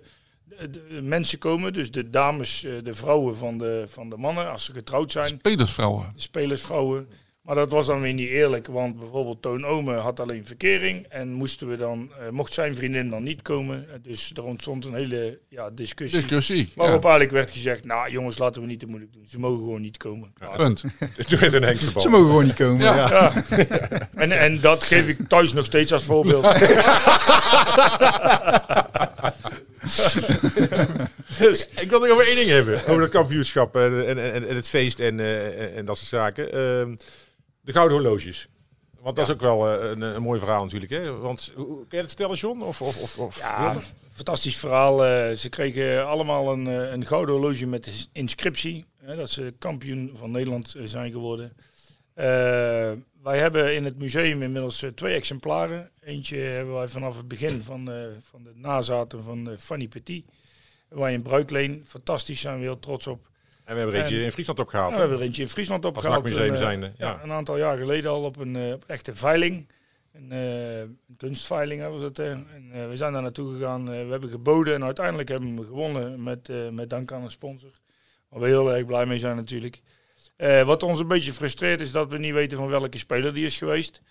de 0.70 1.02
mensen 1.02 1.38
komen. 1.38 1.74
Dus 1.74 1.92
de 1.92 2.10
dames, 2.10 2.64
eh, 2.64 2.72
de 2.84 2.94
vrouwen 2.94 3.36
van 3.38 3.58
de, 3.58 3.86
van 3.88 4.10
de 4.10 4.18
mannen, 4.18 4.52
als 4.52 4.66
ze 4.66 4.74
getrouwd 4.74 5.12
zijn. 5.12 5.28
Spelersvrouwen. 5.28 6.12
De 6.16 6.22
spelersvrouwen. 6.22 7.08
Maar 7.46 7.56
dat 7.56 7.72
was 7.72 7.86
dan 7.86 8.02
weer 8.02 8.14
niet 8.14 8.30
eerlijk, 8.30 8.68
want 8.68 9.00
bijvoorbeeld 9.00 9.42
Toon 9.42 9.66
Ome 9.66 9.94
had 9.94 10.20
alleen 10.20 10.46
verkering. 10.46 11.06
En 11.10 11.32
moesten 11.34 11.68
we 11.68 11.78
dan, 11.78 12.12
eh, 12.20 12.30
mocht 12.30 12.54
zijn 12.54 12.76
vriendin 12.76 13.10
dan 13.10 13.24
niet 13.24 13.42
komen. 13.42 13.86
Eh, 13.90 13.96
Dus 14.02 14.32
er 14.36 14.44
ontstond 14.46 14.86
een 14.86 14.94
hele 14.94 15.40
ja, 15.50 15.70
discussie. 15.70 16.20
Discussie. 16.20 16.72
Waarop 16.76 17.04
Ja, 17.04 17.10
eigenlijk 17.10 17.32
werd 17.38 17.52
gezegd, 17.52 17.86
nou 17.86 18.12
jongens, 18.12 18.38
laten 18.38 18.62
we 18.62 18.68
niet 18.68 18.80
te 18.80 18.86
moeilijk 18.86 19.14
doen. 19.14 19.28
Ze 19.28 19.40
mogen 19.40 19.58
gewoon 19.58 19.82
niet 19.82 19.98
komen. 19.98 20.34
punt. 20.56 20.84
Toen 21.28 21.40
werd 21.40 21.54
een. 21.54 21.78
Ze 22.02 22.10
mogen 22.10 22.28
gewoon 22.28 22.44
niet 22.44 22.56
komen. 22.56 22.84
Ja. 22.84 22.96
Ja. 22.96 23.34
Ja. 23.50 24.10
en, 24.24 24.32
en 24.32 24.60
dat 24.62 24.84
geef 24.84 25.08
ik 25.08 25.18
thuis 25.28 25.54
nog 25.54 25.66
steeds 25.66 25.94
als 25.94 26.04
voorbeeld. 26.04 26.46
Dus, 31.40 31.70
ik 31.80 31.90
wil 31.90 32.00
nog 32.00 32.10
over 32.10 32.28
één 32.28 32.36
ding 32.36 32.50
hebben. 32.50 32.86
Over 32.88 33.02
dat 33.02 33.10
kampioenschap 33.10 33.76
en, 33.76 34.08
en, 34.08 34.34
en, 34.34 34.48
en 34.48 34.56
het 34.56 34.70
feest 34.70 35.00
en, 35.00 35.20
eh, 35.20 35.78
en 35.78 35.86
dat 35.86 35.98
soort 35.98 36.10
zaken. 36.10 36.52
Ehm, 36.52 36.96
de 37.66 37.72
gouden 37.72 37.98
horloges. 37.98 38.48
Want 39.00 39.16
dat 39.16 39.28
is 39.28 39.34
ook 39.34 39.42
wel 39.42 39.70
eh, 39.70 39.90
een, 39.90 40.02
een 40.02 40.22
mooi 40.22 40.40
verhaal 40.40 40.64
natuurlijk. 40.64 40.92
Hè? 40.92 41.18
Want 41.18 41.52
hoe- 41.56 41.88
ken 41.88 41.98
je 41.98 42.04
het 42.04 42.12
stellen, 42.12 42.36
John? 42.36 42.62
Of, 42.62 42.82
of, 42.82 43.18
of, 43.20 43.38
Ja, 43.40 43.78
fantastisch 44.12 44.58
verhaal. 44.58 45.06
Eh, 45.06 45.36
ze 45.36 45.50
kregen 45.50 46.08
allemaal 46.08 46.52
een, 46.52 46.68
eh, 46.68 46.92
een 46.92 47.06
gouden 47.06 47.36
horloge 47.36 47.66
met 47.66 48.10
inscriptie. 48.12 48.86
Hè, 49.02 49.16
dat 49.16 49.30
ze 49.30 49.54
kampioen 49.60 50.12
van 50.18 50.32
Nederland 50.32 50.76
zijn 50.84 51.12
geworden. 51.12 51.54
Wij 53.24 53.40
hebben 53.40 53.76
in 53.76 53.86
het 53.86 53.98
museum 53.98 54.42
inmiddels 54.42 54.86
twee 54.96 55.16
exemplaren. 55.16 55.92
Eentje 56.04 56.38
hebben 56.38 56.76
wij 56.76 56.88
vanaf 56.88 57.18
het 57.18 57.28
begin 57.28 57.62
van, 57.64 57.90
van 58.30 58.44
de 58.44 58.52
nazaten 58.56 59.24
van 59.24 59.56
Fanny 59.60 59.88
Petit. 59.88 60.26
Wij 60.90 61.14
in 61.14 61.22
Bruikleen. 61.22 61.84
Fantastisch, 61.88 62.40
zijn 62.40 62.58
we 62.58 62.62
heel 62.64 62.80
trots 62.80 63.08
op. 63.08 63.28
En 63.66 63.74
we 63.74 63.80
hebben 63.80 63.96
er 63.96 64.02
eentje 64.02 64.18
En- 64.18 64.24
in 64.24 64.32
Friesland 64.32 64.60
opgehaald. 64.60 64.94
We 64.94 65.00
hebben 65.00 65.18
er 65.18 65.24
eentje 65.24 65.42
in 65.42 65.50
Friesland 65.50 65.86
Als 65.86 65.96
opgehaald. 65.96 66.24
nakmuseum 66.24 66.48
een, 66.48 66.56
eh, 66.56 66.62
zijnde, 66.62 66.92
ja. 66.98 67.08
ja, 67.10 67.24
een 67.24 67.32
aantal 67.32 67.58
jaar 67.58 67.78
geleden 67.78 68.12
al 68.12 68.24
op 68.24 68.38
een, 68.38 68.56
eh, 68.56 68.74
op 68.74 68.84
een 68.84 68.90
echte 68.96 69.16
veiling. 69.16 69.68
Een, 70.14 70.32
eh, 70.32 70.80
een 70.80 71.00
kunstveiling 71.18 71.88
was 71.88 72.02
het. 72.02 72.20
En, 72.20 72.48
we 72.90 72.96
zijn 72.96 73.14
daar 73.14 73.22
naartoe 73.22 73.54
gegaan. 73.54 73.86
we 73.86 74.12
hebben 74.12 74.30
geboden 74.30 74.74
en 74.74 74.84
uiteindelijk 74.84 75.30
hebben 75.30 75.56
we 75.60 75.66
gewonnen 75.66 76.24
met, 76.24 76.50
met 76.72 76.90
dank 76.90 77.12
aan 77.12 77.24
een 77.24 77.32
sponsor. 77.32 77.72
Waar 78.30 78.40
we 78.42 78.48
heel 78.48 78.74
erg 78.74 78.86
blij 78.86 79.06
mee 79.06 79.20
zijn 79.20 79.36
natuurlijk. 79.36 79.82
Wat 80.66 80.84
ons 80.84 81.00
een 81.00 81.08
beetje 81.08 81.34
frustreert 81.34 81.82
is 81.82 81.92
dat 81.92 82.12
we 82.12 82.18
niet 82.18 82.34
weten 82.34 82.58
van 82.58 82.68
welke 82.68 82.98
speler 82.98 83.34
die 83.34 83.46
is 83.46 83.58
geweest. 83.58 84.02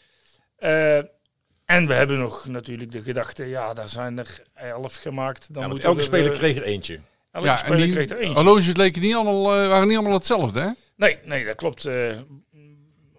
En 1.65 1.87
we 1.87 1.95
hebben 1.95 2.19
nog 2.19 2.47
natuurlijk 2.47 2.93
de 2.93 3.03
gedachte, 3.03 3.45
ja, 3.45 3.75
daar 3.75 3.89
zijn 3.89 4.19
er 4.19 4.43
elf 4.55 4.97
gemaakt. 4.97 5.55
Dan 5.55 5.63
Ja, 5.63 5.83
elke 5.83 5.99
er, 5.99 6.05
speler 6.05 6.31
kreeg 6.31 6.57
er 6.57 6.63
eentje. 6.63 6.99
Elke 7.35 7.47
Ja, 7.47 7.57
speler 7.57 7.89
kreeg 7.89 8.11
er 8.11 8.19
eentje. 8.19 8.35
horloges 8.43 8.77
leken 8.77 9.03
niet 9.03 9.15
allemaal, 9.15 9.55
eh, 9.57 9.69
waren 9.69 9.89
niet 9.89 9.97
allemaal 9.97 10.17
hetzelfde, 10.17 10.61
hè? 10.61 10.69
Nee, 10.97 11.19
nee, 11.25 11.45
dat 11.45 11.57
klopt. 11.57 11.85
Eh, 11.85 12.17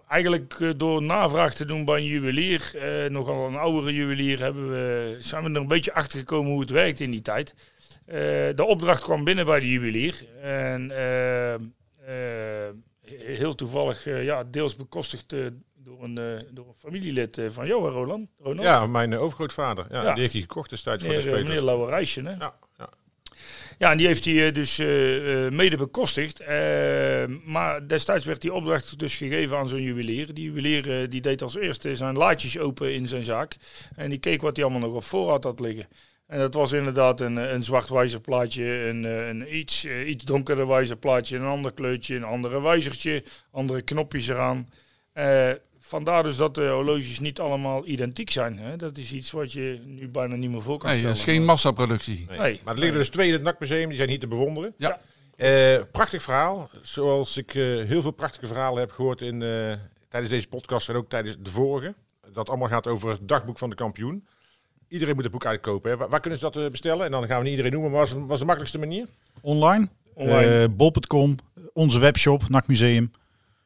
eigenlijk 0.08 0.56
eh, 0.60 0.70
door 0.76 1.02
navraag 1.02 1.54
te 1.54 1.64
doen 1.64 1.84
bij 1.84 1.96
een 1.96 2.04
juwelier, 2.04 2.70
eh, 2.74 3.10
nogal 3.10 3.46
een 3.46 3.56
oudere 3.56 3.92
juwelier, 3.94 4.38
hebben 4.38 4.70
we, 4.70 5.16
zijn 5.20 5.42
we 5.44 5.50
er 5.50 5.56
een 5.56 5.68
beetje 5.68 5.94
achter 5.94 6.18
gekomen 6.18 6.50
hoe 6.50 6.60
het 6.60 6.70
werkt 6.70 7.00
in 7.00 7.10
die 7.10 7.22
tijd. 7.22 7.54
Eh, 8.06 8.16
de 8.54 8.64
opdracht 8.66 9.02
kwam 9.02 9.24
binnen 9.24 9.46
bij 9.46 9.60
de 9.60 9.70
juwelier. 9.70 10.26
En 10.42 10.90
he- 10.90 11.56
heel 13.36 13.54
toevallig, 13.54 14.04
ja, 14.04 14.44
deels 14.44 14.76
bekostigd 14.76 15.28
door, 15.76 16.02
een, 16.02 16.18
eh, 16.18 16.42
door 16.50 16.66
een 16.66 16.74
familielid 16.76 17.40
van 17.48 17.66
jou, 17.66 17.90
Roland. 17.90 18.28
Ronald? 18.42 18.66
Ja, 18.66 18.86
mijn 18.86 19.18
overgrootvader. 19.18 19.86
Ja, 19.90 20.02
Ja. 20.02 20.12
Die 20.12 20.20
heeft 20.20 20.32
hij 20.32 20.42
gekocht 20.42 20.70
destijds 20.70 21.04
voor 21.04 21.12
de 21.14 21.20
spelers. 21.20 21.42
meneer 21.42 21.62
Lauwerijsje, 21.62 22.22
hè? 22.22 22.30
Ja, 22.30 22.54
ja. 23.78 23.90
En 23.90 23.96
die 23.96 24.06
heeft 24.06 24.24
hij 24.24 24.46
eh, 24.46 24.54
dus 24.54 24.78
eh, 24.78 25.46
eh, 25.46 25.52
mede 25.52 25.76
bekostigd. 25.76 26.42
Maar 27.44 27.86
destijds 27.86 28.24
werd 28.24 28.40
die 28.40 28.52
opdracht 28.52 28.98
dus 28.98 29.16
gegeven 29.16 29.56
aan 29.56 29.68
zo'n 29.68 29.82
juwelier. 29.82 30.34
Die 30.34 30.44
juwelier 30.44 31.08
die 31.08 31.20
deed 31.20 31.42
als 31.42 31.56
eerste 31.56 31.96
zijn 31.96 32.16
laadjes 32.16 32.58
open 32.58 32.94
in 32.94 33.08
zijn 33.08 33.24
zaak. 33.24 33.56
En 33.96 34.10
die 34.10 34.18
keek 34.18 34.42
wat 34.42 34.56
hij 34.56 34.64
allemaal 34.64 34.88
nog 34.88 34.96
op 34.96 35.04
voorraad 35.04 35.44
had 35.44 35.60
liggen. 35.60 35.86
En 36.26 36.38
dat 36.38 36.54
was 36.54 36.72
inderdaad 36.72 37.20
een, 37.20 37.36
een 37.36 37.62
zwart 37.62 37.88
wijzerplaatje, 37.88 38.64
een, 38.64 39.04
een 39.04 39.56
iets, 39.56 39.84
iets 39.84 40.24
donkerder 40.24 40.66
wijzerplaatje, 40.66 41.36
een 41.36 41.44
ander 41.44 41.72
kleurtje, 41.72 42.16
een 42.16 42.24
andere 42.24 42.62
wijzertje, 42.62 43.22
andere 43.50 43.82
knopjes 43.82 44.28
eraan. 44.28 44.68
Vandaar 45.88 46.22
dus 46.22 46.36
dat 46.36 46.54
de 46.54 46.66
horloges 46.68 47.18
niet 47.20 47.40
allemaal 47.40 47.86
identiek 47.86 48.30
zijn. 48.30 48.58
Hè? 48.58 48.76
Dat 48.76 48.96
is 48.96 49.12
iets 49.12 49.30
wat 49.30 49.52
je 49.52 49.80
nu 49.84 50.08
bijna 50.08 50.34
niet 50.34 50.50
meer 50.50 50.62
voor 50.62 50.78
kan 50.78 50.88
Nee, 50.90 50.98
stellen. 50.98 51.16
is 51.16 51.24
geen 51.24 51.44
massaproductie. 51.44 52.26
Nee. 52.28 52.38
Nee. 52.38 52.60
Maar 52.64 52.74
er 52.74 52.80
liggen 52.80 52.98
dus 52.98 53.08
twee 53.08 53.26
in 53.26 53.32
het 53.32 53.42
NAC-museum, 53.42 53.88
die 53.88 53.96
zijn 53.96 54.08
hier 54.08 54.18
te 54.18 54.26
bewonderen. 54.26 54.74
Ja. 54.76 55.00
Eh, 55.36 55.80
prachtig 55.92 56.22
verhaal. 56.22 56.70
Zoals 56.82 57.36
ik 57.36 57.54
eh, 57.54 57.62
heel 57.62 58.02
veel 58.02 58.10
prachtige 58.10 58.46
verhalen 58.46 58.78
heb 58.80 58.90
gehoord 58.92 59.20
in, 59.20 59.42
eh, 59.42 59.72
tijdens 60.08 60.32
deze 60.32 60.48
podcast 60.48 60.88
en 60.88 60.94
ook 60.94 61.08
tijdens 61.08 61.36
de 61.40 61.50
vorige. 61.50 61.94
Dat 62.32 62.48
allemaal 62.48 62.68
gaat 62.68 62.86
over 62.86 63.10
het 63.10 63.28
dagboek 63.28 63.58
van 63.58 63.70
de 63.70 63.76
kampioen. 63.76 64.26
Iedereen 64.88 65.14
moet 65.14 65.22
het 65.24 65.32
boek 65.32 65.46
uitkopen. 65.46 65.90
Hè. 65.90 65.96
Waar, 65.96 66.08
waar 66.08 66.20
kunnen 66.20 66.38
ze 66.38 66.50
dat 66.50 66.70
bestellen? 66.70 67.04
En 67.04 67.10
dan 67.10 67.26
gaan 67.26 67.36
we 67.36 67.42
niet 67.42 67.50
iedereen 67.50 67.72
noemen, 67.72 67.90
maar 67.90 68.00
wat 68.00 68.10
was, 68.10 68.22
was 68.26 68.38
de 68.38 68.44
makkelijkste 68.44 68.78
manier? 68.80 69.08
Online. 69.40 69.88
Online. 70.14 70.62
Eh, 70.62 70.68
Bol.com, 70.70 71.36
onze 71.72 71.98
webshop, 71.98 72.48
NAC 72.48 72.66
Museum. 72.66 73.10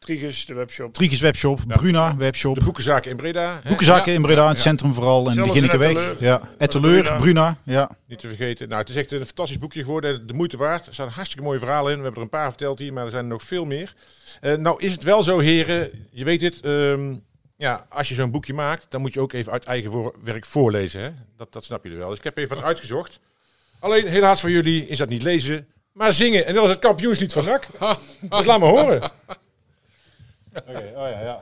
Trigus, 0.04 0.46
de 0.46 0.54
webshop. 0.54 0.94
Trigus 0.94 1.20
webshop, 1.20 1.60
Ja. 1.68 1.76
Bruna 1.76 2.16
webshop. 2.16 2.54
De 2.54 2.64
boekenzaken 2.64 3.10
in 3.10 3.16
Breda. 3.16 3.60
Hè? 3.62 3.68
Boekenzaken 3.68 4.10
Ja. 4.10 4.16
in 4.16 4.22
Breda, 4.22 4.42
in 4.42 4.48
het 4.48 4.56
Ja. 4.56 4.62
centrum 4.62 4.94
vooral. 4.94 5.28
En 5.28 5.34
de 5.34 5.42
in 5.42 5.50
Ginnekenweg. 5.50 6.20
Ja, 6.20 6.40
Etteleur, 6.58 7.02
Bruna. 7.02 7.18
Bruna. 7.18 7.56
Ja. 7.62 7.90
Niet 8.06 8.18
te 8.18 8.28
vergeten. 8.28 8.68
Nou, 8.68 8.80
het 8.80 8.90
is 8.90 8.96
echt 8.96 9.12
een 9.12 9.24
fantastisch 9.26 9.58
boekje 9.58 9.84
geworden. 9.84 10.26
De 10.26 10.32
moeite 10.32 10.56
waard. 10.56 10.86
Er 10.86 10.94
staan 10.94 11.08
hartstikke 11.08 11.44
mooie 11.44 11.58
verhalen 11.58 11.90
in. 11.92 11.96
We 11.98 12.02
hebben 12.04 12.20
er 12.22 12.24
een 12.32 12.38
paar 12.38 12.48
verteld 12.48 12.78
hier, 12.78 12.92
maar 12.92 13.04
er 13.04 13.10
zijn 13.10 13.22
er 13.24 13.30
nog 13.30 13.42
veel 13.42 13.64
meer. 13.64 13.94
Eh, 14.40 14.54
nou 14.56 14.82
is 14.82 14.92
het 14.92 15.02
wel 15.02 15.22
zo, 15.22 15.38
heren. 15.38 16.06
Je 16.10 16.24
weet 16.24 16.40
het. 16.42 16.60
ehm, 16.60 17.14
ja, 17.56 17.86
als 17.88 18.08
je 18.08 18.14
zo'n 18.14 18.30
boekje 18.30 18.54
maakt, 18.54 18.86
dan 18.90 19.00
moet 19.00 19.12
je 19.14 19.20
ook 19.20 19.32
even 19.32 19.52
uit 19.52 19.64
eigen 19.64 19.90
voor- 19.90 20.14
werk 20.24 20.46
voorlezen. 20.46 21.00
Hè? 21.02 21.10
Dat, 21.36 21.52
dat 21.52 21.64
snap 21.64 21.84
je 21.84 21.90
er 21.90 21.96
wel. 21.98 22.08
Dus 22.08 22.18
ik 22.18 22.24
heb 22.24 22.36
even 22.38 22.56
wat 22.56 22.64
uitgezocht. 22.64 23.20
Alleen, 23.78 24.06
helaas 24.06 24.40
voor 24.40 24.50
jullie 24.50 24.86
is 24.86 24.98
dat 24.98 25.08
niet 25.08 25.22
lezen, 25.22 25.66
maar 25.92 26.12
zingen. 26.12 26.46
En 26.46 26.54
dat 26.54 26.64
is 26.64 26.70
het 26.70 26.78
kampioenslied 26.78 27.32
van 27.32 27.44
NAC. 27.44 27.66
Dus 28.20 28.44
laat 28.44 28.60
me 28.60 28.66
horen. 28.66 29.10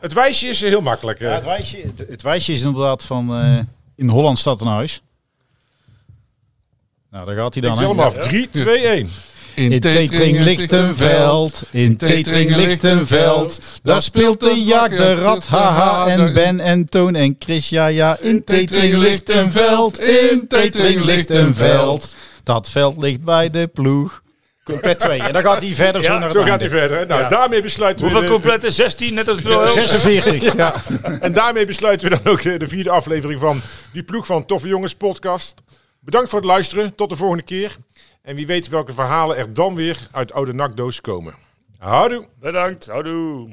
Het 0.01 0.12
wijsje 0.12 0.47
is 0.47 0.61
heel 0.61 0.81
makkelijk. 0.81 1.21
eh. 1.21 1.29
Ja, 1.29 1.35
het, 1.35 1.44
wijsje, 1.44 1.77
het, 1.77 2.09
het 2.09 2.23
wijsje 2.23 2.53
is 2.53 2.62
inderdaad 2.62 3.05
van 3.05 3.35
eh, 3.35 3.59
in 3.97 4.09
Holland 4.09 4.38
staat 4.38 4.61
een 4.61 4.66
huis. 4.66 5.03
Nou, 7.11 7.27
daar 7.27 7.37
gaat 7.37 7.55
hij 7.55 7.62
Ik 7.62 7.68
dan. 7.68 7.79
hem 7.88 8.01
af. 8.01 8.14
3, 8.18 8.49
2, 8.51 8.87
1. 8.87 9.11
In 9.55 9.81
Tetering 9.81 10.38
ligt 10.40 10.73
een 10.73 10.97
veld, 10.97 11.62
in 11.71 11.97
Tetering 11.97 12.57
ligt 12.57 12.83
een 12.83 13.07
veld. 13.07 13.61
Daar 13.83 14.03
speelt 14.03 14.40
de 14.40 14.64
jak, 14.64 14.90
de 14.90 15.14
rat, 15.14 15.47
haha, 15.47 16.07
en 16.07 16.33
Ben 16.33 16.61
en 16.61 16.88
Toon 16.88 17.14
en 17.14 17.37
Chris, 17.38 17.68
ja 17.68 17.87
ja. 17.87 18.18
In 18.21 18.44
Tetering 18.44 18.94
ligt 18.94 19.29
een 19.31 19.53
veld, 19.53 20.01
in 20.01 20.44
Tetering 20.49 21.05
ligt 21.05 21.31
een 21.31 21.55
veld. 21.55 22.14
Dat 22.42 22.68
veld 22.68 22.97
ligt 22.97 23.23
bij 23.25 23.51
de 23.51 23.66
ploeg. 23.66 24.21
Compleet 24.68 24.98
2. 24.98 25.20
En 25.22 25.33
dan 25.33 25.42
gaat 25.42 25.62
hij 25.62 25.74
verder 25.74 26.02
zo 26.04 26.12
Ja, 26.12 26.18
naar 26.18 26.28
het 26.28 26.37
Zo 26.37 26.42
gaat 26.42 26.48
einde. 26.61 26.68
hij 26.68 26.78
verder. 26.78 26.98
hè? 26.98 27.07
Nou, 27.07 27.20
Ja. 27.22 27.28
daarmee 27.28 27.62
besluiten 27.62 28.04
we... 28.04 28.11
Hoeveel 28.11 28.28
de- 28.28 28.35
complete? 28.35 28.70
16, 28.70 29.14
net 29.14 29.28
als 29.28 29.37
het 29.37 29.46
wel. 29.46 29.68
46, 29.68 30.54
ja. 30.54 30.74
En 31.20 31.33
daarmee 31.33 31.66
besluiten 31.66 32.09
we 32.11 32.18
dan 32.22 32.33
ook 32.33 32.42
de, 32.42 32.57
de 32.59 32.68
vierde 32.68 32.90
aflevering 32.90 33.40
van 33.40 33.61
die 33.92 34.02
ploeg 34.02 34.26
van 34.26 34.46
Toffe 34.46 34.68
Jongens 34.68 34.94
podcast. 34.94 35.54
Bedankt 36.00 36.28
voor 36.28 36.38
het 36.38 36.48
luisteren. 36.48 36.94
Tot 36.94 37.09
de 37.11 37.16
volgende 37.16 37.42
keer. 37.44 37.76
En 38.22 38.35
wie 38.35 38.46
weet 38.46 38.68
welke 38.68 38.92
verhalen 38.92 39.37
er 39.37 39.52
dan 39.52 39.74
weer 39.74 39.98
uit 40.12 40.33
oude 40.33 40.52
nakdoos 40.54 41.00
komen. 41.00 41.35
Houdoe. 41.78 42.26
Bedankt. 42.40 42.87
Houdoe. 42.87 43.48